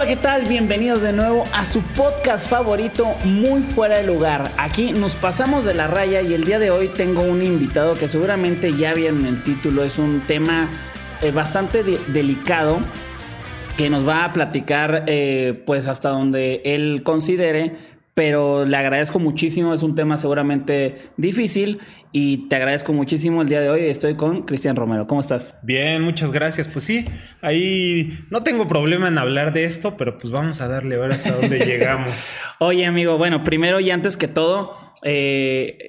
Hola, 0.00 0.08
¿qué 0.08 0.16
tal? 0.16 0.46
Bienvenidos 0.46 1.02
de 1.02 1.12
nuevo 1.12 1.44
a 1.52 1.62
su 1.66 1.82
podcast 1.82 2.48
favorito, 2.48 3.06
Muy 3.22 3.60
Fuera 3.60 3.98
de 3.98 4.06
Lugar. 4.06 4.50
Aquí 4.56 4.92
nos 4.92 5.12
pasamos 5.12 5.66
de 5.66 5.74
la 5.74 5.88
raya 5.88 6.22
y 6.22 6.32
el 6.32 6.44
día 6.44 6.58
de 6.58 6.70
hoy 6.70 6.88
tengo 6.88 7.20
un 7.20 7.42
invitado 7.42 7.92
que 7.92 8.08
seguramente 8.08 8.74
ya 8.74 8.94
vieron 8.94 9.26
el 9.26 9.42
título. 9.42 9.84
Es 9.84 9.98
un 9.98 10.22
tema 10.22 10.70
eh, 11.20 11.32
bastante 11.32 11.84
de 11.84 11.98
delicado 12.14 12.78
que 13.76 13.90
nos 13.90 14.08
va 14.08 14.24
a 14.24 14.32
platicar 14.32 15.04
eh, 15.06 15.62
pues 15.66 15.86
hasta 15.86 16.08
donde 16.08 16.62
él 16.64 17.02
considere 17.04 17.76
pero 18.20 18.66
le 18.66 18.76
agradezco 18.76 19.18
muchísimo, 19.18 19.72
es 19.72 19.82
un 19.82 19.94
tema 19.94 20.18
seguramente 20.18 21.10
difícil 21.16 21.78
y 22.12 22.48
te 22.48 22.56
agradezco 22.56 22.92
muchísimo 22.92 23.42
el 23.42 23.48
día 23.48 23.60
de 23.60 23.70
hoy. 23.70 23.84
Estoy 23.86 24.16
con 24.16 24.42
Cristian 24.42 24.76
Romero, 24.76 25.06
¿cómo 25.06 25.20
estás? 25.20 25.58
Bien, 25.62 26.02
muchas 26.02 26.32
gracias. 26.32 26.68
Pues 26.68 26.84
sí, 26.84 27.04
ahí 27.40 28.18
no 28.30 28.42
tengo 28.42 28.66
problema 28.66 29.08
en 29.08 29.18
hablar 29.18 29.52
de 29.52 29.64
esto, 29.64 29.96
pero 29.96 30.18
pues 30.18 30.32
vamos 30.32 30.60
a 30.60 30.68
darle 30.68 30.96
a 30.96 30.98
ver 30.98 31.12
hasta 31.12 31.32
dónde 31.32 31.58
llegamos. 31.66 32.12
Oye 32.58 32.84
amigo, 32.84 33.16
bueno, 33.16 33.44
primero 33.44 33.80
y 33.80 33.90
antes 33.90 34.16
que 34.16 34.28
todo, 34.28 34.76
eh, 35.02 35.88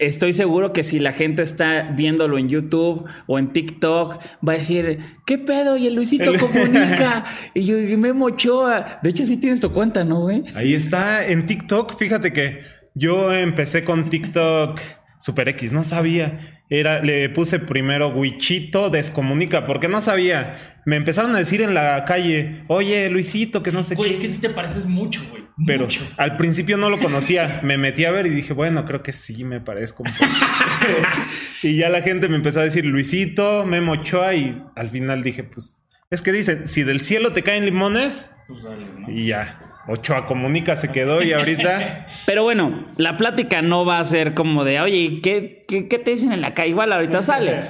estoy 0.00 0.32
seguro 0.32 0.72
que 0.72 0.82
si 0.82 0.98
la 0.98 1.12
gente 1.12 1.42
está 1.42 1.92
viéndolo 1.94 2.38
en 2.38 2.48
YouTube 2.48 3.04
o 3.26 3.38
en 3.38 3.52
TikTok, 3.52 4.18
va 4.46 4.54
a 4.54 4.56
decir, 4.56 5.00
¿qué 5.26 5.38
pedo? 5.38 5.76
Y 5.76 5.86
el 5.86 5.94
Luisito 5.94 6.32
comunica. 6.38 7.24
y 7.54 7.64
yo, 7.64 7.76
me 7.98 8.12
mochoa. 8.12 9.00
De 9.02 9.10
hecho, 9.10 9.26
sí 9.26 9.36
tienes 9.36 9.60
tu 9.60 9.72
cuenta, 9.72 10.02
¿no, 10.02 10.22
güey? 10.22 10.42
Ahí 10.54 10.74
está 10.74 11.26
en 11.26 11.46
TikTok. 11.46 11.98
Fíjate 11.98 12.32
que 12.32 12.60
yo 12.94 13.32
empecé 13.32 13.84
con 13.84 14.08
TikTok 14.08 14.80
Super 15.26 15.48
X, 15.48 15.72
no 15.72 15.82
sabía. 15.82 16.38
Era, 16.70 17.02
le 17.02 17.28
puse 17.30 17.58
primero 17.58 18.10
Wichito 18.10 18.90
descomunica, 18.90 19.64
porque 19.64 19.88
no 19.88 20.00
sabía. 20.00 20.54
Me 20.84 20.94
empezaron 20.94 21.34
a 21.34 21.38
decir 21.38 21.62
en 21.62 21.74
la 21.74 22.04
calle, 22.04 22.62
oye, 22.68 23.10
Luisito, 23.10 23.60
que 23.60 23.72
no 23.72 23.82
sé 23.82 23.96
qué. 23.96 23.96
Güey, 23.96 24.12
es 24.12 24.18
que 24.20 24.28
sí 24.28 24.40
te 24.40 24.50
pareces 24.50 24.86
mucho, 24.86 25.20
güey. 25.28 25.42
Pero 25.66 25.88
al 26.16 26.36
principio 26.36 26.76
no 26.76 26.90
lo 26.90 27.00
conocía. 27.00 27.58
Me 27.64 27.76
metí 27.76 28.04
a 28.04 28.12
ver 28.12 28.28
y 28.28 28.30
dije, 28.30 28.52
bueno, 28.52 28.84
creo 28.84 29.02
que 29.02 29.10
sí 29.10 29.42
me 29.42 29.60
parezco 29.60 30.04
un 30.04 30.12
poco. 30.12 30.30
y 31.64 31.74
ya 31.74 31.88
la 31.88 32.02
gente 32.02 32.28
me 32.28 32.36
empezó 32.36 32.60
a 32.60 32.62
decir 32.62 32.84
Luisito, 32.84 33.66
Memo 33.66 33.94
Ochoa, 33.94 34.32
y 34.36 34.62
al 34.76 34.90
final 34.90 35.24
dije, 35.24 35.42
pues, 35.42 35.82
es 36.08 36.22
que 36.22 36.30
dicen, 36.30 36.68
si 36.68 36.84
del 36.84 37.00
cielo 37.00 37.32
te 37.32 37.42
caen 37.42 37.64
limones, 37.64 38.30
pues 38.46 38.62
dale, 38.62 38.86
¿no? 38.96 39.10
y 39.10 39.26
ya. 39.26 39.65
Ochoa 39.88 40.26
Comunica 40.26 40.76
se 40.76 40.90
quedó 40.90 41.22
y 41.22 41.32
ahorita. 41.32 42.06
Pero 42.26 42.42
bueno, 42.42 42.86
la 42.96 43.16
plática 43.16 43.62
no 43.62 43.84
va 43.84 43.98
a 43.98 44.04
ser 44.04 44.34
como 44.34 44.64
de, 44.64 44.80
oye, 44.80 45.20
¿qué, 45.22 45.64
qué, 45.68 45.82
te 45.82 46.10
dicen 46.10 46.32
en 46.32 46.40
la 46.40 46.54
calle? 46.54 46.70
Igual 46.70 46.92
ahorita 46.92 47.22
sale. 47.22 47.62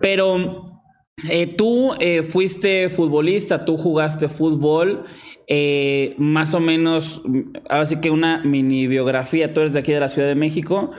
Pero 0.00 0.82
eh, 1.28 1.46
tú 1.46 1.94
eh, 2.00 2.22
fuiste 2.22 2.88
futbolista, 2.88 3.60
tú 3.64 3.76
jugaste 3.76 4.28
fútbol. 4.28 5.04
Eh, 5.50 6.14
más 6.18 6.52
o 6.52 6.60
menos, 6.60 7.22
así 7.70 7.96
que 7.96 8.10
una 8.10 8.42
mini 8.44 8.86
biografía. 8.86 9.52
Tú 9.52 9.60
eres 9.60 9.72
de 9.72 9.80
aquí 9.80 9.92
de 9.92 10.00
la 10.00 10.08
Ciudad 10.08 10.28
de 10.28 10.34
México. 10.34 10.90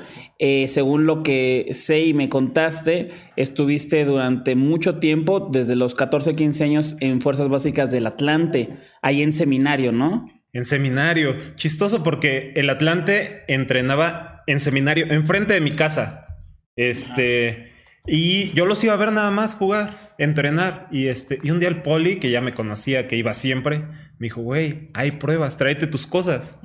según 0.67 1.05
lo 1.05 1.21
que 1.21 1.69
sé 1.73 2.01
y 2.05 2.13
me 2.13 2.29
contaste, 2.29 3.11
estuviste 3.35 4.05
durante 4.05 4.55
mucho 4.55 4.99
tiempo, 4.99 5.49
desde 5.51 5.75
los 5.75 5.95
14, 5.95 6.33
15 6.33 6.63
años, 6.63 6.95
en 6.99 7.21
Fuerzas 7.21 7.49
Básicas 7.49 7.91
del 7.91 8.07
Atlante, 8.07 8.69
ahí 9.01 9.21
en 9.21 9.33
seminario, 9.33 9.91
¿no? 9.91 10.27
En 10.53 10.65
seminario. 10.65 11.37
Chistoso 11.55 12.03
porque 12.03 12.53
el 12.55 12.69
Atlante 12.69 13.43
entrenaba 13.47 14.43
en 14.47 14.59
seminario, 14.59 15.05
enfrente 15.09 15.53
de 15.53 15.61
mi 15.61 15.71
casa. 15.71 16.41
Este. 16.75 17.71
Y 18.07 18.51
yo 18.53 18.65
los 18.65 18.83
iba 18.83 18.93
a 18.93 18.97
ver 18.97 19.11
nada 19.11 19.29
más 19.29 19.53
jugar, 19.53 20.15
entrenar. 20.17 20.87
Y 20.91 21.07
este. 21.07 21.39
Y 21.43 21.51
un 21.51 21.59
día 21.59 21.69
el 21.69 21.81
poli, 21.81 22.19
que 22.19 22.31
ya 22.31 22.41
me 22.41 22.53
conocía, 22.53 23.07
que 23.07 23.15
iba 23.15 23.33
siempre, 23.33 23.79
me 24.17 24.25
dijo, 24.27 24.41
güey, 24.41 24.89
hay 24.93 25.11
pruebas, 25.11 25.57
tráete 25.57 25.85
tus 25.87 26.07
cosas. 26.07 26.59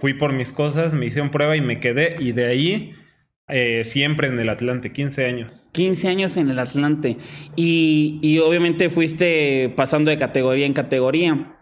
Fui 0.00 0.14
por 0.14 0.32
mis 0.32 0.52
cosas, 0.52 0.92
me 0.94 1.06
hicieron 1.06 1.30
prueba 1.30 1.56
y 1.56 1.60
me 1.60 1.80
quedé. 1.80 2.16
Y 2.18 2.32
de 2.32 2.46
ahí. 2.46 2.94
Eh, 3.50 3.84
siempre 3.84 4.28
en 4.28 4.38
el 4.38 4.50
Atlante, 4.50 4.92
15 4.92 5.24
años. 5.24 5.70
15 5.72 6.08
años 6.08 6.36
en 6.36 6.50
el 6.50 6.58
Atlante. 6.58 7.16
Y, 7.56 8.18
y 8.20 8.40
obviamente 8.40 8.90
fuiste 8.90 9.72
pasando 9.74 10.10
de 10.10 10.18
categoría 10.18 10.66
en 10.66 10.74
categoría. 10.74 11.57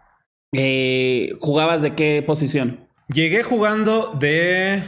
Eh, 0.52 1.32
¿Jugabas 1.40 1.82
de 1.82 1.94
qué 1.94 2.22
posición? 2.26 2.88
Llegué 3.08 3.42
jugando 3.42 4.16
de 4.18 4.82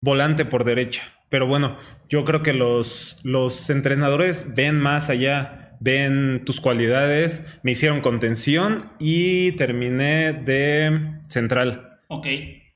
volante 0.00 0.44
por 0.44 0.64
derecha. 0.64 1.02
Pero 1.28 1.46
bueno, 1.46 1.78
yo 2.08 2.24
creo 2.24 2.42
que 2.42 2.52
los, 2.52 3.20
los 3.22 3.70
entrenadores 3.70 4.54
ven 4.54 4.78
más 4.78 5.08
allá, 5.08 5.76
ven 5.80 6.42
tus 6.44 6.60
cualidades. 6.60 7.44
Me 7.62 7.72
hicieron 7.72 8.00
contención 8.00 8.92
y 8.98 9.52
terminé 9.52 10.32
de 10.32 11.20
central. 11.28 12.00
Ok. 12.08 12.26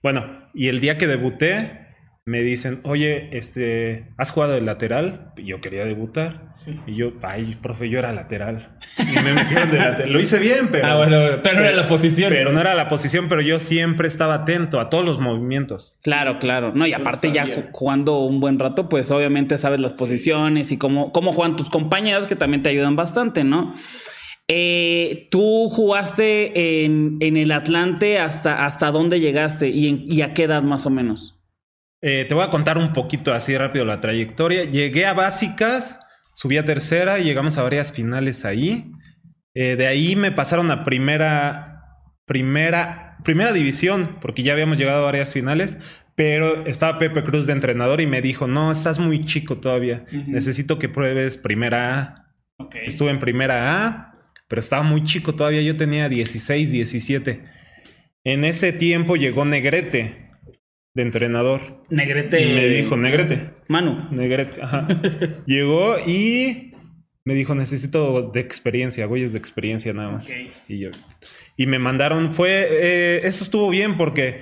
Bueno, 0.03 0.49
y 0.55 0.69
el 0.69 0.81
día 0.81 0.97
que 0.97 1.07
debuté, 1.07 1.87
me 2.25 2.43
dicen, 2.43 2.81
oye, 2.83 3.29
este, 3.37 4.09
¿has 4.17 4.31
jugado 4.31 4.55
de 4.55 4.61
lateral? 4.61 5.33
Yo 5.37 5.61
quería 5.61 5.85
debutar. 5.85 6.56
Y 6.87 6.95
yo, 6.97 7.13
ay, 7.23 7.57
profe, 7.61 7.89
yo 7.89 7.99
era 7.99 8.13
lateral. 8.13 8.77
Y 8.99 9.23
me 9.23 9.33
metieron 9.35 9.71
de 9.71 9.79
lateral. 9.79 10.13
Lo 10.13 10.21
hice 10.21 10.39
bien, 10.39 10.69
pero. 10.71 10.87
Ah, 10.87 10.97
bueno, 10.97 11.41
pero 11.43 11.61
no 11.61 11.65
era 11.65 11.77
la 11.77 11.87
posición. 11.87 12.31
Pero 12.31 12.53
no 12.53 12.61
era 12.61 12.75
la 12.75 12.89
posición, 12.89 13.29
pero 13.29 13.41
yo 13.41 13.61
siempre 13.61 14.09
estaba 14.09 14.35
atento 14.35 14.81
a 14.81 14.91
todos 14.91 15.05
los 15.05 15.21
movimientos. 15.21 15.99
Claro, 16.03 16.39
claro. 16.39 16.73
No, 16.75 16.87
y 16.87 16.93
aparte 16.93 17.31
ya 17.31 17.47
jugando 17.73 18.19
un 18.21 18.41
buen 18.41 18.59
rato, 18.59 18.89
pues 18.89 19.11
obviamente 19.11 19.59
sabes 19.59 19.79
las 19.79 19.95
posiciones 19.95 20.73
y 20.73 20.79
cómo, 20.79 21.13
cómo 21.13 21.33
juegan 21.33 21.57
tus 21.57 21.71
compañeros, 21.71 22.27
que 22.27 22.37
también 22.37 22.63
te 22.63 22.71
ayudan 22.71 22.97
bastante, 22.97 23.45
¿no? 23.45 23.75
Eh, 24.49 25.29
Tú 25.31 25.69
jugaste 25.71 26.85
en, 26.85 27.17
en, 27.21 27.37
el 27.37 27.51
Atlante 27.53 28.19
hasta, 28.19 28.65
hasta 28.65 28.91
dónde 28.91 29.21
llegaste 29.21 29.69
y, 29.69 29.89
en, 29.89 30.05
y 30.09 30.23
a 30.23 30.35
qué 30.35 30.45
edad 30.45 30.63
más 30.63 30.87
o 30.87 30.91
menos. 30.91 31.37
Eh, 32.03 32.25
te 32.29 32.35
voy 32.35 32.45
a 32.45 32.51
contar 32.51 32.79
un 32.79 32.93
poquito 32.93 33.33
así 33.33 33.57
rápido 33.57 33.85
la 33.85 34.01
trayectoria. 34.01 34.65
Llegué 34.65 35.07
a 35.07 35.15
básicas, 35.15 35.99
subí 36.37 36.59
a 36.59 36.67
tercera 36.67 37.19
y 37.19 37.25
llegamos 37.25 37.57
a 37.57 37.63
varias 37.63 37.93
finales 37.93 38.45
ahí. 38.45 38.93
Eh, 39.55 39.77
de 39.77 39.87
ahí 39.87 40.17
me 40.17 40.33
pasaron 40.33 40.71
a 40.71 40.85
primera, 40.85 41.81
primera, 42.27 43.17
primera 43.25 43.55
división, 43.55 44.19
porque 44.21 44.43
ya 44.43 44.53
habíamos 44.53 44.77
llegado 44.77 44.99
a 44.99 45.07
varias 45.07 45.33
finales. 45.33 45.79
Pero 46.15 46.67
estaba 46.67 46.99
Pepe 46.99 47.25
Cruz 47.25 47.47
de 47.47 47.55
entrenador 47.55 48.03
y 48.03 48.07
me 48.07 48.21
dijo, 48.21 48.47
no, 48.47 48.71
estás 48.71 48.99
muy 48.99 49.25
chico 49.25 49.59
todavía. 49.59 50.05
Necesito 50.27 50.79
que 50.79 50.91
pruebes 50.91 51.39
primera 51.39 52.03
A. 52.03 52.69
Estuve 52.85 53.11
en 53.11 53.19
primera 53.19 53.87
A, 53.87 54.13
pero 54.47 54.61
estaba 54.61 54.83
muy 54.83 55.05
chico 55.05 55.35
todavía. 55.35 55.63
Yo 55.63 55.77
tenía 55.79 56.11
16, 56.11 56.71
17. 56.71 57.45
En 58.25 58.45
ese 58.45 58.73
tiempo 58.75 59.17
llegó 59.17 59.47
Negrete, 59.47 60.26
de 60.97 61.03
entrenador. 61.03 61.61
Negrete. 61.91 62.41
Y 62.41 62.55
me 62.55 62.67
dijo, 62.69 62.97
Negrete. 62.97 63.51
Manu. 63.69 64.09
Negrete, 64.11 64.63
ajá. 64.63 64.89
Llegó 65.47 65.97
y 66.07 66.73
me 67.27 67.35
dijo, 67.35 67.55
necesito 67.55 68.31
de 68.33 68.41
experiencia, 68.41 69.05
güeyes 69.05 69.33
de 69.33 69.39
experiencia 69.39 69.93
nada 69.93 70.13
más. 70.13 70.31
Y 70.67 70.79
yo. 70.79 70.89
Y 71.59 71.67
me 71.67 71.79
mandaron, 71.79 72.33
fue, 72.33 72.67
eh, 72.71 73.21
eso 73.25 73.45
estuvo 73.45 73.69
bien 73.69 73.99
porque 73.99 74.41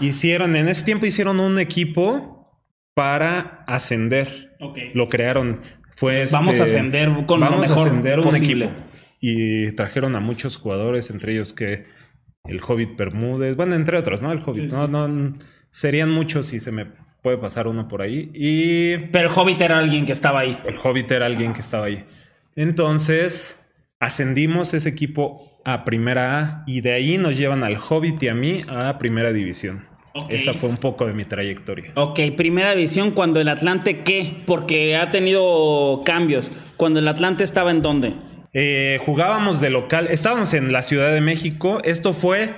hicieron, 0.00 0.56
en 0.56 0.66
ese 0.66 0.84
tiempo 0.84 1.06
hicieron 1.06 1.38
un 1.38 1.60
equipo 1.60 2.60
para 2.94 3.62
ascender. 3.68 4.56
Lo 4.94 5.08
crearon. 5.08 5.60
Fue 5.94 6.26
vamos 6.32 6.58
a 6.58 6.64
este, 6.64 6.78
ascender 6.78 7.08
con 7.26 7.38
vamos 7.38 7.50
lo 7.50 7.68
mejor 7.68 7.86
a 7.86 7.90
ascender 7.90 8.18
un 8.18 8.24
posible. 8.24 8.64
equipo. 8.64 8.82
y 9.20 9.70
trajeron 9.72 10.16
a 10.16 10.20
muchos 10.20 10.56
jugadores, 10.56 11.10
entre 11.10 11.34
ellos 11.34 11.52
que 11.52 11.84
el 12.46 12.60
Hobbit 12.60 12.96
Bermúdez, 12.96 13.54
bueno, 13.54 13.76
entre 13.76 13.96
otros, 13.96 14.22
¿no? 14.22 14.32
El 14.32 14.40
Hobbit, 14.44 14.72
no, 14.72 14.88
no, 14.88 15.34
serían 15.74 16.08
muchos 16.08 16.46
si 16.46 16.60
se 16.60 16.70
me 16.70 16.86
puede 17.20 17.36
pasar 17.36 17.66
uno 17.66 17.88
por 17.88 18.00
ahí. 18.00 18.30
Y... 18.32 18.96
Pero 19.10 19.28
el 19.28 19.36
Hobbit 19.36 19.60
era 19.60 19.78
alguien 19.78 20.06
que 20.06 20.12
estaba 20.12 20.40
ahí. 20.40 20.56
El 20.64 20.76
Hobbit 20.80 21.10
era 21.10 21.26
alguien 21.26 21.52
que 21.52 21.60
estaba 21.60 21.86
ahí. 21.86 22.04
Entonces, 22.54 23.60
ascendimos 23.98 24.72
ese 24.72 24.88
equipo 24.88 25.60
a 25.64 25.84
Primera 25.84 26.38
A 26.38 26.64
y 26.68 26.80
de 26.80 26.92
ahí 26.92 27.18
nos 27.18 27.36
llevan 27.36 27.64
al 27.64 27.76
Hobbit 27.76 28.22
y 28.22 28.28
a 28.28 28.34
mí 28.34 28.60
a 28.68 28.96
Primera 28.98 29.32
División. 29.32 29.88
Esa 30.28 30.54
fue 30.54 30.68
un 30.68 30.76
poco 30.76 31.06
de 31.06 31.12
mi 31.12 31.24
trayectoria. 31.24 31.90
Ok, 31.96 32.20
primera 32.36 32.72
división 32.76 33.10
cuando 33.10 33.40
el 33.40 33.48
Atlante, 33.48 34.04
¿qué? 34.04 34.44
Porque 34.46 34.96
ha 34.96 35.10
tenido 35.10 36.02
cambios. 36.04 36.52
Cuando 36.76 37.00
el 37.00 37.08
Atlante 37.08 37.42
estaba 37.42 37.72
en 37.72 37.82
dónde? 37.82 38.14
Eh, 38.52 39.00
jugábamos 39.04 39.60
de 39.60 39.70
local, 39.70 40.06
estábamos 40.08 40.54
en 40.54 40.70
la 40.70 40.82
Ciudad 40.82 41.12
de 41.12 41.20
México. 41.20 41.80
Esto 41.82 42.14
fue 42.14 42.54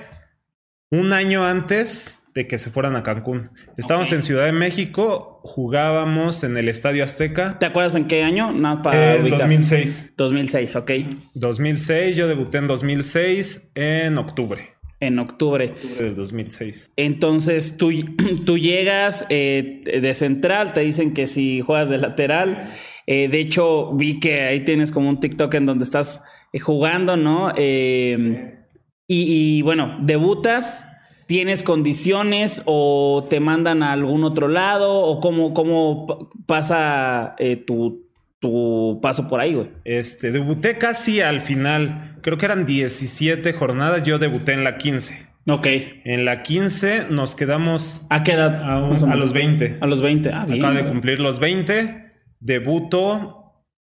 un 0.91 1.15
año 1.15 1.47
antes 1.47 2.16
de 2.37 2.47
que 2.47 2.59
se 2.59 2.71
fueran 2.71 2.95
a 2.97 3.03
Cancún. 3.03 3.51
Estábamos 3.79 4.13
en 4.13 4.23
Ciudad 4.23 4.45
de 4.45 4.53
México, 4.53 5.41
jugábamos 5.43 6.45
en 6.45 6.57
el 6.59 6.69
Estadio 6.69 7.03
Azteca. 7.03 7.59
¿Te 7.59 7.65
acuerdas 7.65 7.95
en 7.95 8.07
qué 8.07 8.23
año? 8.23 8.53
No, 8.53 8.83
para 8.83 9.17
es 9.17 9.29
2006. 9.29 10.13
2006, 10.19 10.77
ok. 10.77 10.91
2006, 11.35 12.15
yo 12.15 12.29
debuté 12.29 12.59
en 12.59 12.67
2006 12.67 13.73
en 13.75 14.19
octubre 14.19 14.77
en 14.99 15.19
octubre. 15.19 15.67
Octubre 15.67 16.05
del 16.05 16.15
2006. 16.15 16.95
Entonces 16.97 17.77
tú, 17.77 17.91
tú 18.45 18.59
llegas 18.59 19.27
eh, 19.29 19.83
de 19.85 20.15
central, 20.15 20.73
te 20.73 20.81
dicen 20.81 21.13
que 21.15 21.27
si 21.27 21.61
juegas 21.61 21.91
de 21.91 21.99
lateral. 21.99 22.71
Eh, 23.07 23.29
de 23.29 23.41
hecho, 23.41 23.93
vi 23.95 24.19
que 24.21 24.43
ahí 24.43 24.61
tienes 24.61 24.91
como 24.91 25.09
un 25.09 25.19
TikTok 25.19 25.53
en 25.55 25.67
donde 25.67 25.85
estás 25.85 26.23
eh, 26.53 26.59
jugando, 26.59 27.17
¿no? 27.17 27.53
y, 27.57 28.35
y, 29.09 29.63
bueno, 29.63 29.99
debutas. 30.03 30.86
¿Tienes 31.27 31.63
condiciones 31.63 32.63
o 32.67 33.27
te 33.29 33.41
mandan 33.41 33.83
a 33.83 33.93
algún 33.93 34.25
otro 34.25 34.49
lado? 34.49 35.01
¿O 35.01 35.21
cómo, 35.21 35.53
cómo 35.55 36.31
pasa 36.47 37.35
tu, 37.67 38.07
tu 38.39 39.01
paso 39.03 39.27
por 39.27 39.41
ahí, 39.41 39.55
güey? 39.55 39.71
Este, 39.85 40.31
debuté 40.31 40.79
casi 40.79 41.21
al 41.21 41.41
final. 41.41 42.19
Creo 42.23 42.39
que 42.39 42.47
eran 42.47 42.67
17 42.67 43.53
jornadas. 43.55 44.05
Yo 44.05 44.19
debuté 44.19 44.53
en 44.53 44.65
la 44.65 44.79
15. 44.79 45.27
Ok. 45.49 45.67
En 46.05 46.25
la 46.25 46.43
15 46.43 47.07
nos 47.11 47.37
quedamos. 47.37 48.05
¿A 48.11 48.25
qué 48.25 48.33
edad? 48.33 48.63
A, 48.63 48.81
los 49.15 49.33
20. 49.33 49.79
A 49.81 49.87
los 49.87 50.03
20. 50.03 50.31
Ah, 50.33 50.43
Acaba 50.43 50.75
de 50.75 50.87
cumplir 50.87 51.21
los 51.21 51.39
20. 51.39 52.13
Debuto. 52.41 53.45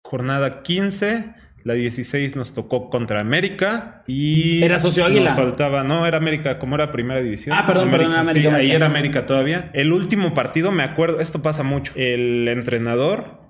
Jornada 0.03 0.63
15. 0.63 1.35
La 1.65 1.75
16 1.75 2.37
nos 2.37 2.55
tocó 2.55 2.91
contra 2.91 3.21
América 3.21 4.03
y... 4.07 4.63
¿Era 4.63 4.79
Socio 4.79 5.05
Águila? 5.05 5.31
Nos 5.31 5.39
faltaba, 5.39 5.85
no, 5.85 6.07
era 6.07 6.17
América, 6.19 6.59
como 6.59 6.75
era 6.75 6.91
primera 6.91 7.21
división. 7.21 7.57
Ah, 7.59 7.67
perdón, 7.67 7.91
perdón, 7.91 8.15
América. 8.15 8.51
Sí, 8.51 8.55
ahí 8.55 8.71
era 8.71 8.87
América 8.87 9.27
todavía. 9.27 9.71
El 9.75 9.93
último 9.93 10.35
partido, 10.35 10.73
me 10.73 10.83
acuerdo, 10.83 11.21
esto 11.21 11.43
pasa 11.43 11.63
mucho. 11.63 11.93
El 11.97 12.49
entrenador 12.49 13.41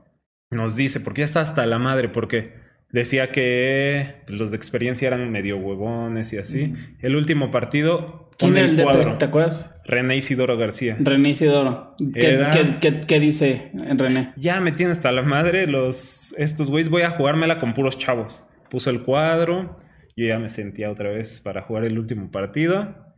nos 0.50 0.76
dice, 0.76 1.00
porque 1.00 1.20
ya 1.20 1.24
está 1.24 1.40
hasta 1.40 1.64
la 1.66 1.78
madre, 1.78 2.08
porque 2.08 2.59
decía 2.92 3.30
que 3.30 4.22
pues, 4.26 4.38
los 4.38 4.50
de 4.50 4.56
experiencia 4.56 5.08
eran 5.08 5.30
medio 5.30 5.56
huevones 5.58 6.32
y 6.32 6.38
así. 6.38 6.74
El 7.00 7.16
último 7.16 7.50
partido. 7.50 8.30
¿Quién 8.38 8.56
era 8.56 8.66
el, 8.68 8.76
de, 8.76 9.16
¿Te 9.18 9.26
acuerdas? 9.26 9.70
René 9.84 10.16
Isidoro 10.16 10.56
García. 10.56 10.96
René 10.98 11.30
Isidoro. 11.30 11.94
¿Qué, 12.14 13.20
dice 13.20 13.70
en 13.74 13.98
René? 13.98 14.32
Ya 14.36 14.60
me 14.60 14.72
tiene 14.72 14.92
hasta 14.92 15.12
la 15.12 15.22
madre 15.22 15.66
los 15.66 16.32
estos 16.38 16.70
güeyes. 16.70 16.88
Voy 16.88 17.02
a 17.02 17.10
jugármela 17.10 17.58
con 17.58 17.74
puros 17.74 17.98
chavos. 17.98 18.44
Puso 18.70 18.90
el 18.90 19.02
cuadro. 19.02 19.78
Yo 20.16 20.26
ya 20.26 20.38
me 20.38 20.48
sentía 20.48 20.90
otra 20.90 21.10
vez 21.10 21.40
para 21.40 21.62
jugar 21.62 21.84
el 21.84 21.98
último 21.98 22.30
partido. 22.30 23.14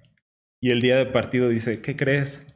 Y 0.61 0.71
el 0.71 0.81
día 0.81 0.97
de 0.97 1.07
partido 1.07 1.49
dice, 1.49 1.81
¿qué 1.81 1.97
crees? 1.97 2.47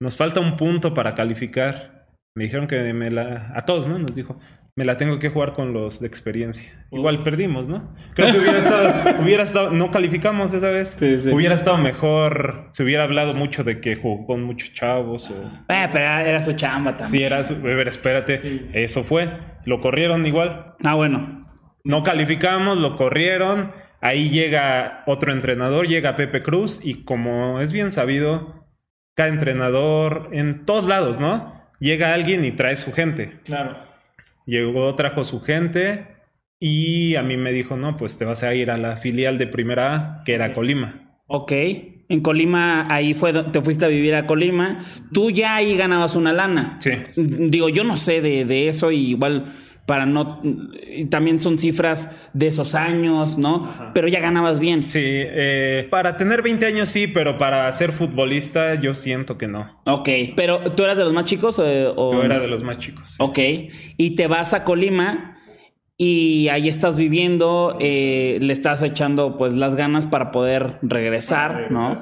Nos 0.00 0.16
falta 0.16 0.40
un 0.40 0.56
punto 0.56 0.94
para 0.94 1.14
calificar. 1.14 2.08
Me 2.36 2.44
dijeron 2.44 2.68
que 2.68 2.92
me 2.92 3.10
la... 3.10 3.52
A 3.54 3.64
todos, 3.64 3.88
¿no? 3.88 3.98
Nos 3.98 4.14
dijo, 4.14 4.38
me 4.78 4.84
la 4.84 4.96
tengo 4.96 5.18
que 5.18 5.28
jugar 5.28 5.54
con 5.54 5.72
los 5.72 5.98
de 5.98 6.06
experiencia. 6.06 6.72
Igual 6.92 7.24
perdimos, 7.24 7.68
¿no? 7.68 7.92
Creo 8.14 8.30
que 8.30 8.38
hubiera 8.38 8.58
estado, 8.58 9.22
hubiera 9.24 9.42
estado, 9.42 9.70
no 9.72 9.90
calificamos 9.90 10.54
esa 10.54 10.70
vez. 10.70 10.96
Sí, 10.96 11.18
sí. 11.18 11.30
Hubiera 11.30 11.56
estado 11.56 11.78
mejor, 11.78 12.68
se 12.70 12.84
hubiera 12.84 13.02
hablado 13.02 13.34
mucho 13.34 13.64
de 13.64 13.80
que 13.80 13.96
jugó 13.96 14.24
con 14.24 14.44
muchos 14.44 14.72
chavos 14.72 15.32
o... 15.32 15.34
Eh, 15.68 15.88
pero 15.90 16.04
era 16.04 16.40
su 16.40 16.52
chamba 16.52 16.92
también. 16.92 17.10
Sí, 17.10 17.24
era 17.24 17.42
su... 17.42 17.54
A 17.54 17.56
ver, 17.56 17.88
espérate. 17.88 18.40
Eso 18.72 19.02
fue. 19.02 19.28
Lo 19.64 19.80
corrieron 19.80 20.24
igual. 20.26 20.76
Ah, 20.84 20.94
bueno. 20.94 21.50
No 21.82 22.04
calificamos, 22.04 22.78
lo 22.78 22.96
corrieron. 22.96 23.70
Ahí 24.00 24.30
llega 24.30 25.02
otro 25.08 25.32
entrenador, 25.32 25.88
llega 25.88 26.14
Pepe 26.14 26.44
Cruz 26.44 26.80
y 26.84 27.02
como 27.02 27.60
es 27.60 27.72
bien 27.72 27.90
sabido, 27.90 28.64
cada 29.16 29.28
entrenador 29.28 30.28
en 30.30 30.64
todos 30.64 30.86
lados, 30.86 31.18
¿no? 31.18 31.58
llega 31.80 32.14
alguien 32.14 32.44
y 32.44 32.52
trae 32.52 32.76
su 32.76 32.92
gente. 32.92 33.40
Claro. 33.44 33.87
Llegó, 34.48 34.94
trajo 34.94 35.24
su 35.24 35.42
gente 35.42 36.06
y 36.58 37.16
a 37.16 37.22
mí 37.22 37.36
me 37.36 37.52
dijo, 37.52 37.76
no, 37.76 37.98
pues 37.98 38.16
te 38.16 38.24
vas 38.24 38.42
a 38.42 38.54
ir 38.54 38.70
a 38.70 38.78
la 38.78 38.96
filial 38.96 39.36
de 39.36 39.46
Primera 39.46 39.94
A, 39.94 40.24
que 40.24 40.32
era 40.32 40.54
Colima. 40.54 41.20
Ok. 41.26 41.52
En 42.08 42.20
Colima, 42.22 42.86
ahí 42.90 43.12
fue, 43.12 43.34
te 43.34 43.60
fuiste 43.60 43.84
a 43.84 43.88
vivir 43.88 44.14
a 44.14 44.26
Colima. 44.26 44.80
Tú 45.12 45.30
ya 45.30 45.56
ahí 45.56 45.76
ganabas 45.76 46.16
una 46.16 46.32
lana. 46.32 46.76
Sí. 46.80 46.92
Digo, 47.14 47.68
yo 47.68 47.84
no 47.84 47.98
sé 47.98 48.22
de, 48.22 48.46
de 48.46 48.68
eso 48.68 48.90
y 48.90 49.10
igual 49.10 49.52
para 49.88 50.04
no... 50.04 50.42
También 51.08 51.38
son 51.38 51.58
cifras 51.58 52.10
de 52.34 52.48
esos 52.48 52.74
años, 52.74 53.38
¿no? 53.38 53.66
Pero 53.94 54.06
ya 54.06 54.20
ganabas 54.20 54.60
bien. 54.60 54.86
Sí, 54.86 55.00
eh, 55.02 55.88
para 55.90 56.18
tener 56.18 56.42
20 56.42 56.66
años 56.66 56.90
sí, 56.90 57.06
pero 57.06 57.38
para 57.38 57.72
ser 57.72 57.92
futbolista 57.92 58.74
yo 58.74 58.92
siento 58.92 59.38
que 59.38 59.48
no. 59.48 59.66
Ok, 59.86 60.10
pero 60.36 60.58
¿tú 60.72 60.84
eras 60.84 60.98
de 60.98 61.04
los 61.04 61.14
más 61.14 61.24
chicos 61.24 61.58
o...? 61.58 62.12
Yo 62.12 62.22
era 62.22 62.38
de 62.38 62.48
los 62.48 62.62
más 62.62 62.78
chicos. 62.78 63.16
Ok, 63.18 63.38
y 63.96 64.10
te 64.10 64.26
vas 64.26 64.52
a 64.52 64.62
Colima 64.62 65.38
y 65.96 66.48
ahí 66.48 66.68
estás 66.68 66.98
viviendo, 66.98 67.78
eh, 67.80 68.36
le 68.42 68.52
estás 68.52 68.82
echando 68.82 69.38
pues 69.38 69.54
las 69.54 69.74
ganas 69.74 70.04
para 70.04 70.30
poder 70.30 70.78
regresar, 70.82 71.72
¿no? 71.72 71.96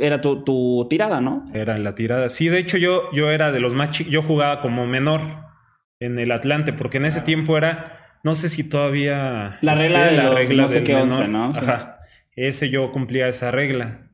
era 0.00 0.20
tu, 0.20 0.86
tirada, 0.90 1.20
¿no? 1.20 1.44
Era 1.54 1.78
la 1.78 1.94
tirada. 1.94 2.28
Sí, 2.28 2.48
de 2.48 2.58
hecho 2.58 2.78
yo, 2.78 3.04
yo 3.12 3.30
era 3.30 3.52
de 3.52 3.60
los 3.60 3.74
más 3.74 3.90
chicos, 3.90 4.12
yo 4.12 4.22
jugaba 4.22 4.60
como 4.60 4.88
menor 4.88 5.45
en 6.06 6.18
el 6.18 6.32
Atlante, 6.32 6.72
porque 6.72 6.96
en 6.96 7.04
ese 7.04 7.20
tiempo 7.20 7.58
era, 7.58 8.18
no 8.22 8.34
sé 8.34 8.48
si 8.48 8.64
todavía... 8.68 9.58
La 9.60 9.74
regla 9.74 10.06
de 10.06 10.16
la 10.16 10.30
regla 10.30 10.62
no 10.64 10.68
sé 10.68 10.84
qué 10.84 10.94
¿no? 10.94 11.50
Ajá, 11.50 11.98
ese 12.34 12.70
yo 12.70 12.90
cumplía 12.92 13.28
esa 13.28 13.50
regla. 13.50 14.10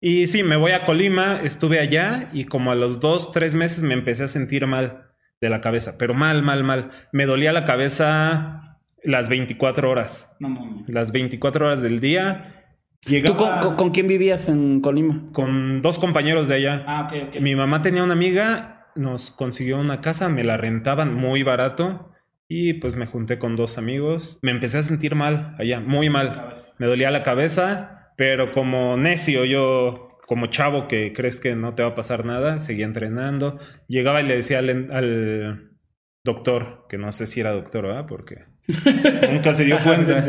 Y 0.00 0.28
sí, 0.28 0.42
me 0.42 0.56
voy 0.56 0.72
a 0.72 0.84
Colima, 0.84 1.40
estuve 1.44 1.78
allá 1.78 2.28
y 2.32 2.44
como 2.44 2.72
a 2.72 2.74
los 2.74 3.00
dos, 3.00 3.32
tres 3.32 3.54
meses 3.54 3.82
me 3.82 3.94
empecé 3.94 4.24
a 4.24 4.28
sentir 4.28 4.66
mal 4.66 5.10
de 5.40 5.50
la 5.50 5.60
cabeza, 5.60 5.96
pero 5.98 6.14
mal, 6.14 6.42
mal, 6.42 6.64
mal. 6.64 6.90
Me 7.12 7.26
dolía 7.26 7.52
la 7.52 7.64
cabeza 7.64 8.78
las 9.02 9.28
24 9.28 9.90
horas. 9.90 10.30
No, 10.38 10.84
Las 10.86 11.12
24 11.12 11.66
horas 11.66 11.82
del 11.82 12.00
día. 12.00 12.64
¿Tú 13.02 13.36
con, 13.76 13.90
quién 13.90 14.06
vivías 14.06 14.48
en 14.48 14.80
Colima? 14.80 15.28
Con 15.32 15.80
dos 15.80 15.98
compañeros 15.98 16.48
de 16.48 16.54
allá. 16.56 16.84
Ah, 16.86 17.06
ok, 17.06 17.28
ok. 17.28 17.40
Mi 17.40 17.54
mamá 17.54 17.80
tenía 17.80 18.02
una 18.02 18.12
amiga 18.12 18.79
nos 18.94 19.30
consiguió 19.30 19.78
una 19.78 20.00
casa, 20.00 20.28
me 20.28 20.44
la 20.44 20.56
rentaban 20.56 21.14
muy 21.14 21.42
barato 21.42 22.10
y 22.52 22.74
pues 22.74 22.96
me 22.96 23.06
junté 23.06 23.38
con 23.38 23.54
dos 23.54 23.78
amigos. 23.78 24.38
Me 24.42 24.50
empecé 24.50 24.78
a 24.78 24.82
sentir 24.82 25.14
mal 25.14 25.54
allá, 25.58 25.78
muy 25.80 26.10
mal. 26.10 26.54
Me 26.78 26.86
dolía 26.86 27.12
la 27.12 27.22
cabeza, 27.22 28.12
pero 28.16 28.50
como 28.50 28.96
necio 28.96 29.44
yo, 29.44 30.18
como 30.26 30.46
chavo 30.46 30.88
que 30.88 31.12
crees 31.12 31.38
que 31.38 31.54
no 31.54 31.76
te 31.76 31.84
va 31.84 31.90
a 31.90 31.94
pasar 31.94 32.24
nada, 32.24 32.58
seguía 32.58 32.86
entrenando. 32.86 33.58
Llegaba 33.86 34.20
y 34.20 34.26
le 34.26 34.34
decía 34.36 34.58
al, 34.58 35.76
doctor, 36.24 36.86
que 36.88 36.98
no 36.98 37.12
sé 37.12 37.28
si 37.28 37.38
era 37.38 37.52
doctor, 37.52 37.86
¿verdad? 37.86 38.06
Porque 38.08 38.46
nunca 39.30 39.54
se 39.54 39.64
dio 39.64 39.78
cuenta. 39.84 40.24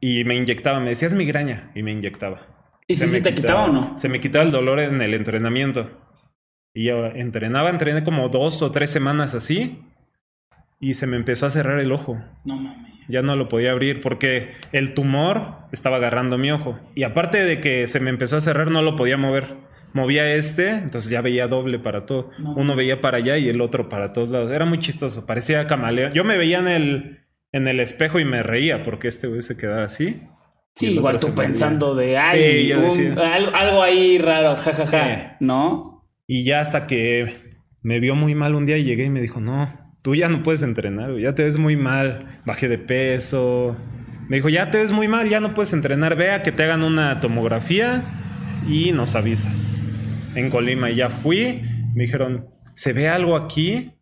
Y 0.00 0.24
me 0.24 0.34
inyectaba, 0.34 0.80
me 0.80 0.90
decía 0.90 1.06
es 1.06 1.14
migraña 1.14 1.70
y 1.76 1.84
me 1.84 1.92
inyectaba. 1.92 2.48
¿Y 2.88 2.96
si 2.96 3.08
se, 3.08 3.20
te 3.20 3.32
quitaba 3.32 3.66
o 3.66 3.72
no? 3.72 3.96
Se 3.96 4.08
me 4.08 4.18
quitaba 4.18 4.44
el 4.44 4.50
dolor 4.50 4.80
en 4.80 5.00
el 5.00 5.14
entrenamiento. 5.14 6.01
Y 6.74 6.84
yo 6.84 7.06
entrenaba, 7.06 7.70
entrené 7.70 8.04
como 8.04 8.28
dos 8.28 8.62
o 8.62 8.70
tres 8.70 8.90
semanas 8.90 9.34
así. 9.34 9.82
Y 10.80 10.94
se 10.94 11.06
me 11.06 11.16
empezó 11.16 11.46
a 11.46 11.50
cerrar 11.50 11.78
el 11.78 11.92
ojo. 11.92 12.20
No 12.44 12.56
mames. 12.56 12.92
Ya 13.08 13.22
no 13.22 13.36
lo 13.36 13.48
podía 13.48 13.72
abrir 13.72 14.00
porque 14.00 14.52
el 14.72 14.94
tumor 14.94 15.56
estaba 15.72 15.96
agarrando 15.96 16.38
mi 16.38 16.50
ojo. 16.50 16.78
Y 16.94 17.02
aparte 17.02 17.44
de 17.44 17.60
que 17.60 17.86
se 17.88 18.00
me 18.00 18.10
empezó 18.10 18.36
a 18.36 18.40
cerrar, 18.40 18.70
no 18.70 18.82
lo 18.82 18.96
podía 18.96 19.16
mover. 19.16 19.56
Movía 19.92 20.34
este, 20.34 20.70
entonces 20.70 21.10
ya 21.10 21.20
veía 21.20 21.48
doble 21.48 21.78
para 21.78 22.06
todo. 22.06 22.30
Uno 22.56 22.74
veía 22.74 23.00
para 23.00 23.18
allá 23.18 23.36
y 23.36 23.48
el 23.48 23.60
otro 23.60 23.88
para 23.88 24.12
todos 24.12 24.30
lados. 24.30 24.50
Era 24.52 24.64
muy 24.64 24.78
chistoso, 24.78 25.26
parecía 25.26 25.66
camaleón. 25.66 26.12
Yo 26.14 26.24
me 26.24 26.38
veía 26.38 26.58
en 26.60 26.68
el, 26.68 27.20
en 27.52 27.68
el 27.68 27.78
espejo 27.78 28.18
y 28.18 28.24
me 28.24 28.42
reía 28.42 28.82
porque 28.82 29.08
este 29.08 29.26
güey 29.26 29.42
se 29.42 29.56
quedaba 29.56 29.84
así. 29.84 30.22
Sí, 30.74 30.92
igual 30.92 31.20
tú 31.20 31.34
pensando 31.34 31.94
de, 31.94 32.16
ay, 32.16 32.72
algo, 32.72 33.82
ahí 33.82 34.16
raro, 34.16 34.56
jajaja, 34.56 35.36
¿no? 35.40 35.91
Y 36.34 36.44
ya 36.44 36.60
hasta 36.60 36.86
que 36.86 37.52
me 37.82 38.00
vio 38.00 38.14
muy 38.14 38.34
mal 38.34 38.54
un 38.54 38.64
día 38.64 38.78
y 38.78 38.84
llegué 38.84 39.04
y 39.04 39.10
me 39.10 39.20
dijo, 39.20 39.38
no, 39.38 39.70
tú 40.02 40.14
ya 40.14 40.30
no 40.30 40.42
puedes 40.42 40.62
entrenar, 40.62 41.14
ya 41.18 41.34
te 41.34 41.44
ves 41.44 41.58
muy 41.58 41.76
mal, 41.76 42.40
bajé 42.46 42.68
de 42.68 42.78
peso, 42.78 43.76
Me 44.30 44.36
dijo, 44.36 44.48
ya 44.48 44.70
te 44.70 44.78
ves 44.78 44.92
muy 44.92 45.08
mal, 45.08 45.28
ya 45.28 45.40
no 45.40 45.52
puedes 45.52 45.74
entrenar, 45.74 46.16
vea 46.16 46.42
que 46.42 46.50
te 46.50 46.62
hagan 46.62 46.84
una 46.84 47.20
tomografía 47.20 48.02
y 48.66 48.92
nos 48.92 49.14
avisas. 49.14 49.74
En 50.34 50.48
Colima 50.48 50.90
y 50.90 50.96
ya 50.96 51.10
fui, 51.10 51.64
me 51.94 52.04
dijeron, 52.04 52.46
se 52.74 52.94
ve 52.94 53.10
algo 53.10 53.36
aquí, 53.36 53.92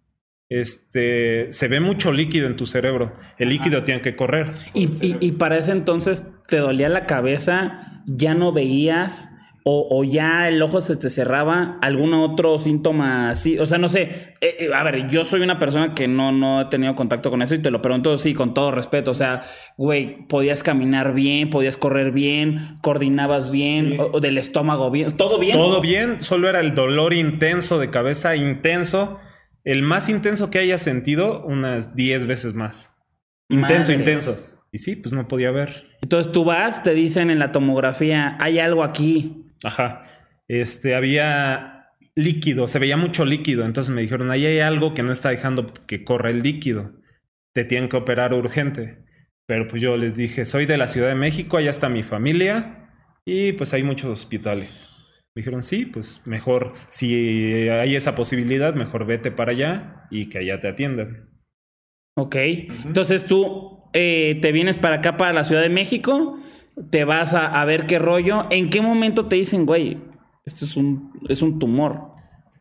este, 0.48 1.50
se 1.50 1.66
ve 1.66 1.80
mucho 1.80 2.12
líquido 2.12 2.46
en 2.46 2.54
tu 2.54 2.66
cerebro, 2.66 3.16
el 3.38 3.48
líquido 3.48 3.82
tiene 3.82 4.02
que 4.02 4.14
correr. 4.14 4.52
Y, 4.72 4.84
y, 5.04 5.16
y 5.18 5.32
para 5.32 5.58
ese 5.58 5.72
entonces 5.72 6.22
te 6.46 6.58
dolía 6.58 6.88
la 6.90 7.06
cabeza, 7.06 8.04
ya 8.06 8.34
no 8.34 8.52
veías. 8.52 9.30
O, 9.62 9.88
o, 9.90 10.04
ya 10.04 10.48
el 10.48 10.60
ojo 10.62 10.80
se 10.80 10.96
te 10.96 11.10
cerraba, 11.10 11.78
algún 11.82 12.14
otro 12.14 12.58
síntoma 12.58 13.30
así. 13.30 13.58
O 13.58 13.66
sea, 13.66 13.78
no 13.78 13.88
sé. 13.88 14.34
Eh, 14.40 14.56
eh, 14.60 14.70
a 14.74 14.82
ver, 14.82 15.06
yo 15.08 15.24
soy 15.24 15.42
una 15.42 15.58
persona 15.58 15.90
que 15.90 16.08
no, 16.08 16.32
no 16.32 16.62
he 16.62 16.64
tenido 16.66 16.94
contacto 16.94 17.30
con 17.30 17.42
eso 17.42 17.54
y 17.54 17.58
te 17.60 17.70
lo 17.70 17.82
pregunto 17.82 18.16
sí, 18.16 18.32
con 18.32 18.54
todo 18.54 18.70
respeto. 18.70 19.10
O 19.10 19.14
sea, 19.14 19.42
güey, 19.76 20.26
podías 20.28 20.62
caminar 20.62 21.12
bien, 21.12 21.50
podías 21.50 21.76
correr 21.76 22.10
bien, 22.10 22.76
coordinabas 22.80 23.50
bien, 23.50 23.90
sí. 23.90 23.96
o, 23.98 24.10
o 24.12 24.20
del 24.20 24.38
estómago 24.38 24.90
bien, 24.90 25.16
todo 25.16 25.38
bien. 25.38 25.56
Todo 25.56 25.80
bien, 25.80 26.22
solo 26.22 26.48
era 26.48 26.60
el 26.60 26.74
dolor 26.74 27.12
intenso 27.12 27.78
de 27.78 27.90
cabeza, 27.90 28.36
intenso. 28.36 29.18
El 29.62 29.82
más 29.82 30.08
intenso 30.08 30.48
que 30.48 30.58
haya 30.58 30.78
sentido, 30.78 31.44
unas 31.44 31.94
10 31.94 32.26
veces 32.26 32.54
más. 32.54 32.96
Intenso, 33.50 33.92
Madres. 33.92 33.98
intenso. 33.98 34.60
Y 34.72 34.78
sí, 34.78 34.96
pues 34.96 35.12
no 35.12 35.26
podía 35.26 35.50
ver. 35.50 35.84
Entonces 36.02 36.32
tú 36.32 36.44
vas, 36.44 36.82
te 36.82 36.94
dicen 36.94 37.30
en 37.30 37.38
la 37.38 37.52
tomografía, 37.52 38.36
hay 38.40 38.58
algo 38.58 38.84
aquí. 38.84 39.46
Ajá. 39.64 40.04
Este, 40.48 40.94
había 40.94 41.88
líquido, 42.14 42.68
se 42.68 42.78
veía 42.78 42.96
mucho 42.96 43.24
líquido. 43.24 43.64
Entonces 43.64 43.94
me 43.94 44.02
dijeron, 44.02 44.30
ahí 44.30 44.46
hay 44.46 44.60
algo 44.60 44.94
que 44.94 45.02
no 45.02 45.12
está 45.12 45.30
dejando 45.30 45.72
que 45.86 46.04
corra 46.04 46.30
el 46.30 46.42
líquido. 46.42 46.92
Te 47.54 47.64
tienen 47.64 47.88
que 47.88 47.96
operar 47.96 48.34
urgente. 48.34 49.04
Pero 49.46 49.66
pues 49.66 49.82
yo 49.82 49.96
les 49.96 50.14
dije, 50.14 50.44
soy 50.44 50.66
de 50.66 50.78
la 50.78 50.86
Ciudad 50.86 51.08
de 51.08 51.16
México, 51.16 51.56
allá 51.56 51.70
está 51.70 51.88
mi 51.88 52.04
familia 52.04 52.88
y 53.24 53.52
pues 53.52 53.74
hay 53.74 53.82
muchos 53.82 54.08
hospitales. 54.08 54.88
Me 55.34 55.40
dijeron, 55.40 55.62
sí, 55.62 55.86
pues 55.86 56.22
mejor, 56.24 56.74
si 56.88 57.68
hay 57.68 57.96
esa 57.96 58.14
posibilidad, 58.14 58.74
mejor 58.74 59.06
vete 59.06 59.30
para 59.30 59.52
allá 59.52 60.06
y 60.10 60.28
que 60.28 60.38
allá 60.38 60.60
te 60.60 60.68
atiendan. 60.68 61.30
Ok, 62.16 62.34
uh 62.34 62.38
-huh. 62.38 62.86
entonces 62.86 63.26
tú 63.26 63.84
eh, 63.92 64.38
te 64.40 64.52
vienes 64.52 64.76
para 64.76 64.96
acá, 64.96 65.16
para 65.16 65.32
la 65.32 65.44
Ciudad 65.44 65.62
de 65.62 65.68
México, 65.68 66.39
te 66.90 67.04
vas 67.04 67.34
a, 67.34 67.46
a, 67.46 67.64
ver 67.64 67.86
qué 67.86 67.98
rollo. 67.98 68.46
¿En 68.50 68.70
qué 68.70 68.80
momento 68.80 69.26
te 69.26 69.36
dicen, 69.36 69.66
güey, 69.66 69.98
esto 70.44 70.64
es 70.64 70.76
un, 70.76 71.12
es 71.28 71.42
un 71.42 71.58
tumor? 71.58 72.10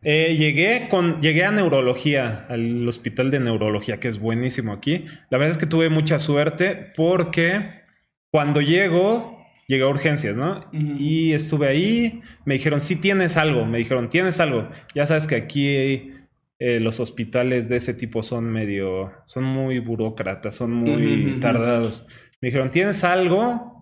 Eh, 0.02 0.36
llegué, 0.38 0.88
con, 0.88 1.20
llegué 1.20 1.44
a 1.44 1.52
neurología, 1.52 2.46
al 2.48 2.88
hospital 2.88 3.30
de 3.30 3.40
neurología, 3.40 4.00
que 4.00 4.08
es 4.08 4.18
buenísimo 4.18 4.72
aquí. 4.72 5.04
La 5.28 5.36
verdad 5.36 5.52
es 5.52 5.58
que 5.58 5.66
tuve 5.66 5.90
mucha 5.90 6.18
suerte 6.18 6.92
porque 6.96 7.82
cuando 8.30 8.62
llego, 8.62 9.44
llegué 9.68 9.82
a 9.82 9.88
urgencias, 9.88 10.38
¿no? 10.38 10.66
Uh 10.72 10.76
-huh. 10.76 10.96
Y 10.98 11.32
estuve 11.32 11.68
ahí, 11.68 12.22
me 12.46 12.54
dijeron, 12.54 12.80
sí 12.80 12.96
tienes 12.96 13.36
algo, 13.36 13.66
me 13.66 13.78
dijeron, 13.78 14.08
tienes 14.08 14.40
algo. 14.40 14.68
Ya 14.94 15.04
sabes 15.04 15.26
que 15.26 15.36
aquí 15.36 16.12
eh, 16.58 16.80
los 16.80 16.98
hospitales 16.98 17.68
de 17.68 17.76
ese 17.76 17.92
tipo 17.92 18.22
son 18.22 18.50
medio, 18.50 19.12
son 19.26 19.44
muy 19.44 19.80
burócratas, 19.80 20.54
son 20.54 20.72
muy 20.72 20.92
uh 20.92 21.26
-huh. 21.26 21.40
tardados. 21.40 22.06
Me 22.40 22.48
dijeron, 22.48 22.70
tienes 22.70 23.04
algo, 23.04 23.79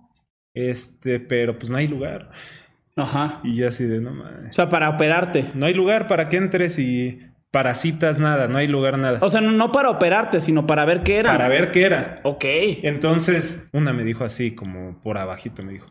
este, 0.54 1.20
pero 1.20 1.58
pues 1.58 1.70
no 1.70 1.76
hay 1.76 1.88
lugar. 1.88 2.30
Ajá. 2.96 3.40
Y 3.44 3.54
yo 3.56 3.68
así 3.68 3.84
de 3.84 4.00
no 4.00 4.12
mames. 4.12 4.50
O 4.50 4.52
sea, 4.52 4.68
para 4.68 4.90
operarte. 4.90 5.50
No 5.54 5.66
hay 5.66 5.74
lugar 5.74 6.08
para 6.08 6.28
que 6.28 6.36
entres 6.36 6.78
y 6.78 7.20
para 7.50 7.74
citas 7.74 8.18
nada, 8.18 8.48
no 8.48 8.58
hay 8.58 8.66
lugar 8.66 8.98
nada. 8.98 9.20
O 9.22 9.30
sea, 9.30 9.40
no 9.40 9.72
para 9.72 9.90
operarte, 9.90 10.40
sino 10.40 10.66
para 10.66 10.84
ver 10.84 11.02
qué 11.02 11.18
era. 11.18 11.32
Para 11.32 11.48
ver 11.48 11.70
qué 11.70 11.84
era. 11.84 12.20
Ok. 12.24 12.44
Entonces, 12.82 13.68
una 13.72 13.92
me 13.92 14.04
dijo 14.04 14.24
así, 14.24 14.54
como 14.54 15.00
por 15.02 15.18
abajito, 15.18 15.62
me 15.62 15.72
dijo, 15.72 15.90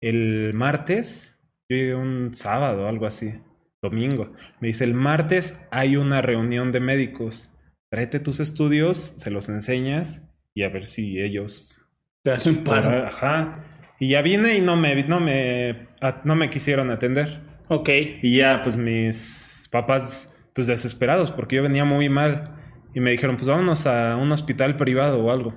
el 0.00 0.52
martes, 0.54 1.38
yo 1.68 1.76
llegué 1.76 1.94
un 1.94 2.34
sábado, 2.34 2.88
algo 2.88 3.06
así, 3.06 3.34
domingo. 3.82 4.32
Me 4.60 4.68
dice, 4.68 4.84
el 4.84 4.94
martes 4.94 5.66
hay 5.70 5.96
una 5.96 6.22
reunión 6.22 6.72
de 6.72 6.80
médicos. 6.80 7.50
Tráete 7.88 8.18
tus 8.18 8.40
estudios, 8.40 9.14
se 9.16 9.30
los 9.30 9.48
enseñas 9.48 10.22
y 10.54 10.64
a 10.64 10.68
ver 10.70 10.86
si 10.86 11.20
ellos... 11.20 11.82
Te 12.22 12.32
hacen 12.32 12.64
paro. 12.64 13.06
Ajá. 13.06 13.62
Y 13.98 14.08
ya 14.08 14.22
vine 14.22 14.56
y 14.56 14.60
no 14.60 14.76
me, 14.76 15.04
no 15.04 15.20
me, 15.20 15.88
no 16.24 16.34
me 16.36 16.50
quisieron 16.50 16.90
atender. 16.90 17.40
Ok. 17.68 17.88
Y 18.22 18.38
ya, 18.38 18.60
pues 18.62 18.76
mis 18.76 19.68
papás, 19.70 20.34
pues 20.54 20.66
desesperados, 20.66 21.32
porque 21.32 21.56
yo 21.56 21.62
venía 21.62 21.84
muy 21.84 22.08
mal. 22.08 22.52
Y 22.94 23.00
me 23.00 23.10
dijeron, 23.10 23.36
pues 23.36 23.48
vámonos 23.48 23.86
a 23.86 24.16
un 24.16 24.32
hospital 24.32 24.76
privado 24.76 25.22
o 25.22 25.30
algo. 25.30 25.54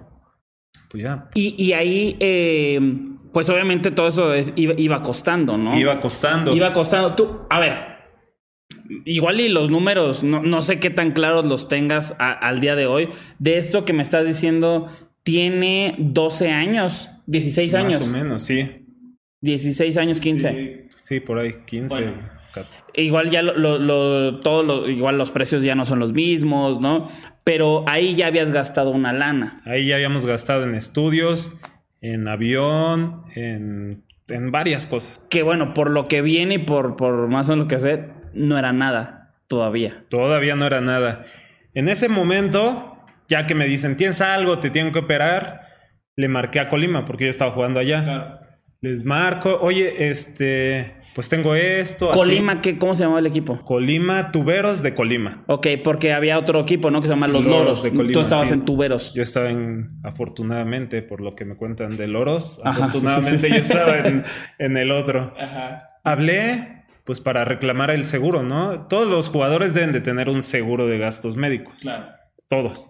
Pues 0.90 1.04
ya. 1.04 1.30
Y, 1.36 1.56
y 1.62 1.74
ahí, 1.74 2.18
eh, 2.20 2.80
pues 3.32 3.50
obviamente 3.50 3.92
todo 3.92 4.08
eso 4.08 4.34
es, 4.34 4.52
iba, 4.56 4.74
iba, 4.78 5.02
costando, 5.02 5.58
¿no? 5.58 5.78
Iba 5.78 6.00
costando. 6.00 6.56
Iba 6.56 6.74
costando. 6.74 7.16
Tú, 7.16 7.42
a 7.50 7.60
ver, 7.60 7.90
igual 9.06 9.40
y 9.40 9.50
los 9.50 9.70
números, 9.70 10.24
no, 10.24 10.42
no 10.42 10.62
sé 10.62 10.80
qué 10.80 10.90
tan 10.90 11.12
claros 11.12 11.46
los 11.46 11.68
tengas 11.68 12.16
a, 12.20 12.32
al 12.32 12.60
día 12.60 12.76
de 12.76 12.88
hoy. 12.88 13.10
De 13.38 13.58
esto 13.58 13.86
que 13.86 13.94
me 13.94 14.04
estás 14.04 14.26
diciendo, 14.26 14.88
tiene 15.24 15.96
12 16.00 16.52
años. 16.52 17.12
16 17.28 17.76
años. 17.76 18.00
Más 18.00 18.10
o 18.10 18.12
menos, 18.12 18.44
sí. 18.44 18.86
16 19.42 19.98
años, 19.98 20.20
15. 20.20 20.52
Sí, 20.52 20.98
sí 20.98 21.20
por 21.20 21.40
ahí, 21.40 21.56
15. 21.66 21.94
Bueno, 21.94 22.14
igual 22.94 23.30
ya 23.30 23.42
lo, 23.42 23.56
lo, 23.56 23.78
lo, 23.78 24.40
todo 24.40 24.64
lo, 24.64 24.90
igual 24.90 25.18
los 25.18 25.32
precios 25.32 25.64
ya 25.64 25.76
no 25.76 25.86
son 25.86 26.00
los 26.00 26.14
mismos, 26.14 26.82
¿no? 26.82 27.10
Pero 27.44 27.86
ahí 27.88 28.16
ya 28.16 28.28
habías 28.28 28.52
gastado 28.52 28.92
una 28.92 29.14
lana. 29.14 29.62
Ahí 29.66 29.88
ya 29.88 29.96
habíamos 29.96 30.26
gastado 30.26 30.66
en 30.66 30.76
estudios, 30.76 31.56
en 32.02 32.28
avión, 32.28 33.24
en, 33.36 34.04
en 34.28 34.52
varias 34.52 34.86
cosas. 34.86 35.26
Que 35.30 35.44
bueno, 35.44 35.74
por 35.74 35.90
lo 35.90 36.08
que 36.08 36.22
viene 36.22 36.56
y 36.56 36.60
por, 36.60 36.96
por 36.96 37.28
más 37.28 37.48
o 37.48 37.54
menos 37.54 37.66
lo 37.66 37.68
que 37.70 37.80
sé, 37.80 38.10
no 38.34 38.58
era 38.58 38.74
nada 38.74 39.20
todavía. 39.48 40.06
Todavía 40.10 40.56
no 40.56 40.66
era 40.66 40.80
nada. 40.80 41.26
En 41.74 41.90
ese 41.90 42.08
momento, 42.10 42.89
ya 43.30 43.48
que 43.48 43.56
me 43.56 43.66
dicen, 43.66 43.96
tienes 43.96 44.20
algo, 44.20 44.60
te 44.60 44.70
tienen 44.70 44.92
que 44.92 45.00
operar 45.00 45.70
le 46.20 46.28
marqué 46.28 46.60
a 46.60 46.68
Colima 46.68 47.06
porque 47.06 47.24
yo 47.24 47.30
estaba 47.30 47.52
jugando 47.52 47.80
allá. 47.80 48.04
Claro. 48.04 48.40
Les 48.82 49.06
marco, 49.06 49.58
oye, 49.62 50.10
este, 50.10 50.98
pues 51.16 51.30
tengo 51.30 51.56
esto. 51.56 52.12
Colima, 52.12 52.54
así. 52.54 52.62
¿qué, 52.62 52.78
¿cómo 52.78 52.94
se 52.94 53.04
llamaba 53.04 53.22
el 53.22 53.28
equipo? 53.28 53.62
Colima, 53.64 54.30
Tuberos 54.32 54.82
de 54.82 54.94
Colima. 54.94 55.46
Ok, 55.48 55.68
porque 55.82 56.12
había 56.12 56.38
otro 56.38 56.60
equipo, 56.60 56.92
¿no? 56.92 57.00
Que 57.00 57.08
se 57.08 57.14
llama 57.14 57.30
Los 57.30 57.46
Loros. 57.46 57.60
Loros. 57.60 57.84
De 57.84 57.92
Colima, 57.92 58.14
Tú 58.14 58.20
estabas 58.20 58.50
sí. 58.50 58.54
en 58.54 58.66
Tuberos. 58.66 59.14
Yo 59.14 59.24
estaba 59.24 59.50
en, 59.50 60.02
afortunadamente, 60.04 61.02
por 61.04 61.22
lo 61.22 61.36
que 61.36 61.46
me 61.46 61.56
cuentan 61.56 61.96
de 61.96 62.08
Loros, 62.08 62.60
Ajá, 62.66 62.86
afortunadamente 62.86 63.48
sí, 63.48 63.48
sí, 63.48 63.54
yo 63.54 63.62
estaba 63.62 63.98
en, 64.00 64.24
en, 64.60 64.76
el 64.76 64.92
otro. 64.92 65.34
Ajá. 65.40 65.90
Hablé, 66.04 66.84
pues 67.06 67.22
para 67.22 67.46
reclamar 67.46 67.92
el 67.92 68.06
seguro, 68.06 68.44
¿no? 68.44 68.88
Todos 68.88 69.08
los 69.08 69.30
jugadores 69.30 69.74
deben 69.74 69.94
de 69.94 70.02
tener 70.02 70.28
un 70.28 70.42
seguro 70.42 70.86
de 70.88 70.98
gastos 70.98 71.38
médicos. 71.38 71.80
Claro. 71.80 72.08
Todos 72.50 72.90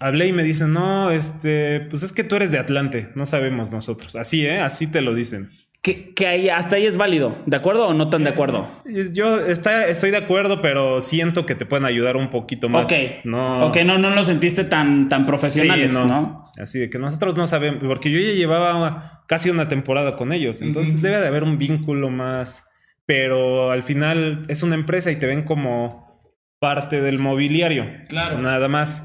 hablé 0.00 0.26
y 0.26 0.32
me 0.32 0.42
dicen, 0.42 0.72
no, 0.72 1.10
este, 1.10 1.80
pues 1.80 2.02
es 2.02 2.12
que 2.12 2.24
tú 2.24 2.36
eres 2.36 2.50
de 2.50 2.58
Atlante, 2.58 3.10
no 3.14 3.26
sabemos 3.26 3.72
nosotros. 3.72 4.16
Así, 4.16 4.46
¿eh? 4.46 4.60
Así 4.60 4.86
te 4.86 5.00
lo 5.00 5.14
dicen. 5.14 5.50
Que, 5.82 6.14
que 6.14 6.26
ahí, 6.26 6.48
hasta 6.48 6.76
ahí 6.76 6.86
es 6.86 6.96
válido, 6.96 7.42
¿de 7.46 7.56
acuerdo 7.56 7.86
o 7.86 7.94
no 7.94 8.10
tan 8.10 8.24
de 8.24 8.30
acuerdo? 8.30 8.68
Yo 9.12 9.38
está, 9.46 9.86
estoy 9.86 10.10
de 10.10 10.16
acuerdo, 10.16 10.60
pero 10.60 11.00
siento 11.00 11.46
que 11.46 11.54
te 11.54 11.64
pueden 11.64 11.84
ayudar 11.84 12.16
un 12.16 12.28
poquito 12.28 12.68
más. 12.68 12.86
Ok, 12.86 12.92
no, 13.24 13.68
okay, 13.68 13.84
no, 13.84 13.96
no 13.96 14.10
lo 14.10 14.24
sentiste 14.24 14.64
tan, 14.64 15.06
tan 15.08 15.26
profesionales, 15.26 15.92
sí, 15.92 15.96
no. 15.96 16.06
no. 16.06 16.50
Así 16.60 16.80
de 16.80 16.90
que 16.90 16.98
nosotros 16.98 17.36
no 17.36 17.46
sabemos, 17.46 17.84
porque 17.86 18.10
yo 18.10 18.18
ya 18.18 18.32
llevaba 18.32 19.22
casi 19.28 19.48
una 19.48 19.68
temporada 19.68 20.16
con 20.16 20.32
ellos, 20.32 20.60
entonces 20.60 20.96
uh 20.96 20.98
-huh. 20.98 21.02
debe 21.02 21.20
de 21.20 21.26
haber 21.28 21.44
un 21.44 21.56
vínculo 21.56 22.10
más, 22.10 22.64
pero 23.04 23.70
al 23.70 23.84
final 23.84 24.44
es 24.48 24.64
una 24.64 24.74
empresa 24.74 25.12
y 25.12 25.16
te 25.16 25.26
ven 25.26 25.44
como 25.44 26.34
parte 26.58 27.00
del 27.00 27.20
mobiliario. 27.20 27.86
Claro. 28.08 28.40
Nada 28.40 28.66
más. 28.66 29.04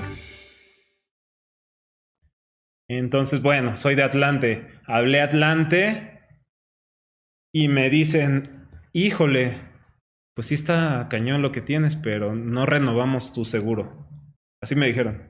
Entonces, 2.97 3.41
bueno, 3.41 3.77
soy 3.77 3.95
de 3.95 4.03
Atlante. 4.03 4.67
Hablé 4.85 5.21
Atlante 5.21 6.19
y 7.53 7.69
me 7.69 7.89
dicen, 7.89 8.67
híjole, 8.91 9.53
pues 10.35 10.47
sí 10.47 10.55
está 10.55 11.07
cañón 11.09 11.41
lo 11.41 11.53
que 11.53 11.61
tienes, 11.61 11.95
pero 11.95 12.35
no 12.35 12.65
renovamos 12.65 13.31
tu 13.31 13.45
seguro. 13.45 14.07
Así 14.61 14.75
me 14.75 14.87
dijeron. 14.87 15.23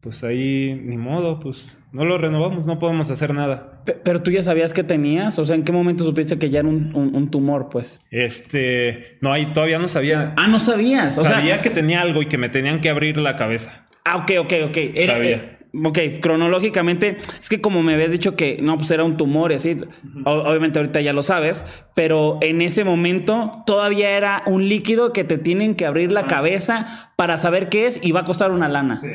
Pues 0.00 0.24
ahí, 0.24 0.80
ni 0.82 0.96
modo, 0.96 1.38
pues 1.38 1.82
no 1.92 2.06
lo 2.06 2.16
renovamos, 2.16 2.66
no 2.66 2.78
podemos 2.78 3.10
hacer 3.10 3.34
nada. 3.34 3.82
Pero 4.02 4.22
tú 4.22 4.30
ya 4.30 4.42
sabías 4.42 4.72
que 4.72 4.84
tenías, 4.84 5.38
o 5.38 5.44
sea, 5.44 5.56
¿en 5.56 5.64
qué 5.64 5.72
momento 5.72 6.02
supiste 6.04 6.38
que 6.38 6.48
ya 6.48 6.60
era 6.60 6.68
un, 6.68 7.28
tumor, 7.30 7.68
pues? 7.70 8.00
Este, 8.10 9.18
no, 9.20 9.32
ahí 9.32 9.52
todavía 9.52 9.78
no 9.78 9.88
sabía. 9.88 10.32
Ah, 10.38 10.46
no 10.48 10.58
sabías. 10.58 11.18
O 11.18 11.24
sabía 11.26 11.60
que 11.60 11.68
tenía 11.68 12.00
algo 12.00 12.22
y 12.22 12.26
que 12.26 12.38
me 12.38 12.48
tenían 12.48 12.80
que 12.80 12.88
abrir 12.88 13.18
la 13.18 13.36
cabeza. 13.36 13.86
Ah, 14.06 14.16
ok, 14.16 14.32
ok, 14.40 14.52
ok. 14.68 14.76
Era, 14.94 15.14
sabía. 15.14 15.36
Eh, 15.36 15.53
ok, 15.84 15.98
cronológicamente, 16.20 17.18
es 17.40 17.48
que 17.48 17.60
como 17.60 17.82
me 17.82 17.94
habías 17.94 18.10
dicho 18.10 18.36
que 18.36 18.58
no, 18.60 18.76
pues 18.78 18.90
era 18.90 19.04
un 19.04 19.16
tumor 19.16 19.52
y 19.52 19.56
así, 19.56 19.76
obviamente 20.24 20.78
ahorita 20.78 21.00
ya 21.00 21.12
lo 21.12 21.22
sabes, 21.22 21.64
pero 21.94 22.38
en 22.40 22.60
ese 22.60 22.84
momento 22.84 23.62
todavía 23.66 24.10
era 24.10 24.42
un 24.46 24.68
líquido 24.68 25.12
que 25.12 25.24
te 25.24 25.38
tienen 25.38 25.74
que 25.74 25.86
abrir 25.86 26.12
la 26.12 26.26
cabeza 26.26 27.12
para 27.16 27.38
saber 27.38 27.68
qué 27.68 27.86
es 27.86 27.98
y 28.02 28.12
va 28.12 28.20
a 28.20 28.24
costar 28.24 28.50
una 28.50 28.68
lana. 28.68 28.96
Sí. 28.96 29.10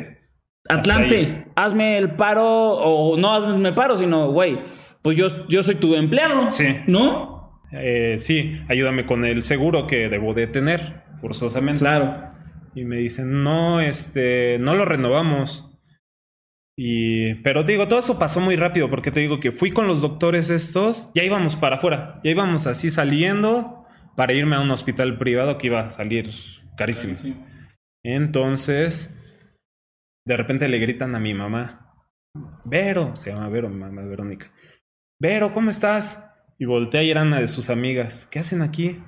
Atlante, 0.68 1.48
hazme 1.56 1.98
el 1.98 2.12
paro, 2.12 2.46
o 2.46 3.18
no 3.18 3.34
hazme 3.34 3.70
el 3.70 3.76
paro, 3.76 3.98
sino, 3.98 4.32
güey, 4.32 4.60
pues 5.02 5.18
yo, 5.18 5.48
yo 5.48 5.64
soy 5.64 5.76
tu 5.76 5.96
empleado. 5.96 6.52
Sí. 6.52 6.78
¿No? 6.88 7.62
Eh, 7.72 8.16
sí, 8.18 8.62
ayúdame 8.68 9.06
con 9.06 9.26
el 9.26 9.44
seguro 9.44 9.88
que 9.88 10.10
debo 10.10 10.34
de 10.34 10.48
tener, 10.48 11.04
forzosamente. 11.22 11.80
Claro. 11.80 12.14
Y 12.76 12.86
me 12.86 12.98
dicen, 12.98 13.44
no, 13.44 13.82
este, 13.82 14.58
no 14.60 14.76
lo 14.76 14.86
renovamos. 14.86 15.69
Y, 16.82 17.34
pero 17.44 17.64
digo, 17.64 17.90
todo 17.90 18.00
eso 18.00 18.18
pasó 18.18 18.40
muy 18.40 18.56
rápido 18.56 18.90
porque 18.90 19.12
te 19.12 19.20
digo 19.20 19.42
que 19.42 19.52
fui 19.52 19.72
con 19.72 19.86
los 19.86 20.02
doctores 20.02 20.50
estos, 20.50 21.12
ya 21.14 21.26
íbamos 21.26 21.58
para 21.58 21.76
afuera, 21.76 22.22
ya 22.24 22.32
íbamos 22.32 22.68
así 22.68 22.90
saliendo 22.90 23.86
para 24.16 24.32
irme 24.32 24.56
a 24.56 24.62
un 24.62 24.72
hospital 24.72 25.18
privado 25.18 25.58
que 25.58 25.68
iba 25.68 25.82
a 25.82 25.90
salir 25.90 26.30
carísimo. 26.78 27.16
Entonces, 28.02 29.14
de 30.26 30.38
repente 30.38 30.70
le 30.70 30.80
gritan 30.80 31.16
a 31.16 31.20
mi 31.20 31.34
mamá, 31.34 31.98
Vero, 32.64 33.14
se 33.18 33.32
llama 33.32 33.50
Vero, 33.50 33.68
mi 33.68 33.76
mamá 33.76 34.04
Verónica. 34.04 34.50
Vero, 35.20 35.52
¿cómo 35.54 35.72
estás? 35.72 36.32
Y 36.60 36.64
voltea 36.64 37.04
y 37.04 37.12
era 37.12 37.24
una 37.24 37.42
de 37.42 37.50
sus 37.50 37.70
amigas. 37.70 38.26
¿Qué 38.32 38.40
hacen 38.40 38.62
aquí? 38.62 39.04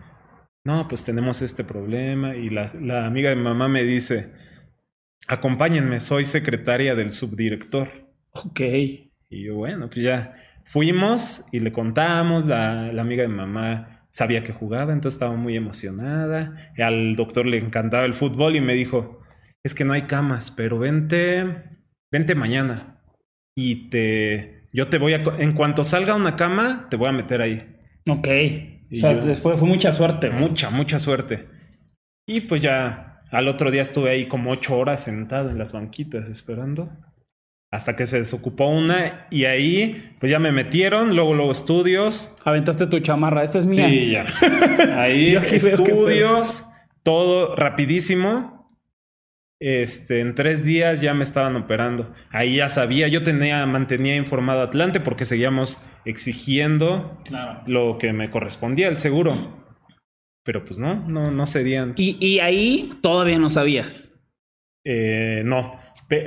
No, 0.66 0.90
pues 0.90 1.06
tenemos 1.06 1.42
este 1.42 1.63
problema. 1.63 2.36
Y 2.36 2.50
la, 2.50 2.70
la 2.82 3.06
amiga 3.06 3.30
de 3.30 3.38
mi 3.38 3.44
mamá 3.44 3.70
me 3.70 3.84
dice, 3.86 4.34
acompáñenme, 5.28 6.00
soy 6.00 6.25
secretaria 6.25 6.96
del 6.96 7.12
subdirector. 7.12 7.90
Ok. 8.32 8.60
Y 8.62 9.46
yo, 9.46 9.56
bueno, 9.56 9.90
pues 9.90 10.04
ya 10.04 10.36
fuimos 10.66 11.44
y 11.51 11.60
le 11.60 11.72
contamos, 11.72 12.48
la, 12.48 12.92
la 12.92 13.01
amiga 13.01 13.24
de 13.24 13.30
mamá 13.30 14.08
sabía 14.12 14.44
que 14.44 14.54
jugaba, 14.54 14.94
entonces 14.94 15.16
estaba 15.16 15.36
muy 15.36 15.56
emocionada. 15.56 16.74
Al 16.78 17.16
doctor 17.16 17.46
le 17.46 17.58
encantaba 17.58 18.06
el 18.06 18.13
fútbol 18.13 18.56
y 18.56 18.62
me 18.62 18.74
dijo, 18.74 19.22
es 19.63 19.74
que 19.74 19.86
no 19.86 19.94
hay 19.94 20.04
camas, 20.04 20.51
pero 20.51 20.80
vente, 20.80 21.46
vente 22.12 22.36
mañana 22.36 23.01
y 23.56 23.90
te, 23.90 24.68
yo 24.74 24.88
te 24.88 24.98
voy 24.98 25.13
a, 25.13 25.24
en 25.40 25.54
cuanto 25.54 25.84
salga 25.84 26.16
una 26.16 26.36
cama, 26.36 26.88
te 26.90 26.98
voy 26.98 27.10
a 27.10 27.13
meter 27.13 27.42
ahí. 27.42 27.78
Ok. 28.08 28.28
o 28.92 28.96
sea, 28.96 29.16
fue, 29.36 29.58
fue 29.58 29.68
mucha 29.68 29.94
suerte. 29.94 30.30
Mucha, 30.30 30.69
mucha 30.69 31.00
suerte. 31.00 31.48
Y 32.28 32.41
pues 32.41 32.62
ya 32.62 33.11
al 33.32 33.48
otro 33.48 33.72
día 33.72 33.82
estuve 33.82 34.12
ahí 34.12 34.28
como 34.28 34.52
ocho 34.52 34.78
horas 34.78 35.04
sentado 35.04 35.50
en 35.50 35.58
las 35.58 35.72
banquitas 35.72 36.30
esperando. 36.30 36.89
Hasta 37.72 37.96
que 37.96 38.06
se 38.06 38.20
desocupó 38.20 38.67
una 38.67 39.28
y 39.32 39.46
ahí 39.46 40.15
pues 40.20 40.30
ya 40.30 40.39
me 40.39 40.52
metieron, 40.52 41.15
luego 41.15 41.34
luego 41.34 41.54
estudios. 41.54 42.36
Aventaste 42.44 42.88
tu 42.88 43.00
chamarra, 43.00 43.44
esta 43.44 43.60
es 43.60 43.65
mía. 43.65 43.88
Sí, 43.88 44.12
ya. 44.12 44.26
Ahí 45.02 45.36
estudios, 45.36 46.65
todo 47.02 47.56
rapidísimo. 47.56 48.62
Este, 49.62 50.22
en 50.22 50.34
tres 50.34 50.65
días 50.65 51.02
ya 51.02 51.13
me 51.13 51.24
estaban 51.24 51.56
operando. 51.56 52.12
Ahí 52.32 52.58
ya 52.58 52.67
sabía, 52.67 53.08
yo 53.08 53.24
tenía, 53.24 53.63
mantenía 53.67 54.15
informado 54.15 54.62
a 54.62 54.63
Atlante 54.65 55.00
porque 55.00 55.24
seguíamos 55.24 55.82
exigiendo 56.04 57.22
lo 57.67 57.98
que 58.00 58.12
me 58.12 58.32
correspondía, 58.32 58.89
el 58.89 58.98
seguro. 58.98 59.62
Pero 60.43 60.65
pues 60.65 60.80
no, 60.80 60.95
no, 61.08 61.32
no 61.32 61.45
cedían. 61.45 61.93
¿Y, 61.97 62.17
y 62.25 62.39
ahí 62.39 62.97
todavía 63.01 63.39
no 63.39 63.49
sabías? 63.49 64.12
Eh, 64.84 65.43
no. 65.45 65.80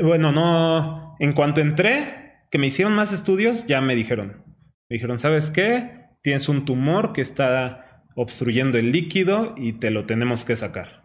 bueno, 0.02 0.32
no. 0.32 1.16
En 1.18 1.32
cuanto 1.32 1.60
entré, 1.60 2.46
que 2.50 2.58
me 2.58 2.68
hicieron 2.68 2.94
más 2.94 3.12
estudios, 3.12 3.66
ya 3.66 3.80
me 3.80 3.94
dijeron. 3.94 4.44
Me 4.88 4.94
dijeron, 4.94 5.18
¿sabes 5.18 5.50
qué? 5.50 6.06
Tienes 6.22 6.48
un 6.48 6.64
tumor 6.64 7.12
que 7.12 7.20
está 7.20 8.04
obstruyendo 8.14 8.78
el 8.78 8.92
líquido 8.92 9.54
y 9.56 9.74
te 9.74 9.90
lo 9.90 10.06
tenemos 10.06 10.44
que 10.44 10.56
sacar. 10.56 11.03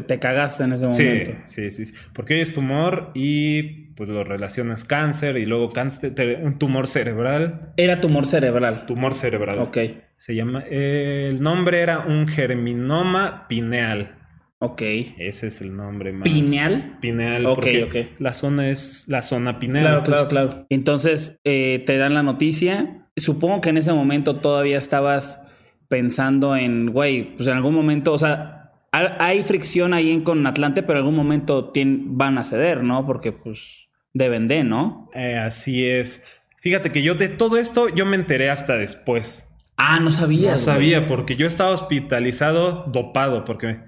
Te, 0.00 0.06
te 0.06 0.18
cagaste 0.18 0.64
en 0.64 0.72
ese 0.72 0.86
momento. 0.86 1.32
Sí, 1.44 1.70
sí, 1.70 1.84
sí. 1.84 1.94
Porque 2.12 2.40
es 2.40 2.52
tumor 2.52 3.12
y 3.14 3.86
pues 3.96 4.10
lo 4.10 4.24
relacionas 4.24 4.84
cáncer 4.84 5.38
y 5.38 5.46
luego 5.46 5.70
cáncer, 5.70 6.40
un 6.42 6.58
tumor 6.58 6.86
cerebral. 6.86 7.72
Era 7.76 8.00
tumor 8.00 8.26
cerebral. 8.26 8.84
Tumor 8.86 9.14
cerebral. 9.14 9.58
Ok. 9.60 9.78
Se 10.16 10.34
llama, 10.34 10.64
el 10.70 11.42
nombre 11.42 11.80
era 11.80 12.00
un 12.00 12.28
germinoma 12.28 13.46
pineal. 13.48 14.14
Ok. 14.58 14.82
Ese 14.82 15.48
es 15.48 15.60
el 15.60 15.76
nombre 15.76 16.12
más. 16.12 16.24
¿Pineal? 16.24 16.98
Pineal. 17.00 17.46
Ok, 17.46 17.66
ok. 17.86 17.96
La 18.18 18.32
zona 18.32 18.68
es 18.68 19.04
la 19.08 19.22
zona 19.22 19.58
pineal. 19.58 19.84
Claro, 19.84 20.02
claro, 20.02 20.28
claro. 20.28 20.66
Entonces 20.70 21.38
eh, 21.44 21.82
te 21.86 21.96
dan 21.98 22.14
la 22.14 22.22
noticia. 22.22 23.08
Supongo 23.16 23.60
que 23.60 23.70
en 23.70 23.78
ese 23.78 23.92
momento 23.92 24.36
todavía 24.36 24.78
estabas 24.78 25.42
pensando 25.88 26.56
en, 26.56 26.92
güey, 26.92 27.36
pues 27.36 27.48
en 27.48 27.54
algún 27.54 27.74
momento, 27.74 28.12
o 28.12 28.18
sea, 28.18 28.55
hay 28.92 29.42
fricción 29.42 29.94
ahí 29.94 30.10
en, 30.10 30.22
con 30.22 30.46
Atlante, 30.46 30.82
pero 30.82 31.00
en 31.00 31.04
algún 31.04 31.16
momento 31.16 31.72
van 31.74 32.38
a 32.38 32.44
ceder, 32.44 32.82
¿no? 32.82 33.06
Porque 33.06 33.32
pues 33.32 33.88
deben 34.12 34.46
de, 34.48 34.64
¿no? 34.64 35.10
Eh, 35.14 35.36
así 35.36 35.86
es. 35.86 36.22
Fíjate 36.60 36.90
que 36.90 37.02
yo 37.02 37.14
de 37.14 37.28
todo 37.28 37.58
esto 37.58 37.88
yo 37.88 38.06
me 38.06 38.16
enteré 38.16 38.50
hasta 38.50 38.74
después. 38.74 39.48
Ah, 39.76 40.00
no 40.00 40.10
sabía. 40.10 40.52
No 40.52 40.56
sabía, 40.56 41.06
porque 41.06 41.36
yo 41.36 41.46
estaba 41.46 41.70
hospitalizado 41.70 42.84
dopado, 42.86 43.44
porque 43.44 43.80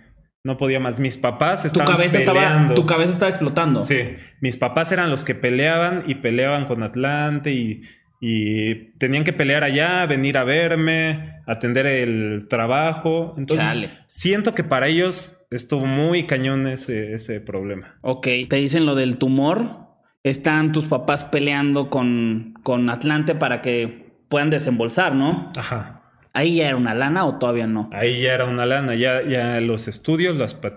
no 0.44 0.56
podía 0.56 0.80
más. 0.80 1.00
Mis 1.00 1.16
papás 1.16 1.64
estaban 1.64 1.86
tu 1.86 1.92
cabeza 1.92 2.18
Estaba, 2.18 2.74
tu 2.74 2.86
cabeza 2.86 3.12
estaba 3.12 3.30
explotando. 3.30 3.80
Sí, 3.80 4.16
mis 4.40 4.56
papás 4.56 4.92
eran 4.92 5.10
los 5.10 5.24
que 5.24 5.34
peleaban 5.34 6.04
y 6.06 6.16
peleaban 6.16 6.66
con 6.66 6.82
Atlante 6.82 7.52
y 7.52 7.82
y 8.20 8.90
tenían 8.98 9.24
que 9.24 9.32
pelear 9.32 9.64
allá, 9.64 10.04
venir 10.06 10.38
a 10.38 10.44
verme, 10.44 11.40
atender 11.46 11.86
el 11.86 12.46
trabajo. 12.48 13.34
Entonces, 13.38 13.90
siento 14.06 14.54
que 14.54 14.64
para 14.64 14.88
ellos 14.88 15.40
estuvo 15.50 15.86
muy 15.86 16.24
cañón 16.24 16.66
ese, 16.66 17.12
ese 17.14 17.40
problema. 17.40 17.98
Ok, 18.02 18.26
te 18.48 18.56
dicen 18.56 18.86
lo 18.86 18.94
del 18.94 19.18
tumor. 19.18 19.86
Están 20.24 20.72
tus 20.72 20.86
papás 20.86 21.24
peleando 21.24 21.90
con, 21.90 22.54
con 22.64 22.90
Atlante 22.90 23.34
para 23.34 23.62
que 23.62 24.24
puedan 24.28 24.50
desembolsar, 24.50 25.14
¿no? 25.14 25.46
Ajá. 25.56 26.02
¿Ahí 26.34 26.56
ya 26.56 26.68
era 26.68 26.76
una 26.76 26.94
lana 26.94 27.24
o 27.24 27.38
todavía 27.38 27.66
no? 27.66 27.88
Ahí 27.92 28.22
ya 28.22 28.34
era 28.34 28.44
una 28.44 28.66
lana, 28.66 28.94
ya, 28.94 29.22
ya 29.22 29.60
los 29.60 29.88
estudios, 29.88 30.36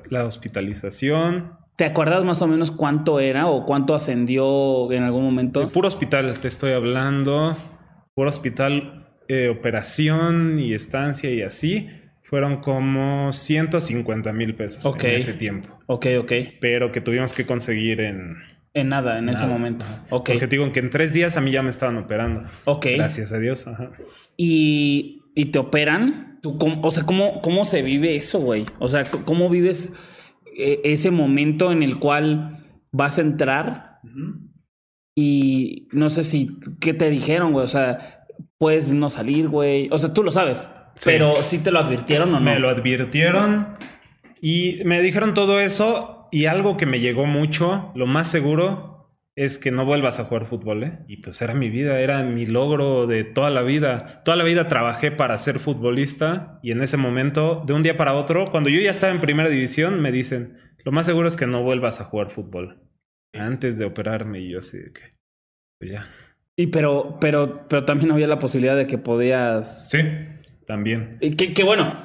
la 0.10 0.26
hospitalización, 0.26 1.58
¿Te 1.82 1.88
acuerdas 1.88 2.24
más 2.24 2.40
o 2.44 2.48
menos 2.48 2.70
cuánto 2.70 3.20
era 3.20 3.48
o 3.48 3.66
cuánto 3.66 3.96
ascendió 3.96 4.92
en 4.92 5.02
algún 5.02 5.24
momento? 5.24 5.68
puro 5.72 5.88
hospital, 5.88 6.38
te 6.40 6.48
estoy 6.48 6.74
hablando. 6.74 7.58
Puro 8.14 8.30
hospital, 8.30 9.08
eh, 9.28 9.50
operación 9.50 10.60
y 10.60 10.76
estancia 10.76 11.32
y 11.32 11.42
así. 11.42 11.90
Fueron 12.22 12.58
como 12.62 13.34
150 13.34 14.32
mil 14.32 14.54
pesos 14.54 14.86
en 14.86 15.10
ese 15.10 15.34
tiempo. 15.34 15.76
Ok, 15.88 16.06
ok. 16.20 16.32
Pero 16.60 16.92
que 16.92 17.02
tuvimos 17.02 17.34
que 17.34 17.48
conseguir 17.48 18.00
en... 18.02 18.36
En 18.76 18.90
nada, 18.90 19.18
en 19.18 19.30
ese 19.30 19.48
momento. 19.48 19.84
Okay. 20.12 20.36
Porque 20.36 20.48
te 20.48 20.58
digo 20.58 20.72
que 20.72 20.82
en 20.82 20.92
tres 20.92 21.14
días 21.14 21.36
a 21.36 21.42
mí 21.42 21.50
ya 21.50 21.64
me 21.64 21.72
estaban 21.72 21.98
operando. 21.98 22.44
Ok. 22.66 22.90
Gracias 22.94 23.32
a 23.32 23.40
Dios. 23.40 23.66
Y, 24.38 25.24
y 25.34 25.46
te 25.46 25.58
operan. 25.58 26.38
¿Tú, 26.44 26.60
o 26.84 26.92
sea, 26.92 27.08
¿cómo, 27.08 27.42
¿cómo 27.42 27.66
se 27.66 27.82
vive 27.82 28.16
eso, 28.16 28.40
güey? 28.40 28.68
O 28.78 28.88
sea, 28.88 29.04
¿cómo 29.06 29.50
vives 29.50 29.94
ese 30.62 31.12
momento 31.12 31.72
en 31.72 31.84
el 31.84 31.98
cual 31.98 32.66
vas 32.92 33.18
a 33.18 33.22
entrar 33.22 34.00
y 35.16 35.88
no 35.92 36.10
sé 36.10 36.24
si, 36.24 36.48
¿qué 36.80 36.94
te 36.94 37.10
dijeron, 37.10 37.52
güey? 37.52 37.66
O 37.66 37.68
sea, 37.68 38.26
puedes 38.58 38.94
no 38.94 39.10
salir, 39.10 39.50
güey. 39.50 39.90
O 39.92 39.98
sea, 39.98 40.14
tú 40.14 40.24
lo 40.24 40.32
sabes, 40.32 40.70
pero 41.04 41.36
¿sí 41.36 41.60
te 41.60 41.72
lo 41.72 41.80
advirtieron 41.80 42.30
o 42.30 42.40
no? 42.40 42.42
Me 42.42 42.60
lo 42.60 42.70
advirtieron 42.70 43.74
y 44.42 44.80
me 44.86 45.02
dijeron 45.02 45.34
todo 45.34 45.60
eso 45.60 46.26
y 46.32 46.46
algo 46.46 46.78
que 46.78 46.86
me 46.86 47.00
llegó 47.00 47.26
mucho, 47.26 47.92
lo 47.96 48.08
más 48.08 48.28
seguro 48.28 48.91
es 49.36 49.58
que 49.58 49.72
no 49.72 49.86
vuelvas 49.86 50.20
a 50.20 50.26
jugar 50.26 50.46
fútbol, 50.46 50.84
¿eh? 50.84 51.00
Y 51.08 51.18
pues 51.18 51.42
era 51.42 51.54
mi 51.54 51.70
vida, 51.70 52.00
era 52.00 52.22
mi 52.24 52.46
logro 52.46 53.08
de 53.08 53.24
toda 53.24 53.50
la 53.50 53.62
vida. 53.62 54.22
Toda 54.26 54.38
la 54.38 54.44
vida 54.44 54.68
trabajé 54.68 55.12
para 55.12 55.38
ser 55.38 55.60
futbolista 55.60 56.60
y 56.62 56.72
en 56.72 56.82
ese 56.82 56.98
momento, 56.98 57.64
de 57.66 57.74
un 57.74 57.82
día 57.82 57.96
para 57.96 58.14
otro, 58.14 58.52
cuando 58.52 58.70
yo 58.70 58.82
ya 58.82 58.92
estaba 58.92 59.14
en 59.14 59.22
primera 59.22 59.50
división, 59.50 60.02
me 60.02 60.12
dicen, 60.12 60.58
lo 60.84 60.92
más 60.92 61.06
seguro 61.06 61.28
es 61.28 61.38
que 61.38 61.48
no 61.48 61.64
vuelvas 61.64 62.02
a 62.02 62.06
jugar 62.06 62.30
fútbol. 62.30 62.82
Antes 63.34 63.78
de 63.78 63.86
operarme 63.86 64.42
y 64.42 64.50
yo 64.52 64.60
así 64.60 64.78
de 64.78 64.92
que, 64.92 65.02
pues 65.80 65.92
ya. 65.92 66.10
Y 66.58 66.68
pero, 66.68 67.18
pero, 67.22 67.66
pero 67.70 67.86
también 67.86 68.12
había 68.12 68.28
la 68.28 68.40
posibilidad 68.40 68.76
de 68.76 68.88
que 68.88 68.98
podías... 68.98 69.90
Sí, 69.90 70.00
también. 70.68 71.18
Y 71.22 71.36
Que, 71.36 71.54
que 71.54 71.64
bueno, 71.64 72.04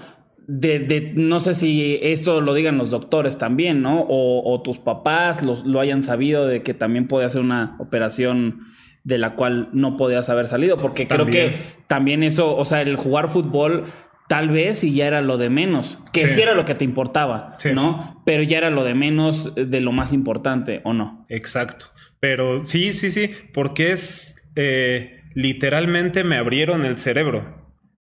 de, 0.49 0.79
de- 0.79 1.13
no 1.15 1.41
sé 1.41 1.55
si 1.55 1.99
esto 2.03 2.41
lo 2.41 2.55
digan 2.55 2.79
los 2.79 2.91
doctores 2.91 3.37
también, 3.39 3.83
¿no? 3.83 4.01
O, 4.09 4.43
o 4.53 4.63
tus 4.63 4.79
papás 4.79 5.43
los, 5.43 5.65
lo 5.67 5.81
hayan 5.81 6.03
sabido 6.03 6.47
de 6.47 6.63
que 6.63 6.75
también 6.75 7.09
podía 7.09 7.29
ser 7.31 7.41
una 7.43 7.77
operación 7.79 8.61
de 9.05 9.19
la 9.19 9.35
cual 9.35 9.69
no 9.73 9.97
podías 9.97 10.29
haber 10.29 10.47
salido, 10.49 10.79
porque 10.81 11.07
creo 11.07 11.27
que 11.27 11.57
también 11.87 12.23
eso, 12.23 12.57
o 12.57 12.65
sea, 12.65 12.83
el 12.83 12.97
jugar 12.97 13.29
fútbol 13.29 13.85
tal 14.29 14.49
vez 14.49 14.83
y 14.83 14.93
ya 14.95 15.07
era 15.07 15.21
lo 15.21 15.39
de 15.39 15.49
menos, 15.51 15.99
que 16.13 16.27
sí, 16.27 16.35
Sí. 16.35 16.43
era 16.43 16.55
lo 16.55 16.65
que 16.65 16.75
te 16.75 16.85
importaba, 16.85 17.53
Sí. 17.59 17.71
¿no? 17.73 18.21
Pero 18.27 18.43
ya 18.43 18.59
era 18.59 18.71
lo 18.71 18.83
de 18.83 18.95
menos 18.95 19.53
de 19.55 19.81
lo 19.81 19.93
más 19.93 20.13
importante, 20.13 20.81
¿o 20.83 20.93
no? 20.93 21.25
Exacto. 21.29 21.87
Pero 22.19 22.65
sí, 22.65 22.93
sí, 22.93 23.13
sí, 23.13 23.31
porque 23.53 23.93
es 23.93 24.43
eh, 24.57 25.21
literalmente 25.35 26.25
me 26.25 26.37
abrieron 26.37 26.85
el 26.85 26.99
cerebro. 26.99 27.66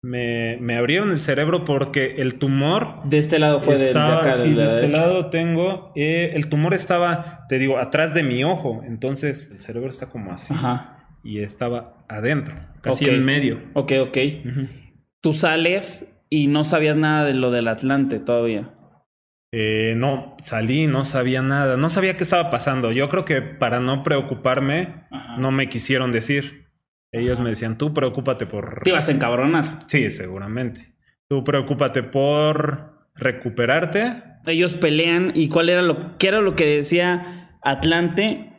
Me, 0.02 0.56
me 0.60 0.76
abrieron 0.76 1.10
el 1.10 1.20
cerebro 1.20 1.64
porque 1.64 2.14
el 2.18 2.36
tumor 2.36 3.02
De 3.04 3.18
este 3.18 3.38
lado 3.38 3.60
fue 3.60 3.76
de 3.76 3.90
acá, 3.90 4.32
sí, 4.32 4.50
de 4.50 4.54
la 4.56 4.62
de 4.62 4.68
este 4.68 4.80
derecha. 4.80 5.00
lado 5.00 5.26
tengo, 5.28 5.92
eh, 5.94 6.30
el 6.34 6.48
tumor 6.48 6.72
estaba, 6.72 7.44
te 7.48 7.58
digo, 7.58 7.76
atrás 7.78 8.14
de 8.14 8.22
mi 8.22 8.42
ojo, 8.42 8.82
entonces 8.86 9.50
el 9.52 9.60
cerebro 9.60 9.90
está 9.90 10.06
como 10.06 10.32
así 10.32 10.54
Ajá. 10.54 11.06
y 11.22 11.40
estaba 11.40 11.98
adentro, 12.08 12.54
casi 12.80 13.10
en 13.10 13.24
medio. 13.26 13.60
Ok, 13.74 13.92
ok. 14.00 14.18
Tú 15.20 15.34
sales 15.34 16.24
y 16.30 16.46
no 16.46 16.64
sabías 16.64 16.96
nada 16.96 17.26
de 17.26 17.34
lo 17.34 17.50
del 17.50 17.68
Atlante 17.68 18.20
todavía. 18.20 18.70
Eh, 19.52 19.94
no, 19.98 20.36
salí, 20.42 20.86
no 20.86 21.04
sabía 21.04 21.42
nada, 21.42 21.76
no 21.76 21.90
sabía 21.90 22.16
qué 22.16 22.24
estaba 22.24 22.48
pasando. 22.48 22.90
Yo 22.92 23.08
creo 23.10 23.26
que 23.26 23.42
para 23.42 23.80
no 23.80 24.02
preocuparme, 24.02 25.04
Ajá. 25.10 25.36
no 25.36 25.50
me 25.50 25.68
quisieron 25.68 26.10
decir. 26.10 26.59
Ellos 27.12 27.40
me 27.40 27.50
decían, 27.50 27.76
tú 27.76 27.92
preocúpate 27.92 28.46
por... 28.46 28.82
Te 28.82 28.90
ibas 28.90 29.08
a 29.08 29.12
encabronar. 29.12 29.80
Sí, 29.88 30.10
seguramente. 30.10 30.94
Tú 31.28 31.42
preocúpate 31.44 32.02
por 32.02 33.08
recuperarte. 33.14 34.22
Ellos 34.46 34.76
pelean 34.76 35.32
y 35.34 35.48
cuál 35.48 35.68
era 35.68 35.82
lo 35.82 36.16
qué 36.18 36.28
era 36.28 36.40
lo 36.40 36.54
que 36.54 36.66
decía 36.66 37.58
Atlante 37.62 38.52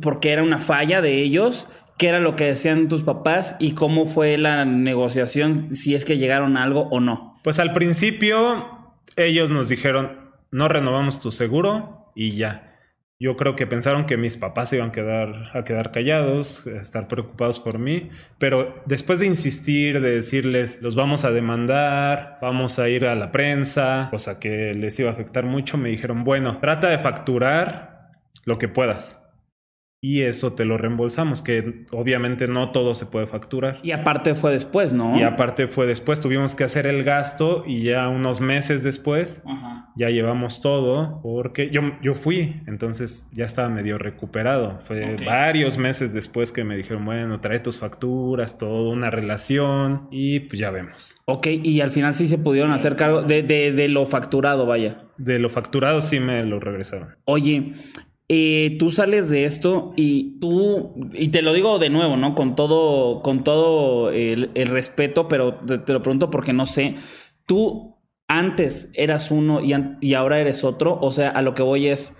porque 0.00 0.30
era 0.30 0.42
una 0.42 0.58
falla 0.58 1.00
de 1.00 1.22
ellos, 1.22 1.66
qué 1.98 2.08
era 2.08 2.20
lo 2.20 2.36
que 2.36 2.44
decían 2.44 2.88
tus 2.88 3.02
papás 3.02 3.56
y 3.58 3.72
cómo 3.72 4.06
fue 4.06 4.38
la 4.38 4.64
negociación 4.64 5.74
si 5.76 5.94
es 5.94 6.04
que 6.04 6.18
llegaron 6.18 6.56
a 6.56 6.62
algo 6.62 6.88
o 6.90 7.00
no. 7.00 7.38
Pues 7.42 7.58
al 7.58 7.72
principio 7.72 8.94
ellos 9.16 9.50
nos 9.50 9.68
dijeron, 9.68 10.30
no 10.50 10.68
renovamos 10.68 11.20
tu 11.20 11.32
seguro 11.32 12.10
y 12.14 12.36
ya. 12.36 12.73
Yo 13.20 13.36
creo 13.36 13.54
que 13.54 13.66
pensaron 13.66 14.06
que 14.06 14.16
mis 14.16 14.36
papás 14.36 14.70
se 14.70 14.76
iban 14.76 14.88
a 14.88 14.92
quedar, 14.92 15.50
a 15.56 15.62
quedar 15.62 15.92
callados, 15.92 16.66
a 16.66 16.80
estar 16.80 17.06
preocupados 17.06 17.60
por 17.60 17.78
mí, 17.78 18.10
pero 18.38 18.82
después 18.86 19.20
de 19.20 19.26
insistir, 19.26 20.00
de 20.00 20.16
decirles, 20.16 20.82
los 20.82 20.96
vamos 20.96 21.24
a 21.24 21.30
demandar, 21.30 22.38
vamos 22.42 22.78
a 22.80 22.88
ir 22.88 23.06
a 23.06 23.14
la 23.14 23.30
prensa, 23.30 24.08
cosa 24.10 24.40
que 24.40 24.74
les 24.74 24.98
iba 24.98 25.10
a 25.10 25.12
afectar 25.12 25.44
mucho, 25.44 25.78
me 25.78 25.90
dijeron, 25.90 26.24
bueno, 26.24 26.58
trata 26.60 26.88
de 26.88 26.98
facturar 26.98 28.10
lo 28.44 28.58
que 28.58 28.68
puedas. 28.68 29.23
Y 30.06 30.20
eso 30.20 30.52
te 30.52 30.66
lo 30.66 30.76
reembolsamos, 30.76 31.40
que 31.40 31.86
obviamente 31.90 32.46
no 32.46 32.72
todo 32.72 32.94
se 32.94 33.06
puede 33.06 33.26
facturar. 33.26 33.78
Y 33.82 33.92
aparte 33.92 34.34
fue 34.34 34.52
después, 34.52 34.92
¿no? 34.92 35.18
Y 35.18 35.22
aparte 35.22 35.66
fue 35.66 35.86
después, 35.86 36.20
tuvimos 36.20 36.54
que 36.54 36.62
hacer 36.62 36.84
el 36.86 37.04
gasto 37.04 37.64
y 37.66 37.84
ya 37.84 38.10
unos 38.10 38.42
meses 38.42 38.82
después 38.82 39.40
Ajá. 39.46 39.88
ya 39.96 40.10
llevamos 40.10 40.60
todo 40.60 41.22
porque 41.22 41.70
yo, 41.70 41.80
yo 42.02 42.14
fui, 42.14 42.60
entonces 42.66 43.30
ya 43.32 43.46
estaba 43.46 43.70
medio 43.70 43.96
recuperado. 43.96 44.78
Fue 44.80 45.16
varios 45.24 45.78
meses 45.78 46.12
después 46.12 46.52
que 46.52 46.64
me 46.64 46.76
dijeron, 46.76 47.06
bueno, 47.06 47.40
trae 47.40 47.60
tus 47.60 47.78
facturas, 47.78 48.58
todo, 48.58 48.90
una 48.90 49.08
relación 49.10 50.08
y 50.10 50.40
pues 50.40 50.58
ya 50.58 50.70
vemos. 50.70 51.16
Ok, 51.24 51.46
y 51.46 51.80
al 51.80 51.92
final 51.92 52.14
sí 52.14 52.28
se 52.28 52.36
pudieron 52.36 52.72
hacer 52.72 52.96
cargo 52.96 53.22
de, 53.22 53.42
de, 53.42 53.72
de 53.72 53.88
lo 53.88 54.04
facturado, 54.04 54.66
vaya. 54.66 54.98
De 55.16 55.38
lo 55.38 55.48
facturado 55.48 56.02
sí 56.02 56.20
me 56.20 56.44
lo 56.44 56.60
regresaron. 56.60 57.16
Oye, 57.24 57.72
eh, 58.28 58.76
tú 58.78 58.90
sales 58.90 59.28
de 59.28 59.44
esto 59.44 59.92
y 59.96 60.38
tú, 60.40 60.94
y 61.12 61.28
te 61.28 61.42
lo 61.42 61.52
digo 61.52 61.78
de 61.78 61.90
nuevo, 61.90 62.16
¿no? 62.16 62.34
Con 62.34 62.56
todo, 62.56 63.22
con 63.22 63.44
todo 63.44 64.10
el, 64.10 64.50
respeto, 64.54 65.28
pero 65.28 65.56
te, 65.56 65.92
lo 65.92 66.02
pregunto 66.02 66.30
porque 66.30 66.52
no 66.52 66.66
sé. 66.66 66.96
Tú 67.46 67.96
antes 68.26 68.90
eras 68.94 69.30
uno 69.30 69.60
y 69.62 70.14
ahora 70.14 70.40
eres 70.40 70.64
otro. 70.64 70.98
O 71.00 71.12
sea, 71.12 71.30
a 71.30 71.42
lo 71.42 71.54
que 71.54 71.62
voy 71.62 71.88
es, 71.88 72.18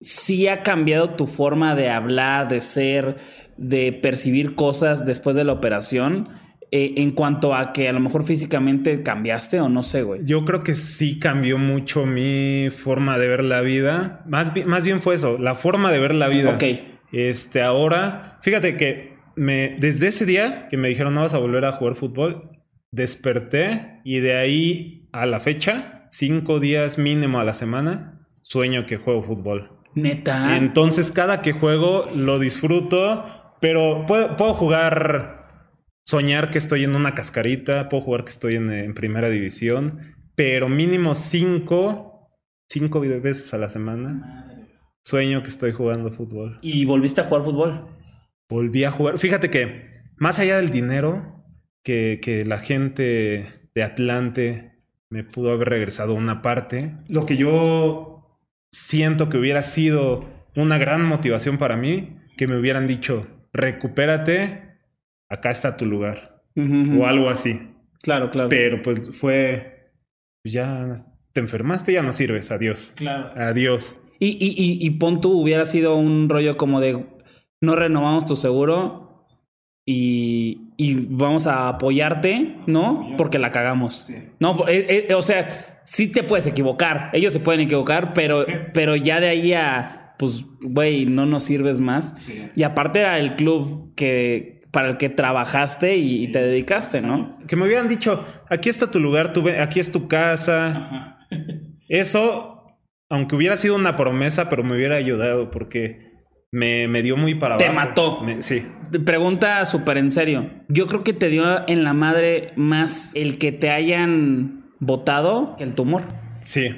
sí 0.00 0.48
ha 0.48 0.62
cambiado 0.62 1.10
tu 1.10 1.26
forma 1.26 1.76
de 1.76 1.90
hablar, 1.90 2.48
de 2.48 2.60
ser, 2.60 3.18
de 3.56 3.92
percibir 3.92 4.56
cosas 4.56 5.06
después 5.06 5.36
de 5.36 5.44
la 5.44 5.52
operación. 5.52 6.28
Eh, 6.72 6.94
en 6.98 7.10
cuanto 7.12 7.54
a 7.54 7.72
que 7.72 7.88
a 7.88 7.92
lo 7.92 8.00
mejor 8.00 8.24
físicamente 8.24 9.02
cambiaste 9.02 9.60
o 9.60 9.68
no 9.68 9.82
sé, 9.82 10.02
güey. 10.02 10.20
Yo 10.24 10.44
creo 10.44 10.62
que 10.62 10.74
sí 10.74 11.18
cambió 11.18 11.58
mucho 11.58 12.06
mi 12.06 12.68
forma 12.70 13.18
de 13.18 13.28
ver 13.28 13.42
la 13.44 13.60
vida. 13.60 14.22
Más, 14.26 14.54
bi- 14.54 14.64
más 14.64 14.84
bien 14.84 15.02
fue 15.02 15.14
eso, 15.16 15.36
la 15.38 15.54
forma 15.54 15.90
de 15.92 15.98
ver 15.98 16.14
la 16.14 16.28
vida. 16.28 16.54
Ok. 16.54 16.64
Este, 17.12 17.60
ahora, 17.62 18.38
fíjate 18.42 18.76
que 18.76 19.16
me, 19.34 19.76
desde 19.78 20.08
ese 20.08 20.26
día 20.26 20.68
que 20.68 20.76
me 20.76 20.88
dijeron 20.88 21.14
no 21.14 21.22
vas 21.22 21.34
a 21.34 21.38
volver 21.38 21.64
a 21.64 21.72
jugar 21.72 21.96
fútbol, 21.96 22.50
desperté 22.92 24.00
y 24.04 24.20
de 24.20 24.36
ahí 24.36 25.08
a 25.12 25.26
la 25.26 25.40
fecha, 25.40 26.06
cinco 26.12 26.60
días 26.60 26.98
mínimo 26.98 27.40
a 27.40 27.44
la 27.44 27.52
semana, 27.52 28.26
sueño 28.42 28.86
que 28.86 28.96
juego 28.96 29.22
fútbol. 29.24 29.72
Neta. 29.96 30.56
Entonces, 30.56 31.10
cada 31.10 31.42
que 31.42 31.50
juego 31.52 32.08
lo 32.14 32.38
disfruto, 32.38 33.24
pero 33.60 34.04
puedo, 34.06 34.36
puedo 34.36 34.54
jugar, 34.54 35.39
soñar 36.10 36.50
que 36.50 36.58
estoy 36.58 36.82
en 36.82 36.96
una 36.96 37.14
cascarita, 37.14 37.88
puedo 37.88 38.02
jugar 38.02 38.24
que 38.24 38.30
estoy 38.30 38.56
en, 38.56 38.72
en 38.72 38.94
primera 38.94 39.30
división, 39.30 40.16
pero 40.34 40.68
mínimo 40.68 41.14
cinco, 41.14 42.28
cinco 42.68 43.00
veces 43.00 43.54
a 43.54 43.58
la 43.58 43.68
semana. 43.68 44.66
Sueño 45.04 45.42
que 45.42 45.48
estoy 45.48 45.70
jugando 45.70 46.10
fútbol. 46.10 46.58
¿Y 46.62 46.84
volviste 46.84 47.20
a 47.20 47.24
jugar 47.24 47.44
fútbol? 47.44 47.86
Volví 48.48 48.82
a 48.82 48.90
jugar. 48.90 49.18
Fíjate 49.18 49.50
que, 49.50 49.88
más 50.16 50.40
allá 50.40 50.56
del 50.56 50.70
dinero, 50.70 51.44
que, 51.84 52.18
que 52.20 52.44
la 52.44 52.58
gente 52.58 53.70
de 53.72 53.82
Atlante 53.84 54.82
me 55.10 55.22
pudo 55.22 55.52
haber 55.52 55.68
regresado 55.68 56.14
una 56.14 56.42
parte, 56.42 56.96
lo 57.08 57.24
que 57.24 57.36
yo 57.36 58.40
siento 58.72 59.28
que 59.28 59.38
hubiera 59.38 59.62
sido 59.62 60.28
una 60.56 60.76
gran 60.76 61.04
motivación 61.04 61.56
para 61.56 61.76
mí, 61.76 62.16
que 62.36 62.48
me 62.48 62.58
hubieran 62.58 62.88
dicho, 62.88 63.28
recupérate, 63.52 64.69
acá 65.30 65.50
está 65.50 65.76
tu 65.76 65.86
lugar, 65.86 66.42
o 66.56 67.06
algo 67.06 67.30
así. 67.30 67.60
Claro, 68.02 68.30
claro. 68.30 68.48
Pero 68.48 68.82
pues 68.82 69.16
fue, 69.16 69.92
pues 70.42 70.52
ya 70.52 70.96
te 71.32 71.40
enfermaste, 71.40 71.92
ya 71.92 72.02
no 72.02 72.12
sirves, 72.12 72.50
adiós. 72.50 72.92
Claro. 72.96 73.30
Adiós. 73.36 73.98
Y, 74.18 74.28
y, 74.28 74.54
y, 74.56 74.86
y 74.86 74.90
pon 74.90 75.20
tú, 75.20 75.40
hubiera 75.40 75.64
sido 75.64 75.96
un 75.96 76.28
rollo 76.28 76.56
como 76.56 76.80
de 76.80 77.06
no 77.62 77.76
renovamos 77.76 78.24
tu 78.24 78.36
seguro 78.36 79.26
y, 79.86 80.72
y 80.76 80.94
vamos 80.94 81.46
a 81.46 81.68
apoyarte, 81.68 82.56
¿no? 82.66 83.14
Porque 83.16 83.38
la 83.38 83.50
cagamos. 83.50 84.10
No, 84.38 84.68
eh, 84.68 85.06
eh, 85.08 85.14
o 85.14 85.22
sea, 85.22 85.82
sí 85.84 86.08
te 86.08 86.22
puedes 86.22 86.46
equivocar. 86.46 87.10
Ellos 87.12 87.32
se 87.32 87.40
pueden 87.40 87.62
equivocar, 87.62 88.12
pero, 88.14 88.46
pero 88.72 88.96
ya 88.96 89.20
de 89.20 89.28
ahí 89.28 89.52
a, 89.52 90.14
pues, 90.18 90.44
güey, 90.60 91.06
no 91.06 91.26
nos 91.26 91.44
sirves 91.44 91.80
más. 91.80 92.28
Y 92.54 92.62
aparte 92.62 93.00
era 93.00 93.18
el 93.18 93.36
club 93.36 93.94
que 93.94 94.59
para 94.72 94.90
el 94.90 94.96
que 94.96 95.08
trabajaste 95.08 95.96
y, 95.96 96.24
y 96.24 96.28
te 96.32 96.40
dedicaste, 96.40 97.00
¿no? 97.00 97.38
Que 97.46 97.56
me 97.56 97.64
hubieran 97.66 97.88
dicho, 97.88 98.24
aquí 98.48 98.68
está 98.68 98.90
tu 98.90 99.00
lugar, 99.00 99.32
aquí 99.60 99.80
es 99.80 99.90
tu 99.92 100.06
casa. 100.08 101.18
Eso, 101.88 102.76
aunque 103.08 103.34
hubiera 103.36 103.56
sido 103.56 103.74
una 103.74 103.96
promesa, 103.96 104.48
pero 104.48 104.62
me 104.62 104.76
hubiera 104.76 104.96
ayudado 104.96 105.50
porque 105.50 106.10
me, 106.52 106.86
me 106.88 107.02
dio 107.02 107.16
muy 107.16 107.34
para 107.34 107.56
Te 107.56 107.64
abajo. 107.66 107.80
mató. 107.88 108.20
Me- 108.22 108.42
sí. 108.42 108.66
Pregunta 109.04 109.64
súper 109.66 109.98
en 109.98 110.10
serio. 110.10 110.50
Yo 110.68 110.86
creo 110.86 111.04
que 111.04 111.12
te 111.12 111.28
dio 111.28 111.68
en 111.68 111.84
la 111.84 111.92
madre 111.92 112.52
más 112.56 113.14
el 113.14 113.38
que 113.38 113.52
te 113.52 113.70
hayan 113.70 114.70
votado 114.80 115.56
que 115.56 115.64
el 115.64 115.74
tumor. 115.74 116.04
Sí. 116.42 116.70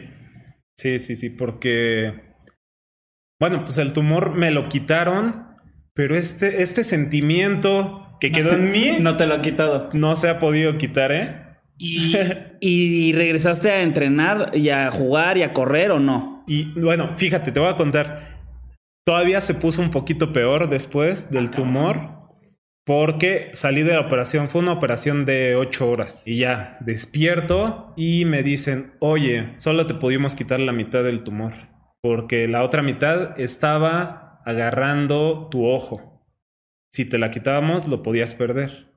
Sí, 0.76 0.98
sí, 0.98 1.16
sí, 1.16 1.30
porque... 1.30 2.32
Bueno, 3.38 3.64
pues 3.64 3.78
el 3.78 3.92
tumor 3.92 4.34
me 4.34 4.50
lo 4.50 4.68
quitaron, 4.68 5.46
pero 5.94 6.16
este, 6.16 6.62
este 6.62 6.84
sentimiento 6.84 8.16
que 8.20 8.32
quedó 8.32 8.52
en 8.52 8.70
mí 8.70 8.96
No 9.00 9.16
te 9.16 9.26
lo 9.26 9.34
ha 9.34 9.42
quitado. 9.42 9.90
no 9.92 10.16
se 10.16 10.28
ha 10.28 10.38
podido 10.38 10.78
quitar, 10.78 11.12
¿eh? 11.12 11.36
¿Y, 11.78 12.14
y 12.60 13.12
regresaste 13.12 13.70
a 13.70 13.82
entrenar 13.82 14.50
y 14.54 14.68
a 14.70 14.90
jugar 14.90 15.38
y 15.38 15.42
a 15.42 15.52
correr 15.52 15.90
o 15.90 16.00
no? 16.00 16.44
Y 16.46 16.78
bueno, 16.78 17.10
fíjate, 17.16 17.52
te 17.52 17.60
voy 17.60 17.68
a 17.68 17.76
contar. 17.76 18.40
Todavía 19.04 19.40
se 19.40 19.54
puso 19.54 19.82
un 19.82 19.90
poquito 19.90 20.32
peor 20.32 20.68
después 20.68 21.30
del 21.30 21.50
tumor. 21.50 22.22
Porque 22.84 23.50
salí 23.52 23.82
de 23.84 23.94
la 23.94 24.00
operación, 24.00 24.48
fue 24.48 24.60
una 24.60 24.72
operación 24.72 25.24
de 25.24 25.54
8 25.54 25.88
horas. 25.88 26.22
Y 26.26 26.38
ya, 26.38 26.78
despierto 26.80 27.92
y 27.96 28.24
me 28.24 28.42
dicen, 28.42 28.94
oye, 28.98 29.54
solo 29.58 29.86
te 29.86 29.94
pudimos 29.94 30.34
quitar 30.34 30.58
la 30.58 30.72
mitad 30.72 31.04
del 31.04 31.22
tumor. 31.22 31.52
Porque 32.00 32.48
la 32.48 32.64
otra 32.64 32.82
mitad 32.82 33.38
estaba 33.38 34.31
agarrando 34.44 35.48
tu 35.50 35.66
ojo. 35.66 36.26
Si 36.94 37.04
te 37.04 37.18
la 37.18 37.30
quitábamos, 37.30 37.88
lo 37.88 38.02
podías 38.02 38.34
perder. 38.34 38.92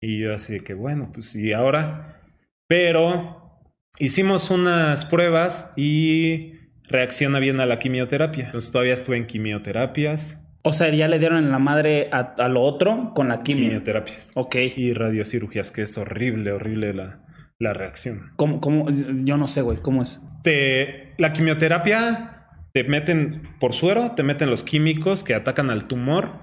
Y 0.00 0.20
yo 0.20 0.34
así 0.34 0.54
de 0.54 0.60
que, 0.60 0.74
bueno, 0.74 1.10
pues 1.12 1.34
y 1.36 1.52
ahora. 1.52 2.20
Pero 2.68 3.60
hicimos 3.98 4.50
unas 4.50 5.04
pruebas 5.04 5.72
y 5.76 6.54
reacciona 6.84 7.38
bien 7.38 7.60
a 7.60 7.66
la 7.66 7.78
quimioterapia. 7.78 8.46
Entonces 8.46 8.72
todavía 8.72 8.94
estuve 8.94 9.16
en 9.16 9.26
quimioterapias. 9.26 10.38
O 10.64 10.72
sea, 10.72 10.90
ya 10.90 11.08
le 11.08 11.18
dieron 11.18 11.38
en 11.38 11.50
la 11.50 11.58
madre 11.58 12.08
a, 12.12 12.34
a 12.38 12.48
lo 12.48 12.62
otro 12.62 13.12
con 13.14 13.28
la 13.28 13.40
quimio. 13.40 13.64
Quimioterapias. 13.64 14.32
Ok. 14.34 14.56
Y 14.76 14.92
radiocirugías, 14.92 15.70
que 15.70 15.82
es 15.82 15.98
horrible, 15.98 16.52
horrible 16.52 16.94
la, 16.94 17.24
la 17.58 17.72
reacción. 17.72 18.32
¿Cómo, 18.36 18.60
cómo? 18.60 18.86
Yo 18.90 19.36
no 19.36 19.48
sé, 19.48 19.62
güey. 19.62 19.78
¿Cómo 19.78 20.02
es? 20.02 20.20
Te, 20.42 21.14
la 21.18 21.32
quimioterapia 21.32 22.31
te 22.72 22.84
meten 22.84 23.56
por 23.60 23.72
suero, 23.74 24.12
te 24.16 24.22
meten 24.22 24.50
los 24.50 24.62
químicos 24.62 25.24
que 25.24 25.34
atacan 25.34 25.70
al 25.70 25.86
tumor, 25.86 26.40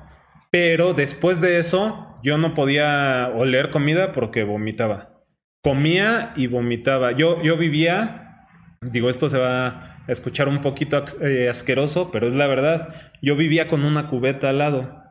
pero 0.51 0.93
después 0.93 1.41
de 1.41 1.57
eso 1.57 2.17
yo 2.23 2.37
no 2.37 2.53
podía 2.53 3.31
oler 3.35 3.69
comida 3.71 4.11
porque 4.11 4.43
vomitaba. 4.43 5.23
Comía 5.63 6.33
y 6.35 6.47
vomitaba. 6.47 7.11
Yo, 7.11 7.41
yo 7.43 7.57
vivía, 7.57 8.47
digo, 8.81 9.09
esto 9.09 9.29
se 9.29 9.37
va 9.37 9.67
a 9.67 10.05
escuchar 10.07 10.47
un 10.47 10.61
poquito 10.61 11.03
eh, 11.21 11.49
asqueroso, 11.49 12.11
pero 12.11 12.27
es 12.27 12.33
la 12.33 12.47
verdad. 12.47 13.11
Yo 13.21 13.35
vivía 13.35 13.67
con 13.67 13.83
una 13.83 14.07
cubeta 14.07 14.49
al 14.49 14.59
lado 14.59 15.03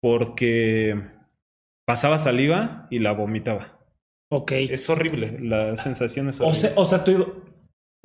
porque 0.00 1.00
pasaba 1.86 2.18
saliva 2.18 2.86
y 2.90 2.98
la 2.98 3.12
vomitaba. 3.12 3.78
Ok. 4.30 4.52
Es 4.52 4.88
horrible, 4.90 5.38
la 5.40 5.76
sensación 5.76 6.28
es 6.28 6.40
O 6.40 6.44
horrible. 6.44 6.60
sea, 6.60 6.72
o 6.76 6.84
sea 6.84 7.04
tú, 7.04 7.44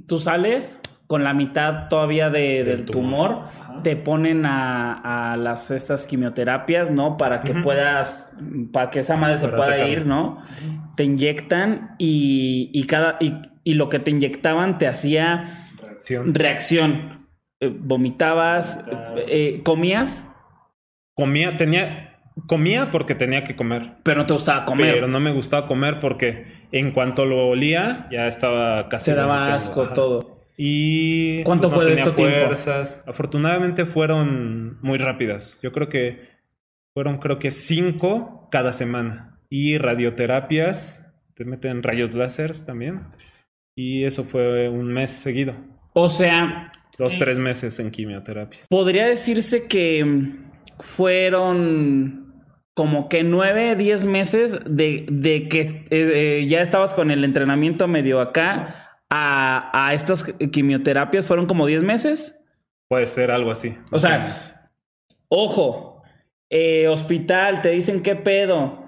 tú 0.08 0.19
sales 0.19 0.79
con 1.10 1.24
la 1.24 1.34
mitad 1.34 1.88
todavía 1.88 2.30
de- 2.30 2.63
del, 2.63 2.78
Del 2.78 2.86
tumor, 2.86 3.39
te 3.84 3.95
ponen 3.95 4.45
a, 4.45 5.32
a 5.32 5.38
las 5.38 5.72
estas 5.72 6.06
quimioterapias, 6.06 6.91
¿no? 6.91 7.17
Para 7.17 7.41
que 7.41 7.56
puedas, 7.56 8.34
puedas, 8.38 8.69
para 8.72 8.89
que 8.91 9.00
esa 9.00 9.15
madre 9.15 9.39
se 9.39 9.48
Para 9.48 9.58
pueda 9.58 9.88
ir, 9.88 10.06
¿no? 10.06 10.38
Te 10.95 11.06
inyectan 11.06 11.95
y, 11.98 12.69
y 12.74 12.84
cada 12.86 13.17
y, 13.19 13.34
y 13.63 13.74
lo 13.74 13.89
que 13.89 13.98
te 13.98 14.12
inyectaban 14.12 14.78
te 14.78 14.86
hacía 14.86 15.65
Reacción. 15.84 16.36
reacción. 16.36 17.17
Eh, 17.60 17.76
vomitabas, 17.76 18.86
eh, 19.28 19.62
comías, 19.65 20.28
Comía, 21.15 21.58
tenía, 21.58 22.19
comía 22.48 22.91
porque 22.91 23.15
tenía 23.15 23.43
que 23.43 23.56
comer. 23.56 23.95
pero 24.04 24.19
no 24.22 24.26
te 24.28 24.34
gustaba 24.34 24.63
comer. 24.65 24.93
Pero 24.93 25.08
no 25.08 25.19
me 25.19 25.34
gustaba 25.34 25.65
comer 25.65 25.98
porque 26.00 26.45
en 26.72 26.91
cuanto 26.91 27.26
lo 27.26 27.48
olía, 27.48 28.08
ya 28.12 28.28
estaba 28.28 28.88
casi. 28.89 29.10
Te 29.12 29.17
daba 29.17 29.56
asco 29.56 29.82
Ajá. 29.82 29.93
todo. 29.95 30.38
Y 30.62 31.41
¿Cuánto 31.43 31.69
pues, 31.69 31.76
fue 31.76 31.86
de 31.86 31.91
tenía 31.91 32.04
esto 32.04 32.15
tiempo? 32.17 32.48
fuerzas. 32.48 33.02
Afortunadamente 33.08 33.86
fueron 33.86 34.78
muy 34.82 34.98
rápidas. 34.98 35.58
Yo 35.63 35.72
creo 35.72 35.88
que 35.88 36.19
fueron 36.93 37.17
creo 37.19 37.39
que 37.39 37.50
cinco 37.50 38.50
cada 38.52 38.74
semana. 38.74 39.39
Y 39.50 39.78
radioterapias, 39.78 41.06
te 41.34 41.45
meten 41.45 41.82
rayos 41.82 42.13
láseres 42.13 42.65
también. 42.65 43.04
Y 43.74 44.04
eso 44.04 44.26
fue 44.26 44.67
un 44.67 44.91
mes 44.91 45.12
seguido. 45.12 45.54
O 45.93 46.10
sea, 46.10 46.74
Dos, 46.98 47.17
tres 47.17 47.39
meses 47.39 47.80
en 47.80 47.89
quimioterapia. 47.89 48.60
Podría 48.69 49.08
decirse 49.08 49.65
que 49.65 50.36
fueron 50.78 52.43
como 52.74 53.08
que 53.08 53.24
nueve, 53.24 53.78
diez 53.78 54.04
meses 54.04 54.60
de, 54.65 55.06
de 55.10 55.48
que 55.48 55.62
eh, 55.62 55.86
eh, 55.89 56.48
ya 56.50 56.60
estabas 56.60 56.93
con 56.93 57.12
el 57.12 57.24
entrenamiento 57.24 57.88
medio 57.88 58.19
acá 58.19 58.88
a, 59.10 59.69
a 59.88 59.93
estas 59.93 60.24
quimioterapias. 60.52 61.26
¿Fueron 61.26 61.45
como 61.45 61.65
diez 61.65 61.84
meses? 61.84 62.45
Puede 62.88 63.08
ser 63.08 63.32
algo 63.32 63.52
así. 63.52 63.78
O 63.91 64.00
sea, 64.00 64.69
ojo, 65.28 66.02
eh, 66.50 66.88
hospital, 66.88 67.62
te 67.62 67.69
dicen 67.72 68.02
qué 68.02 68.15
pedo. 68.15 68.88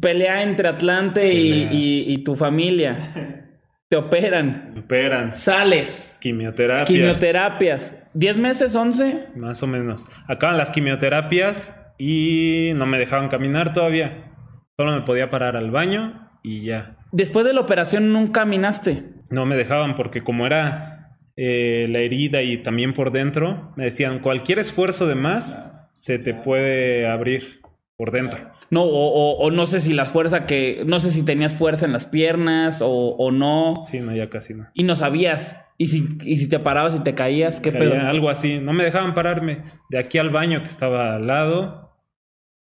Pelea 0.00 0.42
entre 0.42 0.68
Atlante 0.68 1.32
y, 1.32 1.68
y- 1.70 2.04
y 2.12 2.18
tu 2.18 2.34
familia. 2.36 3.12
Te 3.88 3.94
operan. 3.96 4.74
operan. 4.84 5.30
Sales. 5.30 6.18
Quimioterapias. 6.20 6.88
Quimioterapias. 6.88 7.96
¿10 8.14 8.34
meses? 8.36 8.74
¿11? 8.74 9.36
Más 9.36 9.62
o 9.62 9.68
menos. 9.68 10.08
Acaban 10.26 10.56
las 10.56 10.70
quimioterapias 10.70 11.72
y 11.96 12.72
no 12.74 12.84
me 12.86 12.98
dejaban 12.98 13.28
caminar 13.28 13.72
todavía. 13.72 14.32
Solo 14.76 14.90
me 14.90 15.02
podía 15.02 15.30
parar 15.30 15.56
al 15.56 15.70
baño 15.70 16.32
y 16.42 16.62
ya. 16.62 16.96
Después 17.12 17.46
de 17.46 17.52
la 17.52 17.60
operación 17.60 18.12
nunca 18.12 18.40
caminaste. 18.40 19.04
No 19.30 19.46
me 19.46 19.56
dejaban 19.56 19.94
porque 19.94 20.22
como 20.22 20.46
era 20.46 21.18
eh, 21.36 21.86
la 21.90 21.98
herida 22.00 22.42
y 22.42 22.58
también 22.58 22.92
por 22.92 23.10
dentro, 23.12 23.72
me 23.76 23.84
decían 23.84 24.20
cualquier 24.20 24.58
esfuerzo 24.58 25.06
de 25.06 25.14
más 25.16 25.60
se 25.94 26.18
te 26.18 26.34
puede 26.34 27.06
abrir 27.08 27.60
por 27.96 28.10
dentro. 28.10 28.50
No, 28.70 28.82
o, 28.82 28.88
o- 28.88 29.38
o 29.38 29.50
no 29.52 29.64
sé 29.66 29.78
si 29.80 29.92
la 29.92 30.04
fuerza 30.06 30.44
que. 30.44 30.82
No 30.86 30.98
sé 31.00 31.10
si 31.10 31.24
tenías 31.24 31.54
fuerza 31.54 31.86
en 31.86 31.92
las 31.92 32.04
piernas 32.06 32.82
o, 32.82 32.88
o 32.90 33.30
no. 33.30 33.74
Sí, 33.88 34.00
no, 34.00 34.14
ya 34.14 34.28
casi 34.28 34.54
no. 34.54 34.66
Y 34.74 34.82
no 34.82 34.96
sabías. 34.96 35.64
Y 35.78 35.86
si, 35.86 36.08
y 36.24 36.36
si 36.36 36.48
te 36.48 36.58
parabas 36.58 36.96
y 36.96 37.02
te 37.04 37.14
caías, 37.14 37.60
qué 37.60 37.70
Caía, 37.70 37.90
pedo. 37.90 38.08
algo 38.08 38.28
así. 38.28 38.58
No 38.60 38.72
me 38.72 38.82
dejaban 38.82 39.14
pararme 39.14 39.62
de 39.90 39.98
aquí 39.98 40.18
al 40.18 40.30
baño 40.30 40.62
que 40.62 40.68
estaba 40.68 41.14
al 41.14 41.26
lado 41.28 41.85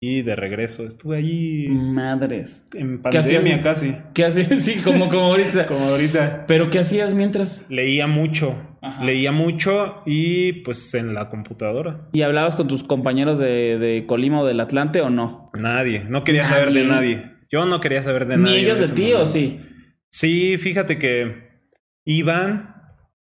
y 0.00 0.22
de 0.22 0.36
regreso. 0.36 0.86
Estuve 0.86 1.16
allí 1.18 1.68
Madres. 1.68 2.66
en 2.74 2.98
¿Qué 3.02 3.10
pandemia 3.10 3.60
casi. 3.60 3.94
¿Qué 4.14 4.24
hacías? 4.24 4.48
Sí, 4.62 4.76
como, 4.82 5.08
como 5.08 5.24
ahorita. 5.26 5.66
Como 5.68 5.80
ahorita. 5.86 6.44
Pero 6.46 6.70
¿qué 6.70 6.78
hacías 6.80 7.14
mientras? 7.14 7.64
Leía 7.68 8.06
mucho. 8.06 8.54
Ajá. 8.82 9.02
Leía 9.04 9.32
mucho 9.32 10.02
y 10.06 10.52
pues 10.62 10.94
en 10.94 11.14
la 11.14 11.28
computadora. 11.28 12.08
¿Y 12.12 12.22
hablabas 12.22 12.54
con 12.56 12.68
tus 12.68 12.84
compañeros 12.84 13.38
de, 13.38 13.78
de 13.78 14.06
Colima 14.06 14.40
o 14.42 14.46
del 14.46 14.60
Atlante 14.60 15.00
o 15.00 15.10
no? 15.10 15.50
Nadie. 15.58 16.04
No 16.08 16.22
quería 16.24 16.46
saber 16.46 16.72
de 16.72 16.84
nadie. 16.84 17.32
Yo 17.50 17.64
no 17.66 17.80
quería 17.80 18.02
saber 18.02 18.26
de 18.26 18.36
Ni 18.36 18.42
nadie. 18.44 18.58
ellos 18.60 18.80
en 18.80 18.88
de 18.88 18.94
ti 18.94 19.12
o 19.12 19.24
sí. 19.26 19.58
Sí, 20.10 20.56
fíjate 20.58 20.98
que 20.98 21.48
iban, 22.04 22.74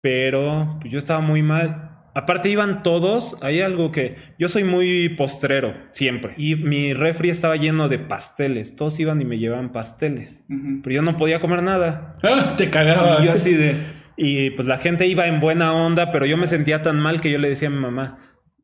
pero 0.00 0.78
pues, 0.80 0.92
yo 0.92 0.98
estaba 0.98 1.20
muy 1.20 1.42
mal. 1.42 1.83
Aparte 2.14 2.48
iban 2.48 2.82
todos, 2.82 3.36
hay 3.40 3.60
algo 3.60 3.90
que 3.90 4.16
yo 4.38 4.48
soy 4.48 4.64
muy 4.64 5.08
postrero 5.10 5.74
siempre 5.92 6.34
y 6.36 6.54
mi 6.54 6.92
refri 6.92 7.30
estaba 7.30 7.56
lleno 7.56 7.88
de 7.88 7.98
pasteles, 7.98 8.76
todos 8.76 8.98
iban 9.00 9.20
y 9.20 9.24
me 9.24 9.38
llevaban 9.38 9.72
pasteles, 9.72 10.44
pero 10.82 10.94
yo 10.94 11.02
no 11.02 11.16
podía 11.16 11.40
comer 11.40 11.62
nada. 11.62 12.16
Ah, 12.22 12.54
te 12.56 12.70
cagaba. 12.70 13.20
Y 13.20 13.26
yo 13.26 13.32
así 13.32 13.52
de 13.54 13.74
y 14.16 14.50
pues 14.50 14.68
la 14.68 14.78
gente 14.78 15.06
iba 15.06 15.26
en 15.26 15.40
buena 15.40 15.74
onda, 15.74 16.12
pero 16.12 16.26
yo 16.26 16.36
me 16.36 16.46
sentía 16.46 16.82
tan 16.82 16.98
mal 16.98 17.20
que 17.20 17.30
yo 17.30 17.38
le 17.38 17.48
decía 17.48 17.68
a 17.68 17.72
mi 17.72 17.78
mamá, 17.78 18.18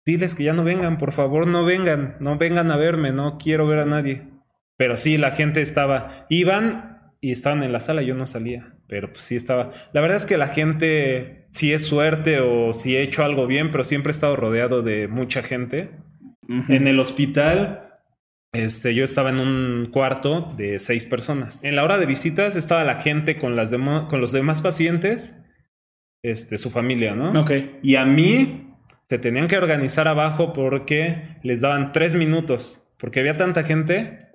diles 0.05 0.35
que 0.35 0.45
ya 0.45 0.53
no 0.53 0.65
vengan, 0.65 0.99
por 0.99 1.13
favor, 1.13 1.47
no 1.47 1.65
vengan, 1.65 2.17
no 2.21 2.39
vengan 2.39 2.71
a 2.71 2.77
verme, 2.77 3.13
no 3.13 3.39
quiero 3.39 3.67
ver 3.67 3.81
a 3.81 3.87
nadie. 3.87 4.29
Pero 4.77 4.97
sí, 4.97 5.19
la 5.19 5.33
gente 5.33 5.61
estaba, 5.61 6.27
iban 6.29 7.13
y 7.21 7.33
estaban 7.33 7.63
en 7.63 7.73
la 7.73 7.81
sala, 7.81 8.03
yo 8.03 8.15
no 8.15 8.27
salía, 8.27 8.77
pero 8.87 9.13
pues 9.13 9.25
sí 9.25 9.37
estaba. 9.37 9.71
La 9.93 10.01
verdad 10.01 10.17
es 10.17 10.27
que 10.27 10.39
la 10.39 10.49
gente, 10.49 11.40
si 11.53 11.73
es 11.73 11.85
suerte 11.85 12.41
o 12.41 12.73
si 12.73 12.97
he 12.97 13.03
hecho 13.03 13.25
algo 13.25 13.47
bien, 13.47 13.71
pero 13.71 13.85
siempre 13.85 14.11
he 14.11 14.15
estado 14.15 14.37
rodeado 14.37 14.83
de 14.83 15.09
mucha 15.09 15.43
gente. 15.43 15.91
En 16.69 16.89
el 16.89 16.99
hospital, 16.99 18.01
este, 18.53 18.95
yo 18.95 19.05
estaba 19.05 19.31
en 19.31 19.39
un 19.39 19.91
cuarto 19.93 20.53
de 20.57 20.81
seis 20.81 21.07
personas. 21.07 21.63
En 21.63 21.77
la 21.77 21.85
hora 21.85 21.99
de 21.99 22.07
visitas 22.07 22.57
estaba 22.57 22.83
la 22.83 22.97
gente 22.97 23.39
con, 23.39 23.55
las 23.55 23.71
con 23.71 24.21
los 24.21 24.33
demás 24.33 24.61
pacientes, 24.61 25.37
este, 26.23 26.59
su 26.59 26.71
familia, 26.71 27.15
¿no? 27.15 27.41
Ok. 27.41 27.53
Y 27.83 27.95
a 27.95 28.05
mí 28.05 28.75
se 29.09 29.19
tenían 29.19 29.47
que 29.47 29.59
organizar 29.59 30.09
abajo 30.09 30.53
porque 30.53 31.39
les 31.43 31.61
daban 31.61 31.93
tres 31.93 32.15
minutos. 32.15 32.83
Porque 32.97 33.21
había 33.21 33.37
tanta 33.37 33.63
gente 33.63 34.29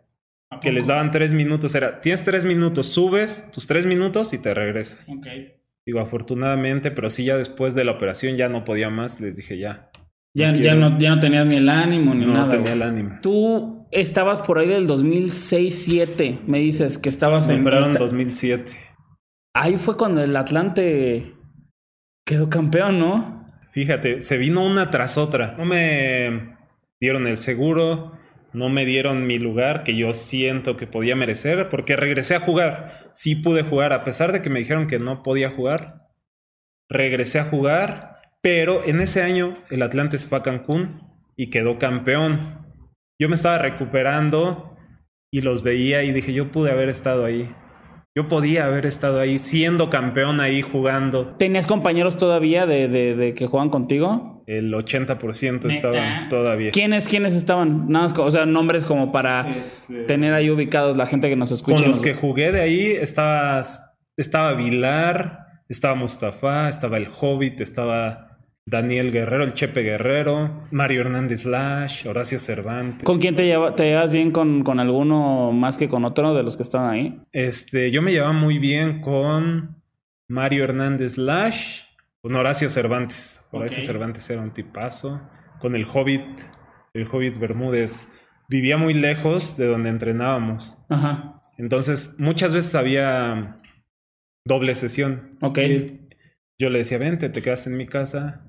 que 0.61 0.71
les 0.71 0.87
daban 0.87 1.11
tres 1.11 1.33
minutos. 1.33 1.75
Era, 1.75 2.01
tienes 2.01 2.23
tres 2.23 2.45
minutos, 2.45 2.87
subes 2.87 3.51
tus 3.51 3.67
tres 3.67 3.85
minutos 3.85 4.33
y 4.33 4.37
te 4.37 4.53
regresas. 4.53 5.09
Ok. 5.09 5.27
Digo, 5.85 5.99
afortunadamente, 5.99 6.89
pero 6.91 7.09
sí 7.09 7.25
ya 7.25 7.37
después 7.37 7.75
de 7.75 7.83
la 7.85 7.91
operación 7.91 8.37
ya 8.37 8.49
no 8.49 8.63
podía 8.63 8.89
más. 8.89 9.21
Les 9.21 9.35
dije 9.35 9.57
ya. 9.57 9.91
Ya, 10.35 10.51
No 10.51 10.57
ya, 10.59 10.75
no, 10.75 10.97
ya 10.99 11.11
no 11.15 11.19
tenías 11.19 11.45
ni 11.45 11.55
el 11.57 11.69
ánimo 11.69 12.13
ni 12.13 12.25
No 12.25 12.33
nada. 12.33 12.49
tenía 12.49 12.63
güey. 12.71 12.73
el 12.73 12.81
ánimo. 12.83 13.19
Tú 13.21 13.87
estabas 13.91 14.41
por 14.41 14.57
ahí 14.59 14.67
del 14.67 14.87
2006-7, 14.87 16.41
me 16.47 16.59
dices 16.59 16.97
que 16.97 17.09
estabas 17.09 17.47
Me 17.47 17.55
en... 17.55 17.61
operaron 17.61 17.85
en 17.85 17.91
esta- 17.91 18.03
2007. 18.03 18.71
Ahí 19.53 19.77
fue 19.77 19.95
cuando 19.95 20.21
el 20.21 20.35
Atlante 20.35 21.33
quedó 22.25 22.49
campeón, 22.49 22.99
¿no? 22.99 23.45
Fíjate, 23.71 24.21
se 24.21 24.37
vino 24.37 24.65
una 24.65 24.91
tras 24.91 25.17
otra. 25.17 25.55
No 25.57 25.63
me 25.65 26.57
dieron 26.99 27.27
el 27.27 27.37
seguro, 27.37 28.13
no 28.55 28.69
me 28.69 28.85
dieron 28.85 29.27
mi 29.27 29.37
lugar 29.37 29.83
que 29.83 29.95
yo 29.95 30.13
siento 30.13 30.77
que 30.77 30.87
podía 30.87 31.15
merecer, 31.15 31.69
porque 31.69 31.95
regresé 31.95 32.35
a 32.35 32.39
jugar. 32.39 33.09
Sí 33.13 33.35
pude 33.35 33.63
jugar, 33.63 33.93
a 33.93 34.03
pesar 34.03 34.31
de 34.31 34.41
que 34.41 34.49
me 34.49 34.59
dijeron 34.59 34.87
que 34.87 34.99
no 34.99 35.23
podía 35.23 35.49
jugar. 35.51 36.01
regresé 36.89 37.39
a 37.39 37.45
jugar, 37.45 38.21
pero 38.41 38.83
en 38.85 39.01
ese 39.01 39.21
año 39.23 39.55
el 39.69 39.81
Atlantes 39.81 40.25
fue 40.27 40.37
a 40.37 40.41
Cancún 40.43 41.01
y 41.35 41.49
quedó 41.49 41.77
campeón. 41.79 42.65
Yo 43.19 43.29
me 43.29 43.35
estaba 43.35 43.57
recuperando 43.57 44.77
y 45.31 45.41
los 45.41 45.63
veía 45.63 46.03
y 46.03 46.11
dije, 46.11 46.33
yo 46.33 46.51
pude 46.51 46.71
haber 46.71 46.89
estado 46.89 47.25
ahí. 47.25 47.53
Yo 48.15 48.27
podía 48.27 48.65
haber 48.65 48.85
estado 48.85 49.19
ahí, 49.19 49.39
siendo 49.39 49.89
campeón 49.89 50.39
ahí 50.39 50.61
jugando. 50.61 51.35
¿Tenías 51.35 51.67
compañeros 51.67 52.17
todavía 52.17 52.65
de, 52.65 52.87
de, 52.87 53.15
de 53.15 53.33
que 53.33 53.47
juegan 53.47 53.69
contigo? 53.69 54.34
El 54.47 54.73
80% 54.73 55.69
estaban 55.69 56.29
todavía. 56.29 56.71
¿Quiénes, 56.71 57.07
¿Quiénes 57.07 57.33
estaban? 57.33 57.89
Nada 57.89 58.09
más, 58.09 58.19
o 58.19 58.29
sea, 58.31 58.45
nombres 58.45 58.85
como 58.85 59.11
para 59.11 59.49
Este- 59.49 60.03
tener 60.03 60.33
ahí 60.33 60.49
ubicados 60.49 60.97
la 60.97 61.05
gente 61.07 61.29
que 61.29 61.35
nos 61.35 61.51
escucha. 61.51 61.77
Con 61.77 61.87
los 61.87 61.99
que 61.99 62.13
jugué 62.13 62.51
de 62.51 62.61
ahí 62.61 62.85
estaba, 62.91 63.61
estaba 64.17 64.53
Vilar, 64.53 65.45
estaba 65.67 65.95
Mustafa, 65.95 66.69
estaba 66.69 66.97
el 66.97 67.07
Hobbit, 67.19 67.59
estaba 67.61 68.37
Daniel 68.67 69.11
Guerrero, 69.11 69.43
el 69.43 69.53
Chepe 69.53 69.81
Guerrero, 69.81 70.63
Mario 70.71 71.01
Hernández 71.01 71.45
Lash, 71.45 72.07
Horacio 72.07 72.39
Cervantes. 72.39 73.03
¿Con 73.03 73.19
quién 73.19 73.35
te, 73.35 73.45
lleva- 73.45 73.75
te 73.75 73.83
llevas 73.85 74.11
bien 74.11 74.31
con, 74.31 74.63
con 74.63 74.79
alguno 74.79 75.51
más 75.51 75.77
que 75.77 75.87
con 75.87 76.03
otro 76.05 76.33
de 76.33 76.43
los 76.43 76.57
que 76.57 76.63
estaban 76.63 76.89
ahí? 76.91 77.19
Este, 77.31 77.91
yo 77.91 78.01
me 78.01 78.11
llevaba 78.11 78.33
muy 78.33 78.57
bien 78.59 79.01
con 79.01 79.81
Mario 80.27 80.63
Hernández 80.63 81.17
Lash, 81.17 81.81
con 82.25 82.35
Horacio 82.35 82.71
Cervantes. 82.71 83.45
Horacio 83.51 83.77
Ok. 83.77 83.83
Cervantes 83.85 84.27
era 84.31 84.41
un 84.41 84.49
tipazo. 84.51 85.21
Con 85.59 85.75
el 85.75 85.85
Hobbit, 85.85 86.25
el 86.95 87.07
Hobbit 87.07 87.37
Bermúdez. 87.37 88.09
Vivía 88.49 88.77
muy 88.77 88.95
lejos 88.95 89.57
de 89.57 89.67
donde 89.67 89.89
entrenábamos. 89.89 90.79
Ajá. 90.89 91.39
Entonces, 91.59 92.15
muchas 92.17 92.51
veces 92.51 92.73
había 92.73 93.61
doble 94.43 94.73
sesión. 94.73 95.37
Ok. 95.43 95.59
Y 95.59 95.61
él- 95.61 96.09
yo 96.59 96.71
le 96.71 96.79
decía, 96.79 96.97
vente, 96.97 97.29
te 97.29 97.43
quedas 97.43 97.67
en 97.67 97.77
mi 97.77 97.85
casa. 97.85 98.47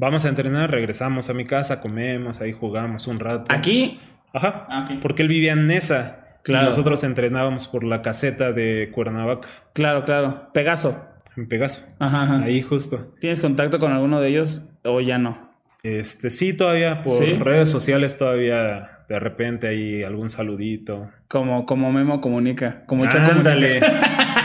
Vamos 0.00 0.24
a 0.24 0.30
entrenar, 0.30 0.70
regresamos 0.70 1.28
a 1.28 1.34
mi 1.34 1.44
casa, 1.44 1.82
comemos, 1.82 2.40
ahí 2.40 2.52
jugamos 2.52 3.08
un 3.08 3.20
rato. 3.20 3.52
Aquí. 3.54 4.00
Ajá. 4.32 4.66
Ah. 4.70 4.88
Porque 5.02 5.20
él 5.20 5.28
vivía 5.28 5.52
en 5.52 5.66
Nesa. 5.66 6.38
Claro. 6.44 6.64
Y 6.64 6.68
nosotros 6.70 7.04
entrenábamos 7.04 7.68
por 7.68 7.84
la 7.84 8.00
caseta 8.00 8.52
de 8.52 8.90
Cuernavaca, 8.90 9.48
Claro, 9.74 10.04
claro. 10.06 10.50
Pegaso. 10.54 11.04
En 11.38 11.48
Pegaso. 11.48 11.86
Ajá, 11.98 12.22
ajá. 12.22 12.42
Ahí 12.42 12.62
justo. 12.62 13.14
¿Tienes 13.20 13.40
contacto 13.40 13.78
con 13.78 13.92
alguno 13.92 14.20
de 14.20 14.28
ellos 14.28 14.68
o 14.84 15.00
ya 15.00 15.18
no? 15.18 15.48
Este, 15.82 16.30
sí, 16.30 16.56
todavía 16.56 17.02
por 17.02 17.24
¿Sí? 17.24 17.34
redes 17.34 17.70
sociales 17.70 18.18
todavía 18.18 18.98
de 19.08 19.18
repente 19.18 19.68
hay 19.68 20.02
algún 20.02 20.28
saludito. 20.28 21.10
Como, 21.28 21.64
como 21.64 21.90
Memo 21.92 22.20
comunica. 22.20 22.84
Como 22.86 23.04
Ándale. 23.04 23.80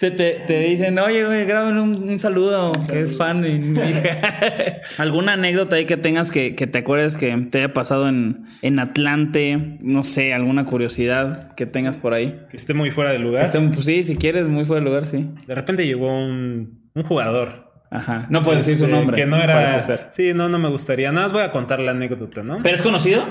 Te, 0.00 0.10
te, 0.10 0.42
te 0.46 0.60
dicen, 0.60 0.98
oye, 0.98 1.24
güey, 1.24 1.46
grábame 1.46 1.80
un, 1.80 2.08
un 2.08 2.18
saludo, 2.18 2.72
que 2.90 3.00
es 3.00 3.16
fan 3.16 3.40
de 3.40 3.50
mi 3.50 3.78
hija. 3.78 4.80
¿Alguna 4.98 5.34
anécdota 5.34 5.76
ahí 5.76 5.86
que 5.86 5.96
tengas 5.96 6.30
que, 6.30 6.54
que 6.54 6.66
te 6.66 6.78
acuerdes 6.78 7.16
que 7.16 7.34
te 7.50 7.58
haya 7.58 7.72
pasado 7.72 8.08
en, 8.08 8.44
en 8.62 8.78
Atlante? 8.78 9.78
No 9.80 10.04
sé, 10.04 10.34
alguna 10.34 10.66
curiosidad 10.66 11.54
que 11.54 11.64
tengas 11.66 11.96
por 11.96 12.12
ahí. 12.12 12.42
que 12.50 12.56
esté 12.56 12.74
muy 12.74 12.90
fuera 12.90 13.10
de 13.10 13.18
lugar. 13.18 13.50
Pues 13.50 13.84
sí, 13.86 14.02
si 14.02 14.16
quieres, 14.16 14.48
muy 14.48 14.66
fuera 14.66 14.80
de 14.84 14.90
lugar, 14.90 15.06
sí. 15.06 15.30
De 15.46 15.54
repente 15.54 15.86
llegó 15.86 16.08
un, 16.08 16.90
un 16.94 17.02
jugador. 17.02 17.72
Ajá. 17.90 18.26
No 18.28 18.42
puedes 18.42 18.66
decir 18.66 18.76
su 18.78 18.84
este, 18.84 18.96
nombre. 18.96 19.16
Que 19.16 19.26
no 19.26 19.36
era. 19.36 19.80
Sí, 20.10 20.34
no, 20.34 20.48
no 20.48 20.58
me 20.58 20.68
gustaría. 20.68 21.12
Nada 21.12 21.26
más 21.26 21.32
voy 21.32 21.42
a 21.42 21.52
contar 21.52 21.78
la 21.80 21.92
anécdota, 21.92 22.42
¿no? 22.42 22.58
¿Pero 22.62 22.76
es 22.76 22.82
conocido? 22.82 23.24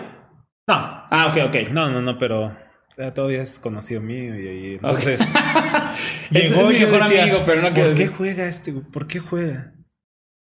no. 0.67 1.05
Ah, 1.11 1.27
ok, 1.29 1.49
ok. 1.49 1.69
No, 1.71 1.91
no, 1.91 2.01
no, 2.01 2.17
pero 2.17 2.55
todavía 3.13 3.41
es 3.41 3.59
conocido 3.59 4.01
mío 4.01 4.39
y, 4.39 4.47
y 4.47 4.73
entonces 4.75 5.19
Es- 6.31 6.51
llegó 6.51 6.69
es 6.69 6.79
mi 6.79 6.85
mejor 6.85 7.03
decía, 7.03 7.23
amigo, 7.23 7.43
pero 7.45 7.61
no 7.61 7.73
quiero 7.73 7.89
¿Por 7.89 7.97
qué 7.97 8.07
juega 8.07 8.45
este? 8.47 8.71
¿Por 8.73 9.07
qué 9.07 9.19
juega? 9.19 9.73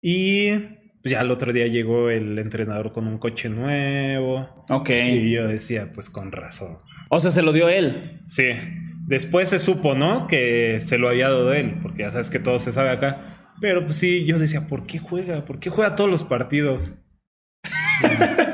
Y 0.02 0.52
pues, 1.02 1.12
ya 1.12 1.22
el 1.22 1.32
otro 1.32 1.52
día 1.54 1.68
llegó 1.68 2.10
el 2.10 2.38
entrenador 2.40 2.92
con 2.92 3.08
un 3.08 3.18
coche 3.18 3.50
nuevo 3.50 4.66
Ok. 4.70 4.90
y 4.90 5.32
yo 5.32 5.48
decía, 5.48 5.92
pues 5.94 6.10
con 6.10 6.32
razón. 6.32 6.78
O 7.10 7.20
sea, 7.20 7.32
se 7.32 7.42
lo 7.42 7.52
dio 7.54 7.70
él. 7.70 8.22
Sí. 8.28 8.46
Después 9.08 9.50
se 9.50 9.60
supo, 9.60 9.96
¿no? 9.96 10.28
Que 10.28 10.80
se 10.82 10.98
lo 11.00 11.10
había 11.10 11.30
dado 11.30 11.52
él, 11.54 11.80
porque 11.82 12.04
ya 12.04 12.12
sabes 12.12 12.30
que 12.30 12.40
todo 12.40 12.60
se 12.60 12.72
sabe 12.72 12.92
acá. 12.92 13.54
Pero 13.60 13.84
pues 13.84 13.96
sí, 13.98 14.26
yo 14.26 14.38
decía, 14.40 14.68
¿por 14.68 14.86
qué 14.86 15.00
juega? 15.00 15.44
¿Por 15.46 15.60
qué 15.60 15.70
juega 15.70 15.96
todos 15.96 16.10
los 16.10 16.24
partidos? 16.24 16.96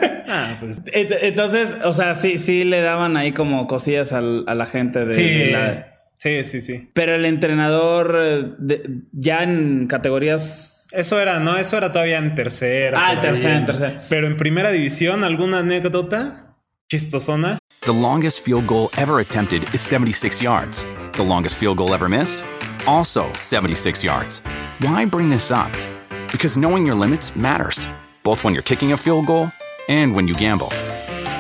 ah, 0.46 0.58
pues 0.60 0.84
Ent- 0.86 1.18
Entonces, 1.22 1.70
o 1.84 1.94
sea, 1.94 2.16
sí, 2.16 2.38
sí 2.38 2.64
le 2.64 2.82
daban 2.82 3.18
ahí 3.18 3.32
como 3.32 3.68
cosillas 3.68 4.12
al- 4.12 4.44
a 4.48 4.56
la 4.56 4.66
gente 4.66 5.06
de, 5.06 5.14
sí, 5.14 5.22
de 5.24 5.52
la- 5.52 5.88
sí, 6.18 6.44
sí, 6.44 6.62
sí. 6.62 6.90
Pero 6.94 7.16
el 7.16 7.26
entrenador 7.26 8.18
eh, 8.20 8.44
de- 8.60 8.90
ya 9.12 9.44
en 9.44 9.88
categorías. 9.88 10.86
Eso 10.92 11.20
era, 11.20 11.40
no, 11.40 11.58
eso 11.58 11.78
era 11.78 11.92
todavía 11.92 12.18
en 12.20 12.36
tercera. 12.36 13.08
Ah, 13.08 13.14
en 13.14 13.22
tercera, 13.22 13.58
en 13.58 13.66
tercera. 13.66 14.04
Pero 14.08 14.28
en 14.28 14.38
primera 14.38 14.72
división, 14.72 15.24
¿alguna 15.24 15.60
anécdota 15.60 16.56
chistosona? 16.90 17.58
The 17.86 17.92
longest 17.94 18.44
field 18.46 18.66
goal 18.68 18.90
ever 18.98 19.20
attempted 19.20 19.64
is 19.74 19.82
76 19.82 20.42
yards. 20.42 20.86
The 21.14 21.24
longest 21.24 21.58
field 21.58 21.78
goal 21.78 21.94
ever 21.94 22.08
missed? 22.10 22.44
Also 22.88 23.26
76 23.36 24.04
yards. 24.04 24.42
Why 24.80 25.06
bring 25.06 25.30
this 25.30 25.50
up? 25.52 25.72
Because 26.32 26.58
knowing 26.60 26.86
your 26.86 26.96
limits 26.98 27.36
matters, 27.36 27.88
both 28.24 28.44
when 28.44 28.54
you're 28.54 28.64
kicking 28.64 28.94
a 28.94 28.98
field 28.98 29.26
goal 29.26 29.50
and 29.88 30.16
when 30.16 30.28
you 30.28 30.34
gamble. 30.34 30.70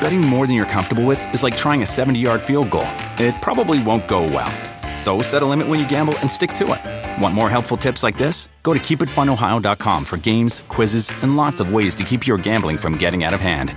Betting 0.01 0.21
more 0.21 0.47
than 0.47 0.55
you're 0.55 0.65
comfortable 0.65 1.05
with 1.05 1.21
is 1.33 1.43
like 1.43 1.55
trying 1.57 1.83
a 1.83 1.85
70 1.85 2.19
yard 2.19 2.41
field 2.41 2.69
goal, 2.69 2.87
it 3.17 3.35
probably 3.41 3.81
won't 3.83 4.07
go 4.07 4.23
well. 4.23 4.51
So 4.97 5.21
set 5.21 5.41
a 5.41 5.45
limit 5.45 5.67
when 5.67 5.79
you 5.79 5.87
gamble 5.87 6.17
and 6.19 6.29
stick 6.29 6.53
to 6.53 6.73
it. 6.73 7.21
Want 7.21 7.35
more 7.35 7.49
helpful 7.49 7.77
tips 7.77 8.03
like 8.03 8.17
this? 8.17 8.49
Go 8.63 8.73
to 8.73 8.79
keepitfunohio.com 8.79 10.05
for 10.05 10.17
games, 10.17 10.63
quizzes, 10.67 11.11
and 11.21 11.35
lots 11.35 11.59
of 11.59 11.73
ways 11.73 11.95
to 11.95 12.03
keep 12.03 12.25
your 12.25 12.37
gambling 12.37 12.77
from 12.77 12.97
getting 12.97 13.23
out 13.23 13.33
of 13.33 13.41
hand. 13.41 13.73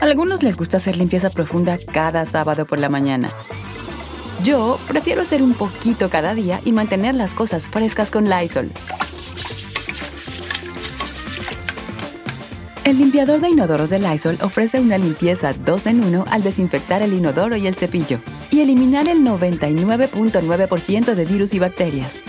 Algunos 0.00 0.42
les 0.42 0.56
gusta 0.56 0.76
hacer 0.76 0.96
limpieza 0.96 1.30
profunda 1.30 1.78
cada 1.78 2.26
sábado 2.26 2.66
por 2.66 2.78
la 2.78 2.88
mañana. 2.88 3.30
Yo 4.44 4.78
prefiero 4.86 5.22
hacer 5.22 5.42
un 5.42 5.54
poquito 5.54 6.10
cada 6.10 6.34
día 6.34 6.60
y 6.64 6.72
mantener 6.72 7.14
las 7.14 7.34
cosas 7.34 7.68
frescas 7.68 8.10
con 8.10 8.28
Lysol. 8.28 8.70
El 12.86 12.98
limpiador 12.98 13.40
de 13.40 13.48
inodoros 13.48 13.90
de 13.90 13.98
Lysol 13.98 14.38
ofrece 14.42 14.78
una 14.78 14.96
limpieza 14.96 15.52
2 15.54 15.86
en 15.88 16.04
1 16.04 16.24
al 16.30 16.42
desinfectar 16.44 17.02
el 17.02 17.14
inodoro 17.14 17.56
y 17.56 17.66
el 17.66 17.74
cepillo 17.74 18.20
y 18.52 18.60
eliminar 18.60 19.08
el 19.08 19.22
99.9% 19.22 21.14
de 21.16 21.24
virus 21.24 21.52
y 21.54 21.58
bacterias. 21.58 22.22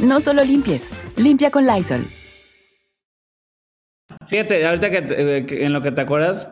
No 0.00 0.20
solo 0.20 0.44
limpies, 0.44 0.92
limpia 1.16 1.50
con 1.50 1.66
Lysol. 1.66 2.04
Fíjate, 4.26 4.66
ahorita 4.66 4.90
que, 4.90 5.00
te- 5.02 5.36
eh, 5.38 5.46
que 5.46 5.64
en 5.64 5.72
lo 5.72 5.80
que 5.80 5.92
te 5.92 6.02
acuerdas, 6.02 6.46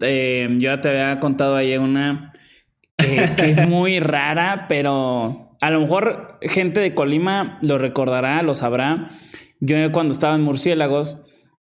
eh, 0.00 0.48
yo 0.58 0.70
ya 0.74 0.80
te 0.80 0.88
había 0.88 1.20
contado 1.20 1.54
ahí 1.54 1.76
una 1.76 2.32
que, 2.96 3.30
que 3.36 3.50
es 3.50 3.68
muy 3.68 4.00
rara, 4.00 4.66
pero 4.68 5.56
a 5.60 5.70
lo 5.70 5.80
mejor 5.80 6.40
gente 6.42 6.80
de 6.80 6.92
Colima 6.94 7.58
lo 7.62 7.78
recordará, 7.78 8.42
lo 8.42 8.56
sabrá. 8.56 9.10
Yo 9.60 9.92
cuando 9.92 10.12
estaba 10.12 10.34
en 10.34 10.42
Murciélagos 10.42 11.22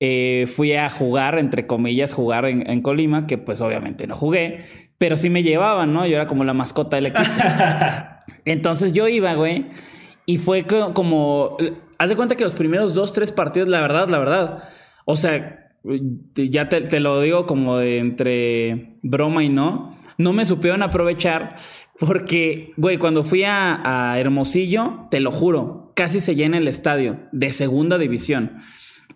eh, 0.03 0.47
fui 0.53 0.73
a 0.73 0.89
jugar, 0.89 1.37
entre 1.39 1.67
comillas, 1.67 2.11
jugar 2.13 2.45
en, 2.45 2.69
en 2.69 2.81
Colima, 2.81 3.27
que 3.27 3.37
pues 3.37 3.61
obviamente 3.61 4.07
no 4.07 4.15
jugué, 4.17 4.65
pero 4.97 5.15
sí 5.15 5.29
me 5.29 5.43
llevaban, 5.43 5.93
¿no? 5.93 6.05
Yo 6.07 6.15
era 6.15 6.27
como 6.27 6.43
la 6.43 6.53
mascota 6.53 6.97
del 6.97 7.05
equipo. 7.05 7.23
Entonces 8.45 8.93
yo 8.93 9.07
iba, 9.07 9.33
güey, 9.35 9.67
y 10.25 10.37
fue 10.37 10.63
co- 10.63 10.93
como, 10.93 11.57
haz 11.97 12.09
de 12.09 12.15
cuenta 12.15 12.35
que 12.35 12.43
los 12.43 12.55
primeros 12.55 12.93
dos, 12.93 13.13
tres 13.13 13.31
partidos, 13.31 13.69
la 13.69 13.81
verdad, 13.81 14.09
la 14.09 14.17
verdad, 14.19 14.63
o 15.05 15.15
sea, 15.15 15.69
ya 16.35 16.69
te, 16.69 16.81
te 16.81 16.99
lo 16.99 17.21
digo 17.21 17.45
como 17.45 17.77
de 17.77 17.99
entre 17.99 18.97
broma 19.03 19.43
y 19.43 19.49
no, 19.49 19.97
no 20.17 20.33
me 20.33 20.45
supieron 20.45 20.83
aprovechar 20.83 21.55
porque, 21.99 22.73
güey, 22.77 22.97
cuando 22.97 23.23
fui 23.23 23.43
a, 23.43 24.11
a 24.11 24.19
Hermosillo, 24.19 25.07
te 25.11 25.19
lo 25.19 25.31
juro, 25.31 25.91
casi 25.95 26.19
se 26.19 26.35
llena 26.35 26.57
el 26.57 26.67
estadio 26.67 27.19
de 27.31 27.51
segunda 27.51 27.97
división. 27.99 28.57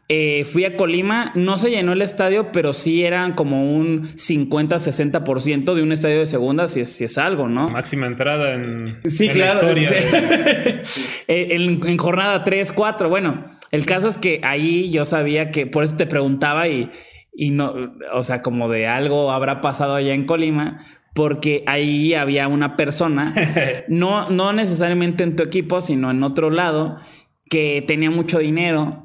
Eh, 0.08 0.44
fui 0.46 0.66
a 0.66 0.78
Colima, 0.78 1.32
no 1.34 1.58
se 1.58 1.72
llenó 1.72 1.94
el 1.94 2.02
estadio, 2.04 2.52
pero 2.52 2.74
sí 2.74 3.04
eran 3.04 3.34
como 3.34 3.74
un 3.76 4.04
50-60% 4.16 5.74
de 5.74 5.82
un 5.82 5.92
estadio 5.92 6.20
de 6.20 6.28
segunda, 6.28 6.68
si 6.68 6.82
es, 6.82 6.92
si 6.94 7.06
es 7.06 7.18
algo, 7.18 7.48
¿no? 7.48 7.70
Máxima 7.70 8.06
entrada 8.08 8.54
en, 8.54 9.00
Sí, 9.06 9.28
en 9.28 9.34
claro. 9.34 9.74
la 9.74 9.80
historia. 9.80 9.90
Sí. 9.90 10.08
de- 10.12 10.82
Eh, 11.28 11.48
en, 11.56 11.88
en 11.88 11.98
jornada 11.98 12.44
3, 12.44 12.72
4. 12.72 13.10
Bueno, 13.10 13.46
el 13.72 13.86
caso 13.86 14.08
es 14.08 14.18
que 14.20 14.42
ahí 14.44 14.92
yo 14.92 15.06
sabía 15.06 15.50
que 15.50 15.66
por 15.66 15.84
eso 15.84 15.96
te 15.96 16.06
preguntaba 16.06 16.68
y, 16.68 16.92
y 17.34 17.50
no, 17.50 17.74
o 18.14 18.22
sea, 18.24 18.42
como 18.44 18.70
de 18.70 18.88
algo 18.88 19.32
habrá 19.32 19.60
pasado 19.60 19.96
allá 19.96 20.14
en 20.14 20.26
Colima, 20.26 20.86
porque 21.16 21.64
ahí 21.66 22.14
había 22.14 22.48
una 22.48 22.76
persona, 22.76 23.34
no, 23.88 24.30
no 24.30 24.54
necesariamente 24.54 25.24
en 25.24 25.36
tu 25.36 25.42
equipo, 25.42 25.82
sino 25.82 26.12
en 26.12 26.22
otro 26.22 26.52
lado, 26.52 26.98
que 27.50 27.84
tenía 27.88 28.12
mucho 28.12 28.38
dinero 28.38 29.05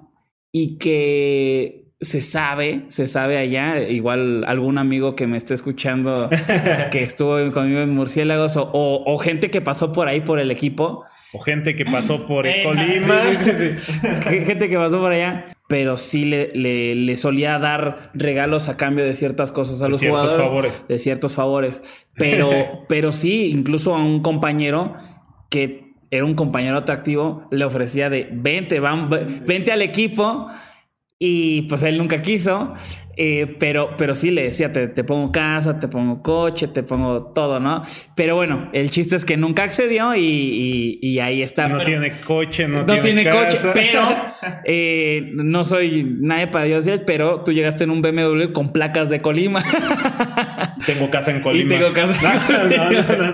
y 0.52 0.78
que 0.78 1.86
se 2.00 2.22
sabe, 2.22 2.84
se 2.88 3.06
sabe 3.06 3.36
allá, 3.36 3.80
igual 3.88 4.44
algún 4.46 4.78
amigo 4.78 5.14
que 5.14 5.26
me 5.26 5.36
esté 5.36 5.52
escuchando 5.54 6.30
que 6.90 7.02
estuvo 7.02 7.52
conmigo 7.52 7.80
en 7.80 7.90
Murciélagos 7.90 8.56
o, 8.56 8.70
o, 8.72 9.04
o 9.12 9.18
gente 9.18 9.50
que 9.50 9.60
pasó 9.60 9.92
por 9.92 10.08
ahí 10.08 10.22
por 10.22 10.38
el 10.40 10.50
equipo. 10.50 11.04
O 11.32 11.38
gente 11.40 11.76
que 11.76 11.84
pasó 11.84 12.26
por 12.26 12.46
el 12.46 12.62
Colima. 12.64 13.20
Sí, 13.44 13.50
sí, 13.52 13.68
sí. 13.78 13.92
gente 14.44 14.68
que 14.68 14.76
pasó 14.76 14.98
por 14.98 15.12
allá, 15.12 15.44
pero 15.68 15.96
sí 15.98 16.24
le, 16.24 16.48
le, 16.54 16.94
le, 16.96 17.16
solía 17.16 17.58
dar 17.58 18.10
regalos 18.14 18.68
a 18.68 18.76
cambio 18.76 19.04
de 19.04 19.14
ciertas 19.14 19.52
cosas 19.52 19.80
a 19.82 19.84
De 19.84 19.90
los 19.90 20.00
ciertos 20.00 20.32
jugadores. 20.32 20.48
favores. 20.48 20.88
De 20.88 20.98
ciertos 20.98 21.34
favores. 21.34 21.82
Pero, 22.14 22.50
pero 22.88 23.12
sí, 23.12 23.50
incluso 23.50 23.94
a 23.94 24.02
un 24.02 24.22
compañero 24.22 24.96
que 25.50 25.89
era 26.10 26.24
un 26.24 26.34
compañero 26.34 26.76
atractivo, 26.76 27.46
le 27.50 27.64
ofrecía 27.64 28.10
de 28.10 28.28
vente, 28.32 28.80
vam- 28.80 29.08
vente 29.46 29.72
al 29.72 29.82
equipo. 29.82 30.48
Y 31.22 31.62
pues 31.68 31.82
él 31.82 31.98
nunca 31.98 32.22
quiso, 32.22 32.72
eh, 33.14 33.54
pero, 33.58 33.90
pero 33.98 34.14
sí 34.14 34.30
le 34.30 34.44
decía, 34.44 34.72
te, 34.72 34.88
te 34.88 35.04
pongo 35.04 35.30
casa, 35.30 35.78
te 35.78 35.86
pongo 35.86 36.22
coche, 36.22 36.66
te 36.66 36.82
pongo 36.82 37.24
todo, 37.34 37.60
¿no? 37.60 37.82
Pero 38.16 38.36
bueno, 38.36 38.70
el 38.72 38.88
chiste 38.88 39.16
es 39.16 39.26
que 39.26 39.36
nunca 39.36 39.64
accedió 39.64 40.14
y, 40.14 40.22
y- 40.22 40.98
y 41.02 41.18
ahí 41.18 41.42
está. 41.42 41.68
No 41.68 41.74
Pero- 41.76 41.90
tiene 41.90 42.12
coche, 42.26 42.66
no, 42.66 42.84
no 42.86 43.00
tiene, 43.02 43.24
coche, 43.24 43.48
casa. 43.50 43.72
pero 43.74 44.00
eh, 44.64 45.28
no 45.34 45.66
soy 45.66 46.06
nadie 46.22 46.46
para 46.46 46.64
Dios, 46.64 46.88
pero 47.06 47.44
tú 47.44 47.52
llegaste 47.52 47.84
en 47.84 47.90
un 47.90 48.00
BMW 48.00 48.50
con 48.54 48.72
placas 48.72 49.10
de 49.10 49.20
Colima. 49.20 49.62
Tengo 50.86 51.10
casa 51.10 51.32
en 51.32 51.42
Colima. 51.42 51.64
Y 51.74 51.78
tengo 51.78 51.92
casa 51.92 52.32
en 52.32 52.40
Colima. 52.40 52.90
no, 53.18 53.26
no. 53.26 53.32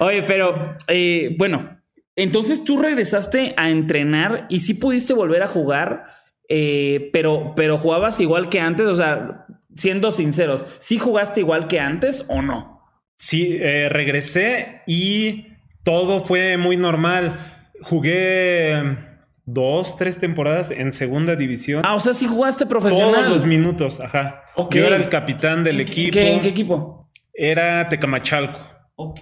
Oye, 0.00 0.22
pero 0.24 0.74
eh, 0.88 1.34
bueno, 1.38 1.78
entonces 2.16 2.64
tú 2.64 2.78
regresaste 2.80 3.54
a 3.56 3.70
entrenar 3.70 4.46
y 4.48 4.60
sí 4.60 4.74
pudiste 4.74 5.12
volver 5.14 5.42
a 5.42 5.46
jugar, 5.48 6.04
eh, 6.48 7.10
pero, 7.12 7.54
pero 7.56 7.78
jugabas 7.78 8.20
igual 8.20 8.48
que 8.48 8.60
antes, 8.60 8.86
o 8.86 8.96
sea, 8.96 9.46
siendo 9.76 10.12
sinceros, 10.12 10.68
¿sí 10.80 10.98
jugaste 10.98 11.40
igual 11.40 11.66
que 11.68 11.80
antes 11.80 12.24
o 12.28 12.42
no? 12.42 12.80
Sí, 13.16 13.56
eh, 13.60 13.88
regresé 13.88 14.82
y 14.86 15.46
todo 15.84 16.24
fue 16.24 16.56
muy 16.56 16.76
normal. 16.76 17.34
Jugué 17.80 18.96
dos, 19.44 19.96
tres 19.96 20.18
temporadas 20.18 20.70
en 20.70 20.92
segunda 20.92 21.36
división. 21.36 21.82
Ah, 21.84 21.94
o 21.94 22.00
sea, 22.00 22.14
sí 22.14 22.26
jugaste 22.26 22.66
profesional. 22.66 23.12
Todos 23.14 23.28
los 23.28 23.44
minutos, 23.46 24.00
ajá. 24.00 24.42
Ok. 24.56 24.74
Yo 24.74 24.86
era 24.86 24.96
el 24.96 25.08
capitán 25.08 25.62
del 25.64 25.80
¿En 25.80 25.86
qué- 25.86 25.92
equipo. 25.92 26.12
qué- 26.14 26.32
¿En 26.34 26.40
qué 26.40 26.48
equipo? 26.48 27.10
Era 27.32 27.88
Tecamachalco. 27.88 28.58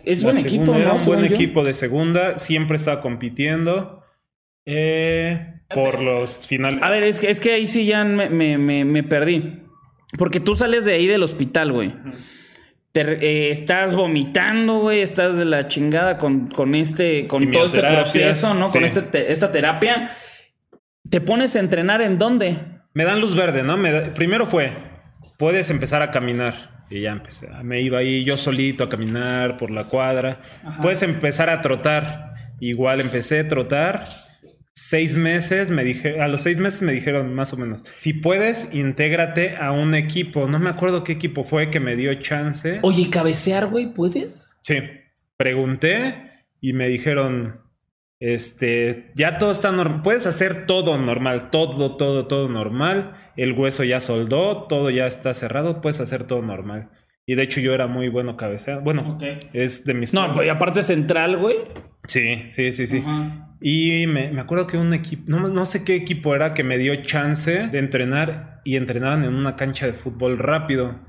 Es 0.04 0.22
buen 0.22 0.38
equipo, 0.38 0.64
segunda 0.66 0.72
¿no? 0.72 0.78
Era 0.80 0.92
un 0.94 1.04
buen 1.04 1.20
yo. 1.20 1.26
equipo 1.26 1.64
de 1.64 1.74
segunda. 1.74 2.38
Siempre 2.38 2.76
estaba 2.76 3.00
compitiendo. 3.00 4.02
eh, 4.66 5.54
por 5.72 6.00
los 6.02 6.46
finales. 6.46 6.80
A 6.82 6.90
ver, 6.90 7.04
es 7.04 7.18
que, 7.20 7.30
es 7.30 7.38
que 7.40 7.52
ahí 7.52 7.66
sí 7.66 7.86
ya 7.86 8.04
me, 8.04 8.28
me- 8.28 8.58
me- 8.58 8.84
me 8.84 9.02
perdí. 9.02 9.62
Porque 10.18 10.40
tú 10.40 10.54
sales 10.56 10.84
de 10.84 10.94
ahí 10.94 11.06
del 11.06 11.22
hospital, 11.22 11.72
güey. 11.72 11.94
Te 12.92 13.02
eh, 13.02 13.50
estás 13.52 13.94
vomitando, 13.94 14.80
güey. 14.80 15.00
Estás 15.00 15.36
de 15.36 15.44
la 15.44 15.68
chingada 15.68 16.18
con, 16.18 16.48
con 16.48 16.74
este, 16.74 17.26
con 17.26 17.50
todo 17.52 17.66
este 17.66 17.80
proceso, 17.80 18.54
¿no? 18.54 18.68
Con 18.68 18.84
este 18.84 19.02
te- 19.02 19.32
esta 19.32 19.52
terapia. 19.52 20.10
¿Te 21.08 21.20
pones 21.20 21.54
a 21.56 21.60
entrenar 21.60 22.02
en 22.02 22.18
dónde? 22.18 22.58
Me 22.92 23.04
dan 23.04 23.20
luz 23.20 23.34
verde, 23.36 23.62
¿no? 23.62 23.76
Me 23.76 23.92
da- 23.92 24.12
Primero 24.14 24.46
fue, 24.46 24.72
puedes 25.38 25.70
empezar 25.70 26.02
a 26.02 26.10
caminar. 26.10 26.79
Y 26.90 27.02
ya 27.02 27.12
empecé. 27.12 27.48
Me 27.62 27.80
iba 27.80 27.98
ahí 27.98 28.24
yo 28.24 28.36
solito 28.36 28.84
a 28.84 28.88
caminar 28.88 29.56
por 29.56 29.70
la 29.70 29.84
cuadra. 29.84 30.40
Puedes 30.82 31.02
empezar 31.02 31.48
a 31.48 31.60
trotar. 31.60 32.30
Igual 32.58 33.00
empecé 33.00 33.40
a 33.40 33.48
trotar. 33.48 34.04
Seis 34.74 35.14
meses, 35.14 35.70
me 35.70 35.84
dije, 35.84 36.20
a 36.20 36.28
los 36.28 36.42
seis 36.42 36.56
meses 36.56 36.82
me 36.82 36.92
dijeron 36.92 37.34
más 37.34 37.52
o 37.52 37.56
menos, 37.56 37.84
si 37.94 38.14
puedes, 38.14 38.72
intégrate 38.72 39.56
a 39.56 39.72
un 39.72 39.94
equipo. 39.94 40.48
No 40.48 40.58
me 40.58 40.70
acuerdo 40.70 41.04
qué 41.04 41.12
equipo 41.12 41.44
fue 41.44 41.70
que 41.70 41.80
me 41.80 41.96
dio 41.96 42.14
chance. 42.14 42.78
Oye, 42.82 43.10
cabecear, 43.10 43.66
güey, 43.66 43.92
¿puedes? 43.92 44.56
Sí, 44.62 44.78
pregunté 45.36 46.30
y 46.60 46.72
me 46.72 46.88
dijeron, 46.88 47.60
este, 48.20 49.12
ya 49.16 49.38
todo 49.38 49.50
está 49.50 49.72
normal, 49.72 50.02
puedes 50.02 50.26
hacer 50.26 50.66
todo 50.66 50.98
normal, 50.98 51.48
todo, 51.50 51.96
todo, 51.96 52.26
todo 52.26 52.48
normal, 52.48 53.14
el 53.36 53.52
hueso 53.52 53.82
ya 53.82 53.98
soldó, 53.98 54.66
todo 54.68 54.90
ya 54.90 55.06
está 55.06 55.32
cerrado, 55.32 55.80
puedes 55.80 56.00
hacer 56.00 56.24
todo 56.24 56.42
normal. 56.42 56.90
Y 57.26 57.34
de 57.34 57.42
hecho 57.42 57.60
yo 57.60 57.74
era 57.74 57.86
muy 57.86 58.08
bueno 58.08 58.36
cabeceando, 58.36 58.82
bueno, 58.82 59.18
es 59.52 59.84
de 59.84 59.94
mis... 59.94 60.12
No, 60.12 60.34
pues, 60.34 60.46
y 60.46 60.50
aparte 60.50 60.82
central, 60.82 61.38
güey. 61.38 61.56
Sí, 62.06 62.46
sí, 62.50 62.72
sí, 62.72 62.86
sí. 62.86 63.04
Y 63.60 64.06
me, 64.06 64.30
me 64.30 64.40
acuerdo 64.40 64.66
que 64.66 64.76
un 64.76 64.92
equipo, 64.92 65.24
no, 65.26 65.40
no 65.40 65.64
sé 65.64 65.84
qué 65.84 65.94
equipo 65.94 66.34
era 66.34 66.54
que 66.54 66.64
me 66.64 66.76
dio 66.76 66.96
chance 67.02 67.68
de 67.68 67.78
entrenar 67.78 68.60
y 68.64 68.76
entrenaban 68.76 69.24
en 69.24 69.34
una 69.34 69.56
cancha 69.56 69.86
de 69.86 69.92
fútbol 69.92 70.38
rápido. 70.38 71.00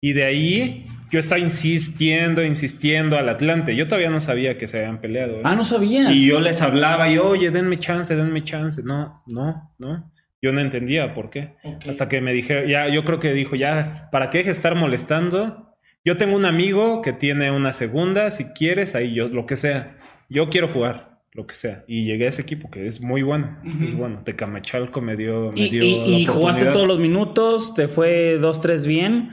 Y 0.00 0.12
de 0.12 0.24
ahí 0.24 0.86
yo 1.10 1.18
estaba 1.18 1.38
insistiendo, 1.40 2.44
insistiendo 2.44 3.16
al 3.18 3.28
Atlante. 3.28 3.74
Yo 3.76 3.88
todavía 3.88 4.10
no 4.10 4.20
sabía 4.20 4.56
que 4.56 4.68
se 4.68 4.78
habían 4.78 5.00
peleado. 5.00 5.36
¿eh? 5.36 5.40
Ah, 5.44 5.54
no 5.56 5.64
sabías. 5.64 6.12
Y 6.14 6.26
yo 6.26 6.40
les 6.40 6.60
hablaba 6.62 7.08
y, 7.08 7.18
oye, 7.18 7.50
denme 7.50 7.78
chance, 7.78 8.14
denme 8.14 8.44
chance. 8.44 8.82
No, 8.84 9.22
no, 9.26 9.74
no. 9.78 10.12
Yo 10.42 10.52
no 10.52 10.60
entendía 10.60 11.14
por 11.14 11.30
qué. 11.30 11.56
Hasta 11.88 12.08
que 12.08 12.20
me 12.20 12.32
dijeron, 12.32 12.68
ya, 12.68 12.88
yo 12.88 13.04
creo 13.04 13.18
que 13.18 13.32
dijo, 13.32 13.56
ya, 13.56 14.08
¿para 14.12 14.30
qué 14.30 14.40
estar 14.40 14.74
molestando? 14.76 15.74
Yo 16.04 16.16
tengo 16.16 16.36
un 16.36 16.44
amigo 16.44 17.02
que 17.02 17.12
tiene 17.12 17.50
una 17.50 17.72
segunda, 17.72 18.30
si 18.30 18.44
quieres, 18.52 18.94
ahí 18.94 19.12
yo, 19.14 19.26
lo 19.28 19.46
que 19.46 19.56
sea. 19.56 19.96
Yo 20.28 20.48
quiero 20.50 20.68
jugar, 20.68 21.20
lo 21.32 21.46
que 21.46 21.54
sea. 21.54 21.84
Y 21.88 22.04
llegué 22.04 22.26
a 22.26 22.28
ese 22.28 22.42
equipo 22.42 22.70
que 22.70 22.86
es 22.86 23.00
muy 23.00 23.22
bueno. 23.22 23.58
Es 23.84 23.94
bueno. 23.94 24.22
Tecamachalco 24.22 25.00
me 25.00 25.16
dio. 25.16 25.50
Me 25.52 25.62
Y, 25.62 25.70
dio 25.70 25.82
y- 25.82 25.98
la 25.98 26.06
y 26.18 26.26
jugaste 26.26 26.66
todos 26.66 26.86
los 26.86 26.98
minutos, 27.00 27.74
te 27.74 27.88
fue 27.88 28.38
2-3 28.38 28.86
bien. 28.86 29.30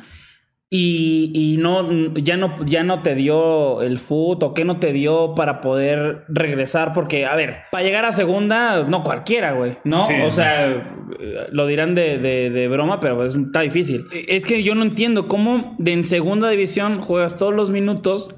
Y, 0.76 1.30
y 1.36 1.58
no, 1.58 1.88
ya 2.16 2.36
no, 2.36 2.66
ya 2.66 2.84
no 2.84 3.04
te 3.04 3.14
dio 3.14 3.84
el 3.84 4.00
foot 4.00 4.42
o 4.42 4.54
qué 4.56 4.66
no 4.66 4.80
te 4.80 4.92
dio 4.92 5.36
para 5.36 5.62
poder 5.62 6.24
regresar. 6.30 6.94
Porque, 6.94 7.28
a 7.28 7.36
ver, 7.36 7.58
para 7.70 7.84
llegar 7.84 8.06
a 8.06 8.12
segunda, 8.12 8.82
no 8.82 9.04
cualquiera, 9.04 9.52
güey, 9.52 9.78
¿no? 9.84 10.02
Sí. 10.02 10.16
o 10.26 10.32
sea, 10.32 10.82
lo 11.52 11.68
dirán 11.68 11.94
de, 11.94 12.18
de- 12.18 12.50
de 12.50 12.68
broma, 12.70 13.00
pero 13.00 13.18
pues, 13.18 13.36
está 13.36 13.62
difícil. 13.62 14.06
Es 14.28 14.46
que 14.46 14.64
yo 14.64 14.74
no 14.74 14.82
entiendo 14.82 15.28
cómo 15.28 15.76
de 15.78 15.94
en 15.94 16.06
segunda 16.06 16.50
división 16.50 17.02
juegas 17.04 17.38
todos 17.38 17.54
los 17.54 17.70
minutos. 17.70 18.34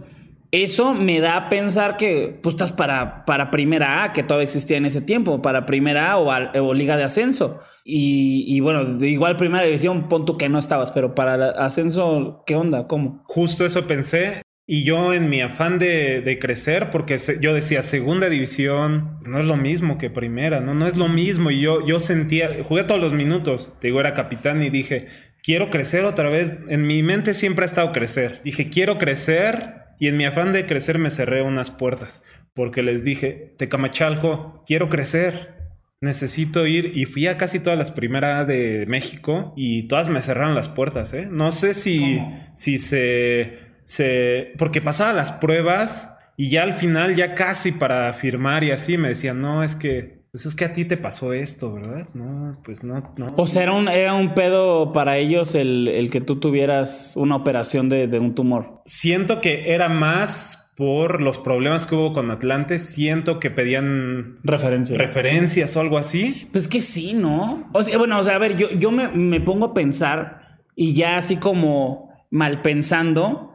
Eso 0.63 0.93
me 0.93 1.19
da 1.19 1.35
a 1.35 1.49
pensar 1.49 1.97
que 1.97 2.39
pues 2.41 2.55
estás 2.55 2.71
para, 2.71 3.25
para 3.25 3.51
primera 3.51 4.05
A, 4.05 4.13
que 4.13 4.23
todavía 4.23 4.45
existía 4.45 4.77
en 4.77 4.85
ese 4.85 5.01
tiempo, 5.01 5.41
para 5.41 5.65
primera 5.65 6.11
A 6.11 6.17
o, 6.17 6.73
liga 6.73 6.95
de 6.95 7.03
ascenso. 7.03 7.59
Y, 7.83 8.45
y 8.47 8.61
bueno, 8.61 9.03
igual 9.03 9.35
primera 9.35 9.65
división, 9.65 10.07
pon 10.07 10.25
tú 10.25 10.37
que 10.37 10.47
no 10.47 10.57
estabas, 10.57 10.93
pero 10.93 11.13
para 11.13 11.35
el 11.35 11.43
ascenso, 11.43 12.41
¿qué 12.45 12.55
onda? 12.55 12.87
¿Cómo? 12.87 13.21
Justo 13.25 13.65
eso 13.65 13.85
pensé. 13.85 14.43
Y 14.65 14.85
yo 14.85 15.13
en 15.13 15.29
mi 15.29 15.41
afán 15.41 15.77
de, 15.77 16.21
de 16.21 16.39
crecer, 16.39 16.89
porque 16.89 17.17
yo 17.41 17.53
decía, 17.53 17.81
segunda 17.81 18.29
división 18.29 19.19
no 19.27 19.41
es 19.41 19.45
lo 19.45 19.57
mismo 19.57 19.97
que 19.97 20.09
primera, 20.09 20.61
¿no? 20.61 20.73
No 20.73 20.87
es 20.87 20.95
lo 20.95 21.09
mismo. 21.09 21.51
Y 21.51 21.59
yo, 21.59 21.85
yo 21.85 21.99
sentía, 21.99 22.49
jugué 22.63 22.85
todos 22.85 23.01
los 23.01 23.11
minutos, 23.11 23.73
te 23.81 23.87
digo, 23.87 23.99
era 23.99 24.13
capitán 24.13 24.63
y 24.63 24.69
dije, 24.69 25.07
quiero 25.43 25.69
crecer 25.69 26.05
otra 26.05 26.29
vez. 26.29 26.53
En 26.69 26.87
mi 26.87 27.03
mente 27.03 27.33
siempre 27.33 27.65
ha 27.65 27.67
estado 27.67 27.91
crecer. 27.91 28.39
Dije, 28.45 28.69
quiero 28.69 28.97
crecer. 28.97 29.84
Y 29.99 30.07
en 30.07 30.17
mi 30.17 30.25
afán 30.25 30.51
de 30.51 30.65
crecer 30.65 30.99
me 30.99 31.11
cerré 31.11 31.41
unas 31.41 31.71
puertas, 31.71 32.23
porque 32.53 32.83
les 32.83 33.03
dije, 33.03 33.53
Tecamachalco, 33.57 34.63
quiero 34.65 34.89
crecer. 34.89 35.55
Necesito 36.01 36.67
ir 36.67 36.91
y 36.95 37.05
fui 37.05 37.25
a 37.27 37.37
casi 37.37 37.59
todas 37.59 37.79
las 37.79 37.91
primeras 37.91 38.45
de 38.45 38.85
México 38.87 39.53
y 39.55 39.83
todas 39.87 40.09
me 40.09 40.21
cerraron 40.21 40.53
las 40.53 40.69
puertas, 40.69 41.13
¿eh? 41.13 41.27
No 41.31 41.51
sé 41.51 41.73
si, 41.73 42.21
si 42.53 42.77
se, 42.77 43.57
se... 43.85 44.53
Porque 44.57 44.81
pasaba 44.81 45.13
las 45.13 45.31
pruebas 45.31 46.15
y 46.37 46.49
ya 46.49 46.63
al 46.63 46.73
final, 46.73 47.15
ya 47.15 47.33
casi 47.33 47.71
para 47.71 48.11
firmar 48.13 48.63
y 48.63 48.71
así, 48.71 48.97
me 48.97 49.09
decían, 49.09 49.41
no, 49.41 49.63
es 49.63 49.75
que... 49.75 50.14
Pues 50.35 50.47
es 50.47 50.53
que 50.53 50.65
a 50.65 50.73
ti 50.73 50.83
te 50.83 50.97
pasó 50.97 51.31
esto, 51.31 51.71
¿verdad? 51.71 52.09
No, 52.13 52.59
pues 52.61 52.83
no, 52.83 53.13
no. 53.15 53.33
O 53.37 53.47
sea, 53.47 53.63
era 53.63 53.71
un, 53.71 53.87
era 53.87 54.15
un 54.15 54.33
pedo 54.33 54.91
para 54.91 55.15
ellos 55.15 55.55
el, 55.55 55.87
el 55.87 56.11
que 56.11 56.19
tú 56.19 56.41
tuvieras 56.41 57.13
una 57.15 57.37
operación 57.37 57.87
de, 57.87 58.07
de 58.07 58.19
un 58.19 58.35
tumor. 58.35 58.81
Siento 58.83 59.39
que 59.39 59.73
era 59.73 59.87
más 59.87 60.73
por 60.75 61.21
los 61.21 61.37
problemas 61.39 61.87
que 61.87 61.95
hubo 61.95 62.11
con 62.11 62.31
Atlante. 62.31 62.79
Siento 62.79 63.39
que 63.39 63.49
pedían 63.49 64.39
Referencia. 64.43 64.97
referencias 64.97 65.73
o 65.77 65.79
algo 65.79 65.97
así. 65.97 66.49
Pues 66.51 66.67
que 66.67 66.81
sí, 66.81 67.13
¿no? 67.13 67.69
O 67.71 67.81
sea, 67.81 67.97
bueno, 67.97 68.19
o 68.19 68.23
sea, 68.23 68.35
a 68.35 68.39
ver, 68.39 68.57
yo, 68.57 68.69
yo 68.71 68.91
me, 68.91 69.07
me 69.07 69.39
pongo 69.39 69.67
a 69.67 69.73
pensar 69.73 70.57
y 70.75 70.95
ya 70.95 71.15
así 71.15 71.37
como 71.37 72.09
mal 72.29 72.61
pensando, 72.61 73.54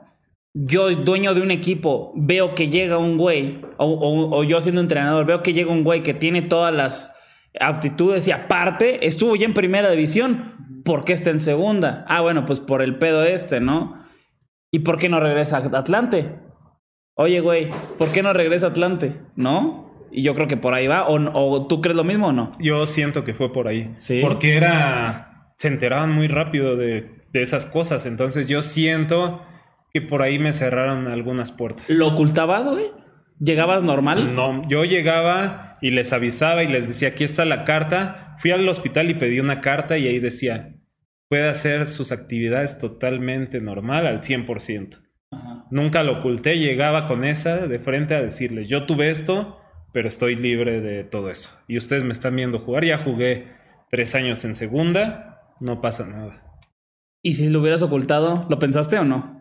yo, 0.55 0.91
dueño 0.91 1.35
de 1.35 1.43
un 1.43 1.51
equipo, 1.51 2.13
veo 2.17 2.55
que 2.55 2.69
llega 2.69 2.99
un 2.99 3.17
güey, 3.17 3.61
o, 3.77 3.87
o- 3.87 4.37
o 4.39 4.45
yo 4.45 4.61
siendo 4.61 4.81
entrenador, 4.81 5.25
veo 5.27 5.43
que 5.43 5.53
llega 5.53 5.71
un 5.71 5.85
güey 5.85 6.03
que 6.03 6.15
tiene 6.15 6.43
todas 6.43 6.75
las 6.75 7.15
aptitudes 7.59 8.27
y 8.29 8.33
aparte 8.33 9.07
estuvo 9.07 9.37
ya 9.37 9.47
en 9.47 9.55
primera 9.55 9.91
división, 9.91 10.83
¿por 10.85 11.05
qué 11.05 11.13
está 11.13 11.31
en 11.31 11.41
segunda? 11.41 12.05
Ah, 12.09 12.21
bueno, 12.21 12.45
pues 12.45 12.61
por 12.61 12.83
el 12.83 12.97
pedo 12.99 13.25
este, 13.25 13.61
¿no? 13.61 14.05
¿Y 14.73 14.81
por 14.81 14.99
qué 14.99 15.09
no 15.09 15.21
regresa 15.21 15.59
a 15.59 15.79
Atlante? 15.79 16.37
Oye, 17.17 17.41
güey, 17.41 17.69
¿por 17.99 18.11
qué 18.13 18.23
no 18.23 18.33
regresa 18.33 18.67
a 18.67 18.71
Atlante? 18.71 19.21
¿No? 19.37 19.91
Y 20.13 20.23
yo 20.23 20.35
creo 20.35 20.47
que 20.49 20.57
por 20.57 20.75
ahí 20.75 20.87
va. 20.87 21.07
¿O, 21.09 21.19
o 21.35 21.67
tú 21.67 21.81
crees 21.81 21.97
lo 21.97 22.05
mismo 22.05 22.29
o 22.29 22.33
no? 22.33 22.51
Yo 22.59 22.87
siento 22.87 23.23
que 23.25 23.35
fue 23.35 23.53
por 23.53 23.69
ahí. 23.69 23.91
Sí. 23.97 24.21
Porque 24.23 24.57
era. 24.57 25.53
se 25.59 25.69
enteraban 25.69 26.13
muy 26.13 26.29
rápido 26.29 26.77
de, 26.77 27.21
de 27.33 27.43
esas 27.43 27.67
cosas. 27.67 28.07
Entonces 28.07 28.49
yo 28.49 28.63
siento 28.63 29.43
que 29.93 30.01
por 30.01 30.23
ahí 30.23 30.39
me 30.39 30.53
cerraron 30.53 31.09
algunas 31.09 31.53
puertas. 31.53 31.89
¿Lo 31.91 32.09
ocultabas, 32.09 32.69
güey? 32.69 32.87
¿Llegabas 33.39 33.83
normal? 33.83 34.35
No, 34.35 34.69
yo 34.69 34.85
llegaba 34.85 35.79
y 35.81 35.91
les 35.93 36.13
avisaba 36.13 36.63
y 36.63 36.69
les 36.69 36.89
decía, 36.89 37.09
aquí 37.09 37.25
está 37.25 37.45
la 37.45 37.65
carta. 37.65 38.37
Fui 38.39 38.51
al 38.51 38.69
hospital 38.69 39.11
y 39.11 39.15
pedí 39.15 39.41
una 39.41 39.61
carta 39.61 39.97
y 39.97 40.07
ahí 40.07 40.19
decía, 40.19 40.75
puede 41.29 41.49
hacer 41.49 41.87
sus 41.87 42.13
actividades 42.13 42.79
totalmente 42.79 43.61
normal 43.61 44.07
al 44.07 44.21
100%. 44.21 45.01
Ajá. 45.31 45.67
Nunca 45.71 46.03
lo 46.03 46.19
oculté, 46.19 46.59
llegaba 46.59 47.07
con 47.07 47.25
esa 47.25 47.67
de 47.67 47.79
frente 47.79 48.15
a 48.15 48.21
decirles, 48.21 48.69
yo 48.69 48.85
tuve 48.85 49.11
esto, 49.11 49.61
pero 49.93 50.09
estoy 50.09 50.37
libre 50.37 50.81
de 50.81 51.05
todo 51.05 51.31
eso. 51.31 51.51
Y 51.67 51.79
ustedes 51.79 52.05
me 52.05 52.13
están 52.13 52.37
viendo 52.37 52.59
jugar, 52.59 52.85
ya 52.85 52.99
jugué 52.99 53.49
tres 53.91 54.15
años 54.15 54.45
en 54.45 54.55
segunda, 54.55 55.55
no 55.61 55.81
pasa 55.81 56.07
nada. 56.07 56.61
¿Y 57.23 57.35
si 57.35 57.49
lo 57.49 57.61
hubieras 57.61 57.83
ocultado, 57.83 58.47
lo 58.49 58.59
pensaste 58.59 58.99
o 58.99 59.05
no? 59.05 59.40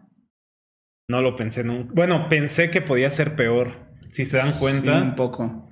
No 1.10 1.22
lo 1.22 1.36
pensé 1.36 1.64
nunca. 1.66 1.92
Bueno, 1.94 2.28
pensé 2.30 2.70
que 2.72 2.80
podía 2.82 3.10
ser 3.10 3.36
peor. 3.36 3.72
Si 4.10 4.24
se 4.26 4.38
dan 4.38 4.54
Sí, 4.54 4.60
cuenta. 4.60 5.02
un 5.02 5.16
poco. 5.16 5.70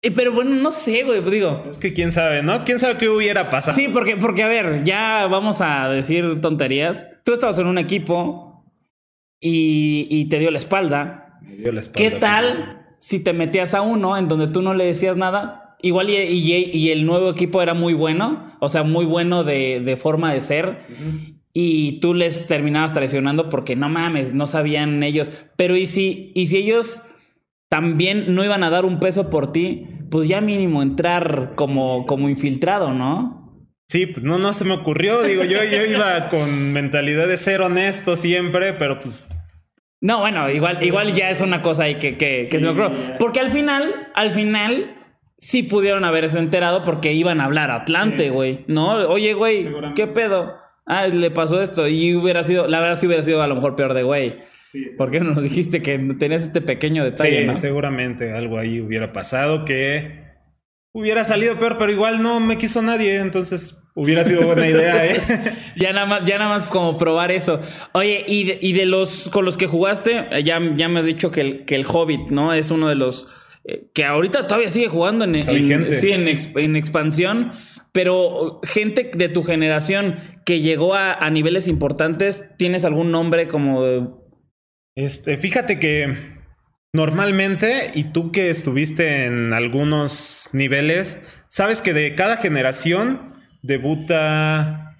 Eh, 0.00 0.12
pero 0.12 0.32
bueno, 0.32 0.54
no 0.54 0.70
sé, 0.70 1.02
güey, 1.02 1.20
pues 1.20 1.32
digo. 1.32 1.64
Es 1.72 1.78
que 1.78 1.92
quién 1.92 2.12
sabe, 2.12 2.42
¿no? 2.42 2.64
¿Quién 2.64 2.78
sabe 2.78 2.96
qué 2.96 3.08
hubiera 3.08 3.50
pasado? 3.50 3.76
Sí, 3.76 3.88
porque, 3.92 4.16
porque, 4.16 4.44
a 4.44 4.48
ver, 4.48 4.84
ya 4.84 5.26
vamos 5.26 5.60
a 5.60 5.88
decir 5.88 6.40
tonterías. 6.40 7.08
Tú 7.24 7.32
estabas 7.32 7.58
en 7.58 7.66
un 7.66 7.78
equipo 7.78 8.64
y, 9.40 10.06
y 10.08 10.26
te 10.28 10.38
dio 10.38 10.50
la 10.52 10.58
espalda. 10.58 11.38
Me 11.42 11.56
dio 11.56 11.72
la 11.72 11.80
espalda. 11.80 11.98
¿Qué 12.10 12.16
tal 12.16 12.86
si 13.00 13.18
te 13.20 13.32
metías 13.32 13.74
a 13.74 13.82
uno 13.82 14.16
en 14.16 14.28
donde 14.28 14.46
tú 14.46 14.62
no 14.62 14.74
le 14.74 14.84
decías 14.84 15.16
nada? 15.16 15.76
Igual 15.82 16.10
y, 16.10 16.16
y- 16.16 16.70
y 16.72 16.90
el 16.90 17.04
nuevo 17.04 17.30
equipo 17.30 17.62
era 17.62 17.74
muy 17.74 17.94
bueno, 17.94 18.56
o 18.60 18.68
sea, 18.68 18.82
muy 18.84 19.04
bueno 19.04 19.42
de, 19.44 19.80
de 19.84 19.96
forma 19.96 20.32
de 20.32 20.40
ser. 20.40 20.78
Y 21.52 22.00
tú 22.00 22.14
les 22.14 22.46
terminabas 22.46 22.92
traicionando 22.92 23.48
porque 23.48 23.74
no 23.74 23.88
mames, 23.88 24.34
no 24.34 24.46
sabían 24.46 25.02
ellos. 25.02 25.32
Pero 25.56 25.76
¿y 25.76 25.86
si, 25.86 26.32
y 26.34 26.46
si 26.48 26.58
ellos 26.58 27.02
también 27.68 28.34
no 28.34 28.44
iban 28.44 28.62
a 28.62 28.70
dar 28.70 28.84
un 28.84 29.00
peso 29.00 29.30
por 29.30 29.52
ti? 29.52 29.86
Pues 30.10 30.28
ya 30.28 30.40
mínimo 30.40 30.82
entrar 30.82 31.52
como, 31.54 32.06
como 32.06 32.28
infiltrado, 32.28 32.92
¿no? 32.94 33.38
Sí, 33.88 34.06
pues 34.06 34.24
no, 34.24 34.38
no 34.38 34.52
se 34.52 34.64
me 34.64 34.74
ocurrió. 34.74 35.22
Digo, 35.22 35.44
yo, 35.44 35.64
yo 35.64 35.84
iba 35.84 36.28
con 36.28 36.72
mentalidad 36.72 37.26
de 37.26 37.38
ser 37.38 37.62
honesto 37.62 38.16
siempre, 38.16 38.74
pero 38.74 38.98
pues 38.98 39.28
No, 40.00 40.20
bueno, 40.20 40.50
igual, 40.50 40.82
igual 40.84 41.14
ya 41.14 41.30
es 41.30 41.40
una 41.40 41.62
cosa 41.62 41.84
ahí 41.84 41.96
que, 41.96 42.18
que, 42.18 42.48
que 42.50 42.60
se 42.60 42.64
me 42.66 42.70
ocurrió. 42.70 42.92
Porque 43.18 43.40
al 43.40 43.50
final, 43.50 44.10
al 44.14 44.30
final, 44.30 44.94
sí 45.38 45.62
pudieron 45.62 46.04
haberse 46.04 46.38
enterado 46.38 46.84
porque 46.84 47.12
iban 47.14 47.40
a 47.40 47.44
hablar 47.46 47.70
Atlante, 47.70 48.30
güey. 48.30 48.64
¿No? 48.68 48.92
Oye, 49.08 49.32
güey. 49.34 49.68
¿qué 49.94 50.06
pedo? 50.06 50.56
Ah, 50.88 51.06
le 51.06 51.30
pasó 51.30 51.62
esto. 51.62 51.86
Y 51.86 52.14
hubiera 52.14 52.42
sido, 52.42 52.66
la 52.66 52.80
verdad 52.80 52.98
sí 52.98 53.06
hubiera 53.06 53.22
sido 53.22 53.42
a 53.42 53.46
lo 53.46 53.54
mejor 53.54 53.76
peor 53.76 53.94
de 53.94 54.02
güey. 54.02 54.38
¿Por 54.96 55.10
qué 55.10 55.20
no 55.20 55.32
nos 55.34 55.42
dijiste 55.42 55.80
que 55.82 55.98
tenías 56.18 56.42
este 56.42 56.60
pequeño 56.60 57.04
detalle, 57.04 57.40
sí, 57.42 57.46
no? 57.46 57.56
seguramente 57.56 58.32
algo 58.32 58.58
ahí 58.58 58.80
hubiera 58.80 59.12
pasado 59.12 59.64
que 59.64 60.26
hubiera 60.92 61.24
salido 61.24 61.58
peor, 61.58 61.76
pero 61.78 61.92
igual 61.92 62.22
no 62.22 62.38
me 62.40 62.58
quiso 62.58 62.82
nadie, 62.82 63.16
entonces 63.16 63.82
hubiera 63.94 64.24
sido 64.24 64.42
buena 64.42 64.66
idea, 64.68 65.06
¿eh? 65.06 65.16
Ya 65.76 65.92
nada 65.92 66.06
más, 66.06 66.24
ya 66.24 66.38
nada 66.38 66.50
más 66.50 66.64
como 66.64 66.98
probar 66.98 67.30
eso. 67.30 67.60
Oye, 67.92 68.24
y 68.26 68.44
de, 68.44 68.58
y 68.60 68.72
de 68.72 68.84
los 68.86 69.28
con 69.30 69.44
los 69.44 69.56
que 69.56 69.66
jugaste, 69.66 70.26
eh, 70.32 70.42
ya, 70.42 70.60
ya 70.74 70.88
me 70.88 71.00
has 71.00 71.06
dicho 71.06 71.30
que 71.30 71.40
el, 71.40 71.64
que 71.64 71.74
el 71.74 71.86
Hobbit, 71.86 72.28
¿no? 72.30 72.52
Es 72.52 72.70
uno 72.70 72.88
de 72.88 72.94
los 72.94 73.26
eh, 73.64 73.90
que 73.94 74.04
ahorita 74.04 74.46
todavía 74.46 74.70
sigue 74.70 74.88
jugando 74.88 75.24
en, 75.24 75.34
en- 75.36 75.90
sí, 75.94 76.10
en, 76.12 76.28
en 76.28 76.76
expansión. 76.76 77.52
Pero 77.92 78.60
gente 78.64 79.10
de 79.14 79.28
tu 79.28 79.42
generación 79.42 80.16
que 80.44 80.60
llegó 80.60 80.94
a, 80.94 81.12
a 81.14 81.30
niveles 81.30 81.68
importantes, 81.68 82.44
¿tienes 82.58 82.84
algún 82.84 83.10
nombre 83.10 83.48
como 83.48 83.82
de- 83.84 84.08
Este, 84.96 85.36
fíjate 85.36 85.78
que 85.78 86.14
normalmente, 86.92 87.90
y 87.94 88.04
tú 88.12 88.32
que 88.32 88.50
estuviste 88.50 89.24
en 89.26 89.52
algunos 89.52 90.48
niveles, 90.52 91.20
sabes 91.48 91.80
que 91.82 91.92
de 91.92 92.14
cada 92.14 92.36
generación 92.38 93.34
debuta 93.62 94.96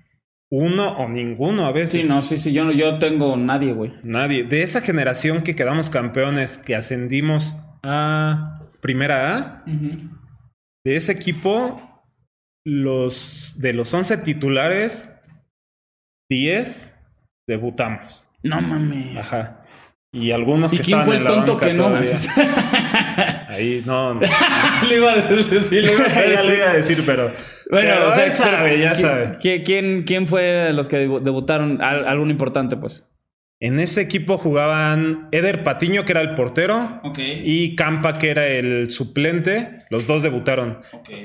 uno 0.51 0.97
o 0.97 1.09
ninguno 1.09 1.67
a 1.67 1.73
veces. 1.73 2.03
Sí, 2.03 2.09
no, 2.09 2.23
sí, 2.23 2.39
sí, 2.39 2.53
yo, 2.53 2.65
no- 2.65 2.73
yo 2.73 2.99
tengo 2.99 3.37
nadie, 3.37 3.73
güey. 3.75 3.93
Nadie. 4.03 4.45
De 4.45 4.63
esa 4.63 4.81
generación 4.81 5.43
que 5.43 5.55
quedamos 5.55 5.91
campeones, 5.91 6.57
que 6.59 6.75
ascendimos 6.75 7.57
a 7.83 8.63
Primera 8.81 9.37
A, 9.37 9.65
de 10.85 10.97
ese 10.97 11.13
equipo, 11.13 11.83
los 12.69 13.55
de 13.59 13.73
los 13.73 13.93
11 13.95 14.19
titulares, 14.19 15.11
10 16.31 16.95
debutamos. 17.49 18.29
No 18.43 18.61
mames. 18.61 19.17
Ajá. 19.17 19.65
Y 20.13 20.31
algunos 20.31 20.73
¿Y 20.73 20.79
que 20.79 20.83
quién 20.85 21.01
estaban 21.01 21.07
fue 21.07 21.15
en 21.17 21.21
el 21.21 21.25
la 21.25 21.31
tonto 21.31 21.53
banca 21.55 21.67
que 21.67 21.75
no? 21.75 21.89
Ahí, 23.49 23.83
no, 23.87 24.15
no. 24.15 24.21
le 24.89 24.97
iba 24.97 25.13
a 25.13 25.17
decir, 25.17 25.85
le 25.85 25.93
iba 25.93 26.05
a 26.05 26.09
decir. 26.09 26.55
iba 26.57 26.71
a 26.71 26.73
decir, 26.75 27.03
pero. 27.05 27.31
Bueno, 27.71 27.91
pero 27.95 28.09
o 28.09 28.13
sea, 28.13 28.33
sabe, 28.33 28.79
ya 28.79 28.93
¿quién- 28.93 29.03
sabe. 29.03 29.39
¿quién, 29.41 29.63
quién, 29.65 30.03
quién 30.05 30.27
fue 30.27 30.43
de 30.43 30.73
los 30.73 30.89
que 30.89 31.07
debu- 31.07 31.21
debutaron? 31.21 31.83
Al- 31.83 32.07
alguno 32.07 32.31
importante, 32.31 32.77
pues. 32.77 33.05
En 33.61 33.81
ese 33.81 34.01
equipo 34.03 34.39
jugaban 34.39 35.29
Eder 35.33 35.65
Patiño, 35.65 36.05
que 36.05 36.13
era 36.13 36.21
el 36.21 36.35
portero, 36.35 37.01
Ok. 37.03 37.19
y 37.43 37.75
Campa, 37.75 38.13
que 38.13 38.31
era 38.31 38.47
el 38.47 38.93
suplente. 38.93 39.81
Los 39.91 40.07
dos 40.07 40.23
debutaron. 40.23 40.79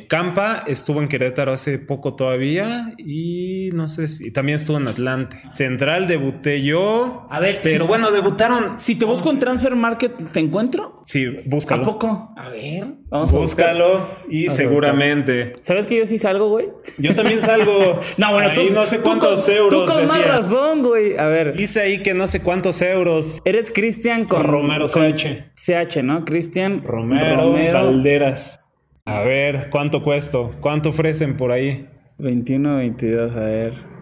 Campa 0.07 0.63
estuvo 0.65 0.99
en 0.99 1.09
Querétaro 1.09 1.53
hace 1.53 1.77
poco 1.77 2.15
todavía 2.15 2.93
y 2.97 3.69
no 3.73 3.87
sé 3.87 4.07
si 4.07 4.31
también 4.31 4.55
estuvo 4.55 4.77
en 4.77 4.89
Atlante. 4.89 5.37
Central 5.51 6.07
debuté 6.07 6.63
yo. 6.63 7.27
A 7.29 7.39
ver, 7.39 7.59
pero 7.61 7.83
si- 7.83 7.87
bueno, 7.87 8.09
debutaron. 8.09 8.79
Si 8.79 8.95
te 8.95 9.05
busco 9.05 9.29
en 9.29 9.37
Transfer 9.37 9.75
Market, 9.75 10.13
¿te 10.31 10.39
encuentro? 10.39 11.01
Sí, 11.05 11.25
¿A 11.25 11.41
búscalo. 11.45 11.83
poco? 11.83 12.33
A 12.35 12.49
ver. 12.49 12.85
Vamos 13.09 13.31
a 13.31 13.37
buscar. 13.37 13.75
Búscalo 13.75 14.07
y 14.27 14.47
Vamos 14.47 14.53
a 14.59 14.61
seguramente. 14.63 15.51
¿Sabes 15.61 15.85
que 15.85 15.99
yo 15.99 16.07
sí 16.07 16.17
salgo, 16.17 16.49
güey? 16.49 16.69
Yo 16.97 17.13
también 17.13 17.43
salgo. 17.43 17.99
No, 18.17 18.31
bueno, 18.33 18.49
ahí 18.49 18.55
tú. 18.69 18.73
no 18.73 18.85
sé 18.87 18.97
tú 18.97 19.03
cuántos 19.03 19.45
con- 19.45 19.53
euros. 19.53 19.85
Tú 19.85 19.91
con 19.93 20.07
más 20.07 20.25
razón, 20.27 20.81
güey. 20.81 21.15
A 21.17 21.27
ver. 21.27 21.55
Dice 21.55 21.81
ahí 21.81 22.01
que 22.01 22.13
no 22.15 22.22
sé 22.27 22.41
cuántos 22.41 22.81
euros. 22.81 23.41
Eres 23.45 23.71
Cristian 23.71 24.25
con. 24.25 24.43
Romero 24.43 24.87
con 24.89 25.03
CH. 25.03 25.51
CH, 25.55 26.03
¿no? 26.03 26.25
Cristian 26.25 26.83
Romero, 26.83 27.51
Valderas. 27.51 28.61
A 29.05 29.21
ver, 29.21 29.69
¿cuánto 29.69 30.01
cuesto? 30.01 30.55
¿Cuánto 30.61 30.89
ofrecen 30.89 31.35
por 31.35 31.51
ahí? 31.51 31.87
21, 32.19 32.77
22, 32.77 33.35
a 33.35 33.39
ver. 33.41 33.93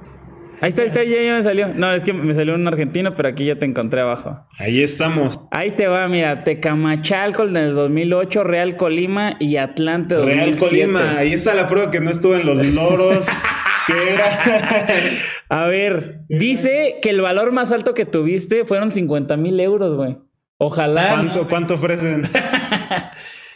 Ahí 0.61 0.69
está, 0.69 0.84
ahí 0.84 0.89
está, 0.89 1.03
ya, 1.03 1.24
ya 1.24 1.36
me 1.36 1.41
salió. 1.41 1.69
No, 1.69 1.91
es 1.91 2.03
que 2.03 2.13
me 2.13 2.36
salió 2.36 2.53
un 2.53 2.67
argentino, 2.67 3.15
pero 3.15 3.30
aquí 3.30 3.45
ya 3.45 3.55
te 3.55 3.65
encontré 3.65 4.01
abajo. 4.01 4.45
Ahí 4.59 4.84
estamos. 4.84 5.39
Ahí 5.49 5.72
te 5.72 5.88
va, 5.88 6.07
mira, 6.07 6.43
Tecamachalco 6.43 7.45
en 7.45 7.57
el 7.57 7.74
2008, 7.74 8.43
Real 8.43 8.76
Colima 8.76 9.38
y 9.39 9.57
Atlante 9.57 10.13
2007. 10.13 10.45
Real 10.45 10.59
Colima. 10.59 11.17
Ahí 11.17 11.34
está 11.34 11.55
la 11.55 11.67
prueba 11.67 11.89
que 11.89 11.99
no 11.99 12.11
estuvo 12.11 12.36
en 12.36 12.45
los 12.45 12.67
loros. 12.67 13.26
que 13.88 14.13
era. 14.13 14.29
A 15.49 15.67
ver, 15.67 16.21
dice 16.29 16.99
que 17.01 17.09
el 17.09 17.21
valor 17.21 17.51
más 17.51 17.71
alto 17.71 17.93
que 17.93 18.05
tuviste 18.05 18.65
fueron 18.65 18.91
50 18.91 19.38
mil 19.38 19.59
euros, 19.59 19.95
güey. 19.97 20.17
Ojalá. 20.57 21.09
¿Cuánto, 21.13 21.47
¿Cuánto 21.47 21.73
ofrecen? 21.75 22.23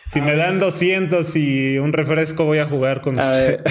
Si 0.08 0.22
me 0.22 0.36
dan 0.36 0.60
200 0.60 1.36
y 1.36 1.80
un 1.80 1.92
refresco, 1.92 2.46
voy 2.46 2.60
a 2.60 2.66
jugar 2.66 3.02
con 3.02 3.20
A 3.20 3.24
usted. 3.24 3.64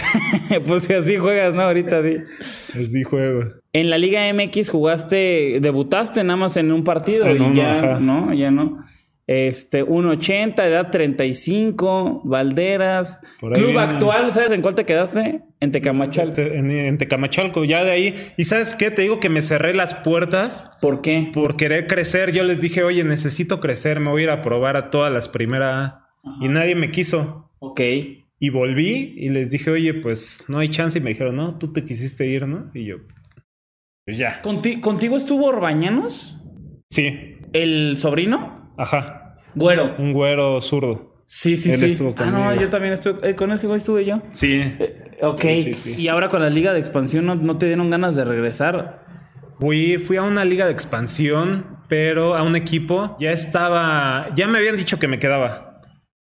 ver, 0.51 0.63
pues 0.67 0.83
si 0.83 0.93
así 0.93 1.17
juegas, 1.17 1.55
¿no? 1.55 1.63
Ahorita 1.63 2.03
di. 2.03 2.17
Así 2.41 3.05
juego. 3.05 3.45
En 3.73 3.89
la 3.89 3.99
Liga 3.99 4.21
MX 4.35 4.69
jugaste, 4.71 5.59
debutaste 5.61 6.25
nada 6.25 6.37
más 6.37 6.57
en 6.57 6.73
un 6.73 6.83
partido 6.83 7.25
En 7.27 7.37
y 7.37 7.41
uno, 7.47 7.55
ya, 7.55 7.79
ajá. 7.79 8.01
¿no? 8.01 8.35
Ya 8.35 8.51
no. 8.51 8.81
Este, 9.29 9.85
1.80, 9.85 10.61
edad 10.65 10.91
35, 10.91 12.23
Valderas. 12.25 13.21
Club 13.39 13.55
viene. 13.55 13.79
actual, 13.79 14.33
¿sabes 14.33 14.51
en 14.51 14.61
cuál 14.61 14.75
te 14.75 14.85
quedaste? 14.85 15.41
En 15.65 15.73
Tecamachalco. 15.73 16.41
En, 16.41 16.71
en 16.71 16.99
Tecamachalco, 16.99 17.65
ya 17.65 17.83
de 17.85 17.91
ahí. 17.91 18.15
¿Y 18.37 18.45
sabes 18.45 18.75
qué? 18.75 18.91
Te 18.91 19.03
digo 19.03 19.19
que 19.21 19.29
me 19.29 19.43
cerré 19.43 19.75
las 19.75 19.95
puertas 19.95 20.71
¿Por 20.81 21.01
qué? 21.01 21.31
por 21.33 21.57
querer 21.57 21.87
crecer. 21.87 22.33
Yo 22.33 22.45
les 22.45 22.61
dije, 22.61 22.83
oye, 22.85 23.03
necesito 23.05 23.61
crecer, 23.61 24.01
me 24.01 24.11
voy 24.11 24.23
a 24.23 24.25
ir 24.25 24.31
a 24.31 24.43
probar 24.43 24.77
a 24.77 24.91
todas 24.91 25.13
las 25.13 25.29
primera 25.29 25.85
A. 25.87 26.09
Y 26.41 26.49
nadie 26.49 26.75
me 26.75 26.91
quiso. 26.91 27.51
Ok. 27.59 27.81
Y 28.39 28.51
volví 28.51 29.15
y 29.17 29.29
les 29.31 29.51
dije, 29.51 29.71
oye, 29.71 29.95
pues 29.95 30.45
no 30.49 30.59
hay 30.59 30.69
chance. 30.69 30.99
Y 30.99 31.03
me 31.03 31.11
dijeron, 31.11 31.37
no, 31.37 31.59
tú 31.59 31.73
te 31.73 31.85
quisiste 31.85 32.27
ir, 32.27 32.47
¿no? 32.47 32.71
Y 32.75 32.85
yo, 32.87 32.97
pues 34.05 34.19
ya. 34.19 34.41
¿Conti- 34.43 34.81
¿Contigo 34.81 35.17
estuvo 35.17 35.47
Orbañanos? 35.47 36.39
Sí, 36.91 37.37
¿El 37.53 37.97
sobrino? 37.99 38.75
ajá. 38.77 39.37
Güero. 39.55 39.95
Un 39.99 40.13
güero 40.13 40.61
zurdo. 40.61 41.25
Sí, 41.27 41.57
sí, 41.57 41.71
Él 41.71 41.91
sí. 41.91 41.97
ah, 42.17 42.31
no, 42.31 42.55
yo 42.61 42.69
también 42.69 42.93
estuve. 42.93 43.31
eh, 43.31 43.35
con 43.35 43.51
ese 43.53 43.67
güey 43.67 43.79
estuve 43.79 44.05
yo. 44.05 44.21
Sí. 44.33 44.63
Ok. 45.29 45.43
Sí, 45.43 45.63
sí, 45.63 45.75
sí. 45.75 46.03
Y 46.03 46.09
ahora 46.09 46.29
con 46.29 46.43
la 46.43 46.51
Liga 46.51 46.73
de 46.73 46.81
Expansión, 46.81 47.27
¿no, 47.27 47.35
no 47.35 47.59
te 47.59 47.67
dieron 47.67 47.91
ganas 47.91 48.17
de 48.17 48.25
regresar? 48.25 49.05
Fui, 49.59 49.99
fui 49.99 50.17
a 50.17 50.23
una 50.23 50.45
liga 50.45 50.67
de 50.67 50.73
expansión, 50.73 51.79
pero 51.89 52.35
a 52.35 52.43
un 52.43 52.57
equipo. 52.57 53.17
Ya 53.21 53.31
estaba. 53.31 54.29
Ya 54.35 54.47
me 54.47 54.59
habían 54.59 54.77
dicho 54.77 54.99
que 54.99 55.09
me 55.09 55.19
quedaba. 55.19 55.81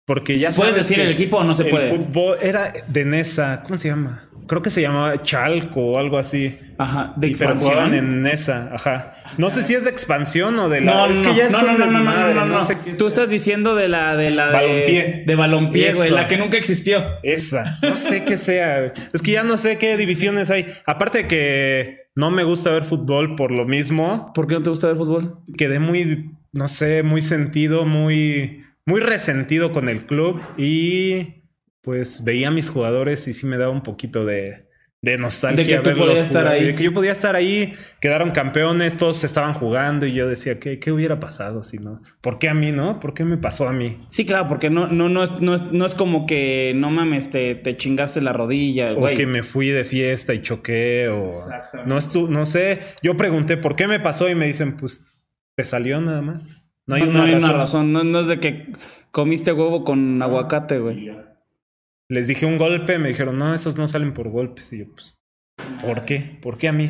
Porque 0.06 0.40
ya 0.40 0.50
¿Puedes 0.50 0.56
sabes 0.56 0.76
decir 0.76 0.96
que 0.96 1.04
el 1.04 1.12
equipo 1.12 1.38
o 1.38 1.44
no 1.44 1.54
se 1.54 1.66
puede? 1.66 1.94
fútbol 1.94 2.38
era 2.42 2.72
de 2.88 3.06
Nesa. 3.06 3.62
¿Cómo 3.64 3.78
se 3.78 3.90
llama? 3.90 4.27
Creo 4.48 4.62
que 4.62 4.70
se 4.70 4.82
llamaba 4.82 5.22
Chalco 5.24 5.82
o 5.82 6.00
algo 6.00 6.18
así. 6.18 6.58
Ajá, 6.80 7.14
de 7.18 7.28
expansión. 7.28 7.94
en 7.94 8.26
esa, 8.26 8.74
ajá. 8.74 9.14
No 9.38 9.50
sé 9.50 9.62
si 9.64 9.74
es 9.74 9.84
de 9.84 9.90
expansión 9.90 10.58
o 10.60 10.70
de 10.70 10.82
la. 10.82 10.94
No, 10.94 11.06
es 11.14 11.20
que 11.20 11.36
ya 11.36 11.46
es 11.46 11.52
no, 11.52 11.60
un 11.60 11.78
no, 11.78 11.86
no, 11.88 12.34
no, 12.34 12.46
no, 12.46 12.60
Tú 12.98 13.08
estás 13.08 13.30
diciendo 13.30 13.76
de 13.76 13.88
la 13.90 14.16
de 14.16 14.32
la 14.32 14.48
de 14.48 14.54
Balompié. 14.54 15.24
de 15.26 15.36
balompié, 15.36 15.92
güey, 15.94 16.10
la 16.12 16.28
que 16.28 16.38
nunca 16.38 16.58
existió. 16.58 17.04
Esa, 17.24 17.78
no 17.82 17.96
sé 17.96 18.24
qué 18.26 18.38
sea. 18.38 18.94
Es 19.14 19.22
que 19.22 19.32
ya 19.32 19.44
no 19.44 19.58
sé 19.58 19.78
qué 19.78 19.98
divisiones 19.98 20.50
hay. 20.52 20.68
Aparte 20.86 21.20
de 21.20 21.28
que 21.28 21.98
no 22.16 22.32
me 22.32 22.44
gusta 22.44 22.72
ver 22.72 22.84
fútbol 22.84 23.36
por 23.36 23.52
lo 23.52 23.66
mismo, 23.66 24.32
¿Por 24.34 24.48
qué 24.48 24.56
no 24.56 24.64
te 24.64 24.70
gusta 24.70 24.88
ver 24.88 24.98
fútbol? 24.98 25.40
quedé 25.58 25.80
muy, 25.80 26.32
no 26.52 26.68
sé, 26.68 27.04
muy 27.04 27.22
sentido, 27.22 27.86
muy, 27.86 28.64
muy 28.86 29.02
resentido 29.02 29.72
con 29.72 29.88
el 29.90 30.06
club 30.06 30.42
y 30.58 31.44
pues 31.88 32.22
veía 32.26 32.50
a 32.50 32.52
mis 32.52 32.70
jugadores 32.70 33.26
y 33.30 33.34
sí 33.34 33.46
me 33.46 33.58
daba 33.58 33.72
un 33.72 33.82
poquito 33.82 34.26
de, 34.26 34.68
de 35.02 35.18
nostalgia. 35.18 35.64
De 35.64 35.70
que 35.72 35.78
tú 35.78 35.84
verlos 35.92 36.08
podías 36.10 36.22
estar 36.28 36.42
jugar. 36.44 36.58
ahí. 36.58 36.66
De 36.66 36.76
que 36.76 36.84
yo 36.84 36.94
podía 36.94 37.14
estar 37.14 37.36
ahí, 37.38 37.74
quedaron 38.02 38.32
campeones, 38.32 38.98
todos 38.98 39.24
estaban 39.24 39.54
jugando 39.54 40.06
y 40.06 40.12
yo 40.14 40.28
decía, 40.28 40.60
¿qué, 40.60 40.80
qué 40.80 40.92
hubiera 40.92 41.22
pasado 41.22 41.64
si 41.64 41.78
no? 41.78 42.02
¿Por 42.20 42.40
qué 42.40 42.50
a 42.50 42.54
mí, 42.54 42.74
no? 42.74 43.00
¿Por 43.00 43.14
qué 43.14 43.24
me 43.24 43.38
pasó 43.38 43.70
a 43.70 43.72
mí? 43.72 44.06
Sí, 44.10 44.26
claro, 44.26 44.50
porque 44.50 44.70
no, 44.70 44.88
no, 44.88 45.08
no, 45.08 45.24
es, 45.24 45.32
no, 45.40 45.56
es, 45.56 45.62
no 45.72 45.86
es 45.86 45.96
como 45.96 46.26
que 46.26 46.74
no 46.76 46.90
mames, 46.92 47.30
te, 47.30 47.56
te 47.56 47.78
chingaste 47.78 48.20
la 48.20 48.34
rodilla, 48.34 48.92
O 48.92 48.96
güey. 48.98 49.16
que 49.16 49.26
me 49.26 49.44
fui 49.44 49.70
de 49.70 49.86
fiesta 49.86 50.34
y 50.34 50.42
choqué, 50.42 51.08
o 51.08 51.28
Exactamente. 51.28 51.90
no 51.90 51.98
estu 51.98 52.28
no 52.28 52.46
sé. 52.46 52.82
Yo 53.02 53.16
pregunté 53.16 53.56
por 53.56 53.78
qué 53.78 53.88
me 53.88 54.02
pasó 54.02 54.28
y 54.30 54.36
me 54.36 54.46
dicen, 54.46 54.76
pues 54.76 55.24
te 55.56 55.64
salió 55.64 56.02
nada 56.02 56.22
más. 56.22 56.62
No 56.86 56.96
hay, 56.96 57.04
No, 57.04 57.10
una, 57.12 57.20
no 57.20 57.24
hay 57.26 57.32
razón. 57.36 57.50
una 57.50 57.58
razón. 57.58 57.94
No, 57.94 58.04
no 58.04 58.20
es 58.20 58.28
de 58.28 58.40
que 58.42 58.74
comiste 59.12 59.54
huevo 59.54 59.84
con 59.86 60.22
aguacate, 60.22 60.80
güey. 60.80 61.10
Les 62.10 62.28
dije 62.28 62.46
un 62.46 62.58
golpe, 62.58 63.00
me 63.00 63.10
dijeron, 63.10 63.38
no, 63.38 63.54
esos 63.54 63.78
no 63.78 63.88
salen 63.88 64.14
por 64.14 64.30
golpes. 64.30 64.72
Y 64.74 64.80
yo, 64.80 64.86
pues, 64.94 65.22
¿por 65.82 66.06
qué? 66.06 66.22
¿Por 66.42 66.58
qué 66.58 66.70
a 66.70 66.72
mí? 66.72 66.90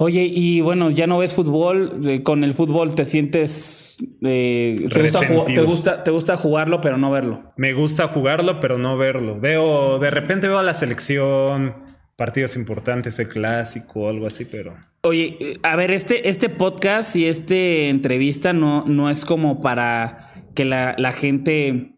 Oye, 0.00 0.28
y 0.30 0.60
bueno, 0.60 0.90
ya 0.90 1.08
no 1.08 1.18
ves 1.18 1.34
fútbol. 1.34 2.00
eh, 2.06 2.22
con 2.22 2.44
el 2.44 2.54
fútbol 2.54 2.94
te 2.94 3.04
sientes. 3.04 3.96
eh, 4.24 4.86
te, 4.92 5.02
gusta 5.02 5.44
te, 5.44 5.62
gusta, 5.62 6.04
te 6.04 6.10
gusta 6.12 6.36
jugarlo, 6.36 6.80
pero 6.80 6.98
no 6.98 7.10
verlo. 7.10 7.52
Me 7.56 7.72
gusta 7.72 8.06
jugarlo, 8.06 8.60
pero 8.60 8.78
no 8.78 8.96
verlo. 8.96 9.40
Veo, 9.40 9.98
de 9.98 10.10
repente 10.10 10.46
veo 10.46 10.58
a 10.58 10.62
la 10.62 10.74
selección, 10.74 11.74
partidos 12.14 12.54
importantes, 12.54 13.18
el 13.18 13.28
clásico 13.28 14.02
o 14.02 14.08
algo 14.08 14.28
así, 14.28 14.44
pero 14.44 14.76
Oye, 15.02 15.36
eh, 15.40 15.56
a 15.64 15.74
ver, 15.74 15.90
este, 15.90 16.28
este 16.28 16.48
podcast 16.48 17.16
y 17.16 17.26
este 17.26 17.88
entrevista 17.88 18.52
no, 18.52 18.84
no 18.86 19.10
es 19.10 19.24
como 19.24 19.60
para 19.60 20.32
que 20.54 20.64
la, 20.64 20.94
la 20.96 21.10
gente 21.10 21.96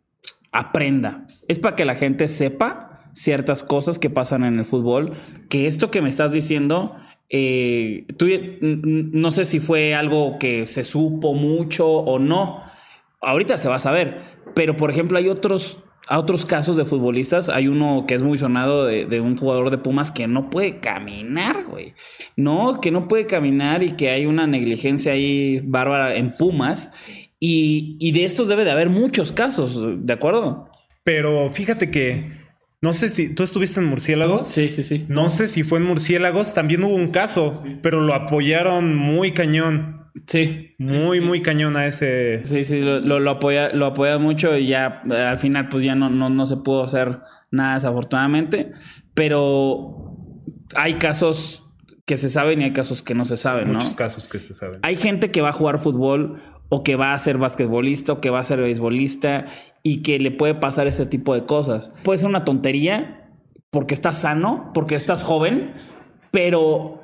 aprenda. 0.53 1.27
Es 1.51 1.59
para 1.59 1.75
que 1.75 1.85
la 1.85 1.97
gente 1.97 2.29
sepa 2.29 3.01
ciertas 3.13 3.65
cosas 3.65 3.99
que 3.99 4.09
pasan 4.09 4.45
en 4.45 4.61
el 4.61 4.65
fútbol. 4.65 5.15
Que 5.49 5.67
esto 5.67 5.91
que 5.91 6.01
me 6.01 6.09
estás 6.09 6.31
diciendo, 6.31 6.95
eh, 7.29 8.07
no 8.61 9.33
sé 9.33 9.45
si 9.45 9.59
fue 9.59 9.97
algo 9.97 10.39
que 10.39 10.69
se 10.69 10.85
supo 10.85 11.35
mucho 11.35 11.89
o 11.89 12.21
no. 12.21 12.63
Ahorita 13.21 13.59
se 13.59 13.69
va 13.69 13.75
a 13.75 13.81
saber. 13.81 14.19
Pero, 14.55 14.77
por 14.77 14.93
ejemplo, 14.93 15.19
hay 15.19 15.29
otros, 15.29 15.83
otros 16.09 16.47
casos 16.47 16.77
de 16.77 16.85
futbolistas. 16.85 17.49
Hay 17.49 17.67
uno 17.67 18.05
que 18.07 18.15
es 18.15 18.23
muy 18.23 18.39
sonado 18.39 18.85
de, 18.85 19.07
de 19.07 19.21
un 19.21 19.37
jugador 19.37 19.71
de 19.71 19.79
Pumas 19.79 20.13
que 20.13 20.29
no 20.29 20.51
puede 20.51 20.79
caminar, 20.79 21.65
güey. 21.65 21.95
No, 22.37 22.81
que 22.81 22.93
no 22.93 23.09
puede 23.09 23.27
caminar 23.27 23.83
y 23.83 23.97
que 23.97 24.11
hay 24.11 24.25
una 24.25 24.47
negligencia 24.47 25.15
ahí 25.15 25.61
bárbara 25.65 26.15
en 26.15 26.31
Pumas. 26.31 26.93
Y, 27.41 27.97
y 27.99 28.13
de 28.13 28.25
estos 28.25 28.47
debe 28.47 28.63
de 28.63 28.71
haber 28.71 28.89
muchos 28.89 29.33
casos, 29.33 29.81
¿de 30.07 30.13
acuerdo? 30.13 30.70
Pero 31.05 31.51
fíjate 31.51 31.91
que 31.91 32.41
no 32.83 32.95
sé 32.95 33.11
si 33.11 33.35
tú 33.35 33.43
estuviste 33.43 33.81
en 33.81 33.87
Murciélagos. 33.87 34.49
Sí, 34.49 34.71
sí, 34.71 34.83
sí. 34.83 35.05
No 35.09 35.29
sé 35.29 35.49
si 35.49 35.63
fue 35.63 35.79
en 35.79 35.85
Murciélagos, 35.85 36.55
también 36.55 36.83
hubo 36.83 36.95
un 36.95 37.11
caso, 37.11 37.63
pero 37.83 38.01
lo 38.01 38.15
apoyaron 38.15 38.97
muy 38.97 39.33
cañón. 39.33 40.11
Sí. 40.27 40.75
Muy, 40.79 41.21
muy 41.21 41.43
cañón 41.43 41.77
a 41.77 41.87
ese. 41.87 42.41
Sí, 42.45 42.65
sí, 42.65 42.81
lo, 42.81 43.01
lo, 43.01 43.21
lo 43.21 43.31
apoya, 43.31 43.73
lo 43.75 43.87
apoya 43.87 44.19
mucho 44.19 44.57
y 44.57 44.67
ya 44.67 45.03
eh, 45.11 45.15
al 45.15 45.39
final 45.39 45.69
pues 45.69 45.85
ya 45.85 45.95
no, 45.95 46.09
no, 46.09 46.31
no 46.31 46.47
se 46.47 46.57
pudo 46.57 46.83
hacer 46.83 47.21
nada 47.51 47.75
desafortunadamente, 47.75 48.73
pero 49.15 50.17
hay 50.75 50.95
casos 50.95 51.71
que 52.07 52.17
se 52.17 52.29
saben 52.29 52.61
y 52.61 52.65
hay 52.65 52.73
casos 52.73 53.03
que 53.03 53.15
no 53.15 53.25
se 53.25 53.37
saben, 53.37 53.69
¿no? 53.69 53.75
Muchos 53.75 53.95
casos 53.95 54.27
que 54.27 54.39
se 54.39 54.55
saben. 54.55 54.81
Hay 54.83 54.97
gente 54.97 55.31
que 55.31 55.43
va 55.43 55.51
a 55.51 55.53
jugar 55.53 55.79
fútbol 55.79 56.41
o 56.71 56.83
que 56.83 56.97
va 56.97 57.13
a 57.13 57.19
ser 57.19 57.37
basquetbolista 57.37 58.15
o 58.15 58.21
que 58.23 58.31
va 58.31 58.39
a 58.39 58.45
ser 58.45 58.61
beisbolista 58.61 59.47
y 59.83 60.03
que 60.03 60.19
le 60.19 60.31
puede 60.31 60.55
pasar 60.55 60.87
este 60.87 61.05
tipo 61.05 61.35
de 61.35 61.45
cosas. 61.45 61.93
Puede 62.03 62.21
ser 62.21 62.29
una 62.29 62.45
tontería 62.45 63.29
porque 63.71 63.93
estás 63.93 64.21
sano, 64.21 64.71
porque 64.73 64.95
estás 64.95 65.23
joven, 65.23 65.75
pero 66.31 67.01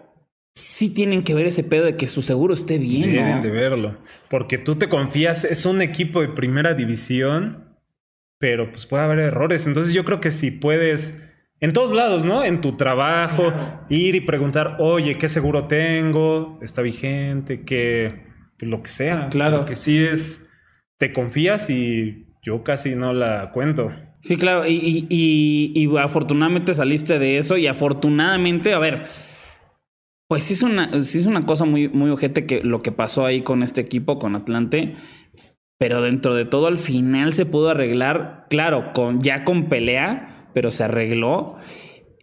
sí 0.54 0.94
tienen 0.94 1.22
que 1.22 1.34
ver 1.34 1.46
ese 1.46 1.64
pedo 1.64 1.84
de 1.84 1.96
que 1.96 2.08
su 2.08 2.22
seguro 2.22 2.54
esté 2.54 2.78
bien, 2.78 3.14
¿no? 3.14 3.22
Deben 3.22 3.40
de 3.42 3.50
verlo. 3.50 3.98
Porque 4.28 4.56
tú 4.56 4.76
te 4.76 4.88
confías, 4.88 5.44
es 5.44 5.66
un 5.66 5.82
equipo 5.82 6.20
de 6.20 6.28
primera 6.28 6.74
división, 6.74 7.76
pero 8.38 8.70
pues 8.70 8.86
puede 8.86 9.04
haber 9.04 9.18
errores. 9.18 9.66
Entonces 9.66 9.92
yo 9.92 10.04
creo 10.04 10.20
que 10.20 10.30
si 10.30 10.52
puedes, 10.52 11.20
en 11.60 11.72
todos 11.72 11.92
lados, 11.92 12.24
¿no? 12.24 12.44
En 12.44 12.60
tu 12.60 12.76
trabajo, 12.76 13.52
ir 13.88 14.14
y 14.14 14.20
preguntar, 14.20 14.76
oye, 14.78 15.18
¿qué 15.18 15.28
seguro 15.28 15.66
tengo? 15.66 16.58
¿Está 16.62 16.82
vigente? 16.82 17.64
¿Qué? 17.64 18.25
Pues 18.58 18.70
lo 18.70 18.82
que 18.82 18.88
sea. 18.90 19.28
Claro. 19.30 19.58
Porque 19.58 19.76
sí 19.76 19.98
es, 19.98 20.46
te 20.98 21.12
confías 21.12 21.68
y 21.70 22.26
yo 22.42 22.62
casi 22.62 22.94
no 22.94 23.12
la 23.12 23.50
cuento. 23.52 23.92
Sí, 24.22 24.36
claro, 24.36 24.66
y, 24.66 24.72
y- 24.72 25.06
y- 25.08 25.72
y 25.84 25.96
afortunadamente 25.98 26.74
saliste 26.74 27.18
de 27.18 27.38
eso 27.38 27.56
y 27.56 27.66
afortunadamente, 27.66 28.72
a 28.74 28.78
ver, 28.78 29.04
pues 30.28 30.42
sí 30.44 30.54
es 30.54 30.62
una, 30.62 31.00
sí 31.02 31.18
es 31.18 31.26
una 31.26 31.42
cosa 31.42 31.64
muy, 31.64 31.88
muy 31.88 32.10
ojete 32.10 32.46
que 32.46 32.62
lo 32.64 32.82
que 32.82 32.90
pasó 32.92 33.24
ahí 33.26 33.42
con 33.42 33.62
este 33.62 33.80
equipo, 33.80 34.18
con 34.18 34.34
Atlante, 34.34 34.94
pero 35.78 36.00
dentro 36.02 36.34
de 36.34 36.44
todo 36.46 36.66
al 36.66 36.78
final 36.78 37.32
se 37.34 37.46
pudo 37.46 37.68
arreglar, 37.68 38.46
claro, 38.50 38.92
con, 38.94 39.20
ya 39.20 39.44
con 39.44 39.68
pelea, 39.68 40.48
pero 40.54 40.70
se 40.72 40.82
arregló. 40.84 41.58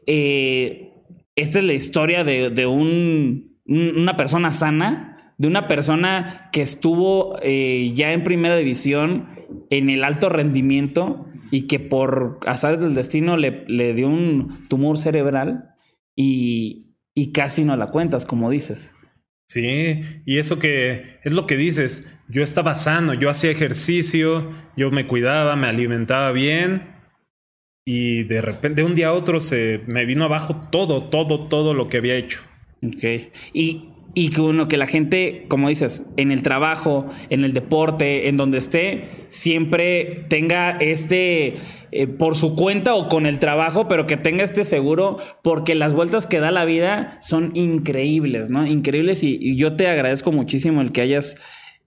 Eh, 0.07 0.91
esta 1.36 1.59
es 1.59 1.65
la 1.65 1.73
historia 1.73 2.23
de, 2.23 2.49
de 2.49 2.65
un- 2.65 3.59
una 3.65 4.17
persona 4.17 4.51
sana, 4.51 5.12
de 5.43 5.49
una 5.49 5.67
persona 5.67 6.47
que 6.53 6.61
estuvo 6.61 7.35
eh, 7.41 7.91
ya 7.93 8.13
en 8.13 8.23
primera 8.23 8.55
división, 8.55 9.27
en 9.69 9.89
el 9.89 10.05
alto 10.05 10.29
rendimiento, 10.29 11.25
y 11.51 11.63
que 11.63 11.81
por 11.81 12.39
azares 12.45 12.79
del 12.79 12.95
destino 12.95 13.35
le, 13.35 13.65
le 13.67 13.93
dio 13.93 14.07
un 14.07 14.69
tumor 14.69 14.97
cerebral 14.97 15.75
y, 16.15 16.95
y 17.13 17.33
casi 17.33 17.65
no 17.65 17.75
la 17.75 17.91
cuentas, 17.91 18.25
como 18.25 18.49
dices. 18.49 18.95
Sí, 19.49 20.01
y 20.25 20.37
eso 20.37 20.59
que 20.59 21.19
es 21.23 21.33
lo 21.33 21.45
que 21.45 21.57
dices, 21.57 22.07
yo 22.29 22.41
estaba 22.41 22.73
sano, 22.73 23.13
yo 23.13 23.29
hacía 23.29 23.51
ejercicio, 23.51 24.49
yo 24.77 24.91
me 24.91 25.07
cuidaba, 25.07 25.57
me 25.57 25.67
alimentaba 25.67 26.31
bien 26.31 26.87
y 27.85 28.23
de 28.23 28.41
repente 28.41 28.81
de 28.81 28.87
un 28.87 28.95
día 28.95 29.09
a 29.09 29.13
otro 29.13 29.41
se 29.41 29.81
me 29.87 30.05
vino 30.05 30.23
abajo 30.23 30.61
todo, 30.71 31.09
todo, 31.09 31.49
todo 31.49 31.73
lo 31.73 31.89
que 31.89 31.97
había 31.97 32.15
hecho. 32.15 32.43
Ok. 32.81 33.33
Y, 33.53 33.92
y 34.16 34.30
que 34.30 34.41
uno, 34.41 34.68
que 34.68 34.78
la 34.78 34.86
gente, 34.86 35.45
como 35.47 35.70
dices, 35.70 36.05
en 36.18 36.32
el 36.32 36.43
trabajo, 36.43 37.07
en 37.30 37.43
el 37.43 37.53
deporte, 37.53 38.28
en 38.28 38.38
donde 38.38 38.59
esté, 38.59 39.05
siempre 39.30 40.26
tenga 40.30 40.72
este 40.72 41.55
eh, 41.91 42.07
por 42.07 42.36
su 42.36 42.55
cuenta 42.55 42.93
o 42.93 43.07
con 43.07 43.26
el 43.26 43.39
trabajo, 43.39 43.88
pero 43.88 44.05
que 44.05 44.18
tenga 44.18 44.43
este 44.43 44.66
seguro, 44.66 45.18
porque 45.41 45.74
las 45.74 45.95
vueltas 45.95 46.28
que 46.28 46.39
da 46.39 46.51
la 46.51 46.66
vida 46.66 47.18
son 47.22 47.51
increíbles, 47.55 48.51
¿no? 48.51 48.68
Increíbles. 48.68 49.24
Y, 49.24 49.55
yo 49.55 49.76
te 49.76 49.88
agradezco 49.88 50.32
muchísimo 50.32 50.82
el 50.82 50.91
que 50.91 51.01
hayas 51.01 51.36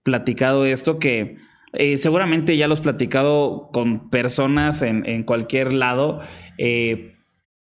platicado 0.03 0.65
esto, 0.65 0.99
que 0.99 1.37
eh, 1.73 1.97
seguramente 1.97 2.57
ya 2.57 2.67
lo 2.67 2.73
has 2.73 2.81
platicado 2.81 3.69
con 3.71 4.09
personas 4.09 4.81
en, 4.81 5.05
en 5.05 5.23
cualquier 5.23 5.71
lado. 5.71 6.19
eh, 6.57 7.16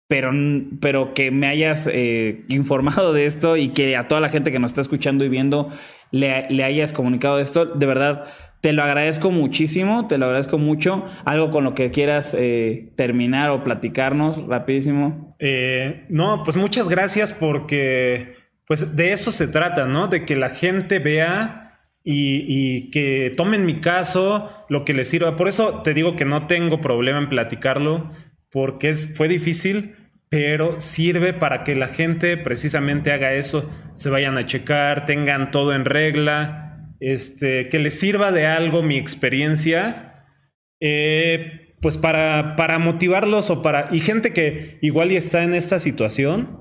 pero, 0.09 0.31
pero 0.81 1.15
que 1.15 1.31
me 1.31 1.47
hayas 1.47 1.89
eh, 1.93 2.45
informado 2.49 3.13
de 3.13 3.27
esto 3.27 3.57
y 3.57 3.69
que 3.69 3.97
a 3.97 4.09
toda 4.09 4.21
la 4.21 4.29
gente 4.29 4.53
que 4.53 4.59
nos 4.59 4.71
está 4.71 4.81
escuchando 4.81 5.25
y 5.25 5.29
viendo 5.29 5.69
le, 6.11 6.47
le 6.49 6.65
hayas 6.65 6.93
comunicado 6.93 7.41
esto, 7.41 7.67
de 7.67 7.87
verdad 7.87 8.27
te 8.61 8.73
lo 8.73 8.83
agradezco 8.83 9.31
muchísimo, 9.31 10.07
te 10.09 10.19
lo 10.19 10.27
agradezco 10.27 10.59
mucho. 10.59 11.05
Algo 11.25 11.51
con 11.51 11.63
lo 11.63 11.75
que 11.75 11.91
quieras 11.91 12.35
eh, 12.37 12.93
terminar 12.97 13.51
o 13.51 13.63
platicarnos 13.63 14.45
rapidísimo. 14.47 15.37
Eh, 15.39 16.07
no, 16.09 16.43
pues 16.43 16.57
muchas 16.57 16.89
gracias 16.89 17.33
porque 17.33 18.35
pues 18.67 18.97
de 18.97 19.13
eso 19.13 19.31
se 19.31 19.47
trata, 19.47 19.87
¿no? 19.87 20.09
De 20.09 20.25
que 20.25 20.35
la 20.35 20.49
gente 20.49 20.99
vea 20.99 21.79
y, 22.03 22.45
y 22.49 22.91
que 22.91 23.31
tomen 23.37 23.67
mi 23.67 23.81
caso, 23.81 24.51
lo 24.69 24.85
que 24.85 24.95
les 24.95 25.09
sirva. 25.09 25.37
Por 25.37 25.47
eso 25.47 25.83
te 25.83 25.95
digo 25.95 26.17
que 26.17 26.25
no 26.25 26.47
tengo 26.47 26.81
problema 26.81 27.19
en 27.19 27.29
platicarlo, 27.29 28.11
porque 28.51 28.95
fue 28.95 29.29
difícil, 29.29 29.95
pero 30.29 30.81
sirve 30.81 31.33
para 31.33 31.65
que 31.65 31.75
la 31.75 31.89
gente 31.89 32.37
precisamente 32.37 33.13
haga 33.13 33.33
eso, 33.35 33.71
se 33.95 34.11
vayan 34.11 34.39
a 34.39 34.47
checar, 34.47 35.05
tengan 35.05 35.51
todo 35.51 35.75
en 35.75 35.85
regla, 35.85 36.93
este, 37.01 37.69
que 37.69 37.79
les 37.79 37.99
sirva 37.99 38.33
de 38.33 38.47
algo 38.47 38.83
mi 38.83 38.97
experiencia. 38.97 40.25
Eh, 40.81 41.75
pues 41.81 41.99
para, 41.99 42.57
para 42.57 42.79
motivarlos 42.79 43.51
o 43.51 43.63
para... 43.63 43.89
Y 43.93 44.01
gente 44.01 44.33
que 44.33 44.79
igual 44.83 45.13
y 45.13 45.17
está 45.17 45.45
en 45.45 45.55
esta 45.55 45.79
situación, 45.79 46.59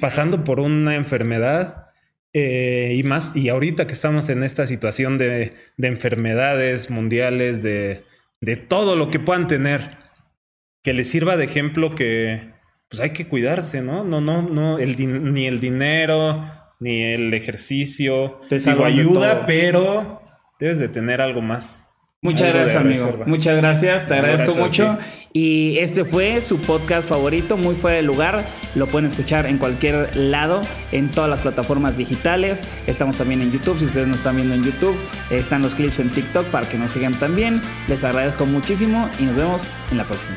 pasando 0.00 0.42
por 0.42 0.58
una 0.58 0.96
enfermedad. 0.96 1.84
eh, 2.34 2.94
y 2.96 3.02
más, 3.04 3.34
y 3.36 3.48
ahorita 3.48 3.86
que 3.86 3.92
estamos 3.92 4.28
en 4.28 4.42
esta 4.42 4.66
situación 4.66 5.16
de, 5.18 5.52
de 5.76 5.88
enfermedades 5.88 6.90
mundiales, 6.90 7.62
de, 7.62 8.02
de 8.40 8.56
todo 8.56 8.96
lo 8.96 9.08
que 9.08 9.20
puedan 9.20 9.46
tener, 9.46 9.98
que 10.82 10.92
les 10.92 11.08
sirva 11.08 11.36
de 11.36 11.44
ejemplo 11.44 11.94
que 11.94 12.52
pues 12.94 13.00
hay 13.00 13.10
que 13.10 13.26
cuidarse, 13.26 13.82
¿no? 13.82 14.04
No, 14.04 14.20
no, 14.20 14.42
no, 14.42 14.78
el 14.78 15.32
ni 15.32 15.46
el 15.46 15.58
dinero, 15.58 16.44
ni 16.78 17.02
el 17.02 17.34
ejercicio, 17.34 18.40
Te 18.48 18.58
digo, 18.58 18.84
ayuda, 18.84 19.46
pero 19.46 20.22
debes 20.60 20.78
de 20.78 20.88
tener 20.88 21.20
algo 21.20 21.42
más. 21.42 21.80
Muchas 22.22 22.46
Algo 22.46 22.58
gracias, 22.60 22.80
amigo. 22.80 23.04
reserva. 23.04 23.26
Muchas 23.26 23.56
gracias, 23.56 24.08
te 24.08 24.14
agradezco 24.14 24.54
gracias 24.54 24.64
mucho. 24.64 24.98
Y 25.32 25.76
este 25.78 26.04
fue 26.04 26.40
su 26.40 26.58
podcast 26.58 27.06
favorito, 27.08 27.56
muy 27.56 27.74
fuera 27.74 27.96
de 27.96 28.02
lugar. 28.02 28.46
Lo 28.76 28.86
pueden 28.86 29.08
escuchar 29.08 29.44
en 29.44 29.58
cualquier 29.58 30.16
lado, 30.16 30.62
en 30.92 31.10
todas 31.10 31.28
las 31.28 31.40
plataformas 31.40 31.98
digitales. 31.98 32.62
Estamos 32.86 33.18
también 33.18 33.42
en 33.42 33.50
YouTube. 33.50 33.78
Si 33.78 33.86
ustedes 33.86 34.06
nos 34.06 34.18
están 34.18 34.36
viendo 34.36 34.54
en 34.54 34.62
YouTube, 34.62 34.96
están 35.30 35.62
los 35.62 35.74
clips 35.74 35.98
en 35.98 36.10
TikTok 36.10 36.46
para 36.46 36.66
que 36.66 36.78
nos 36.78 36.92
sigan 36.92 37.12
también. 37.14 37.60
Les 37.88 38.04
agradezco 38.04 38.46
muchísimo 38.46 39.10
y 39.18 39.24
nos 39.24 39.36
vemos 39.36 39.70
en 39.90 39.98
la 39.98 40.04
próxima. 40.04 40.36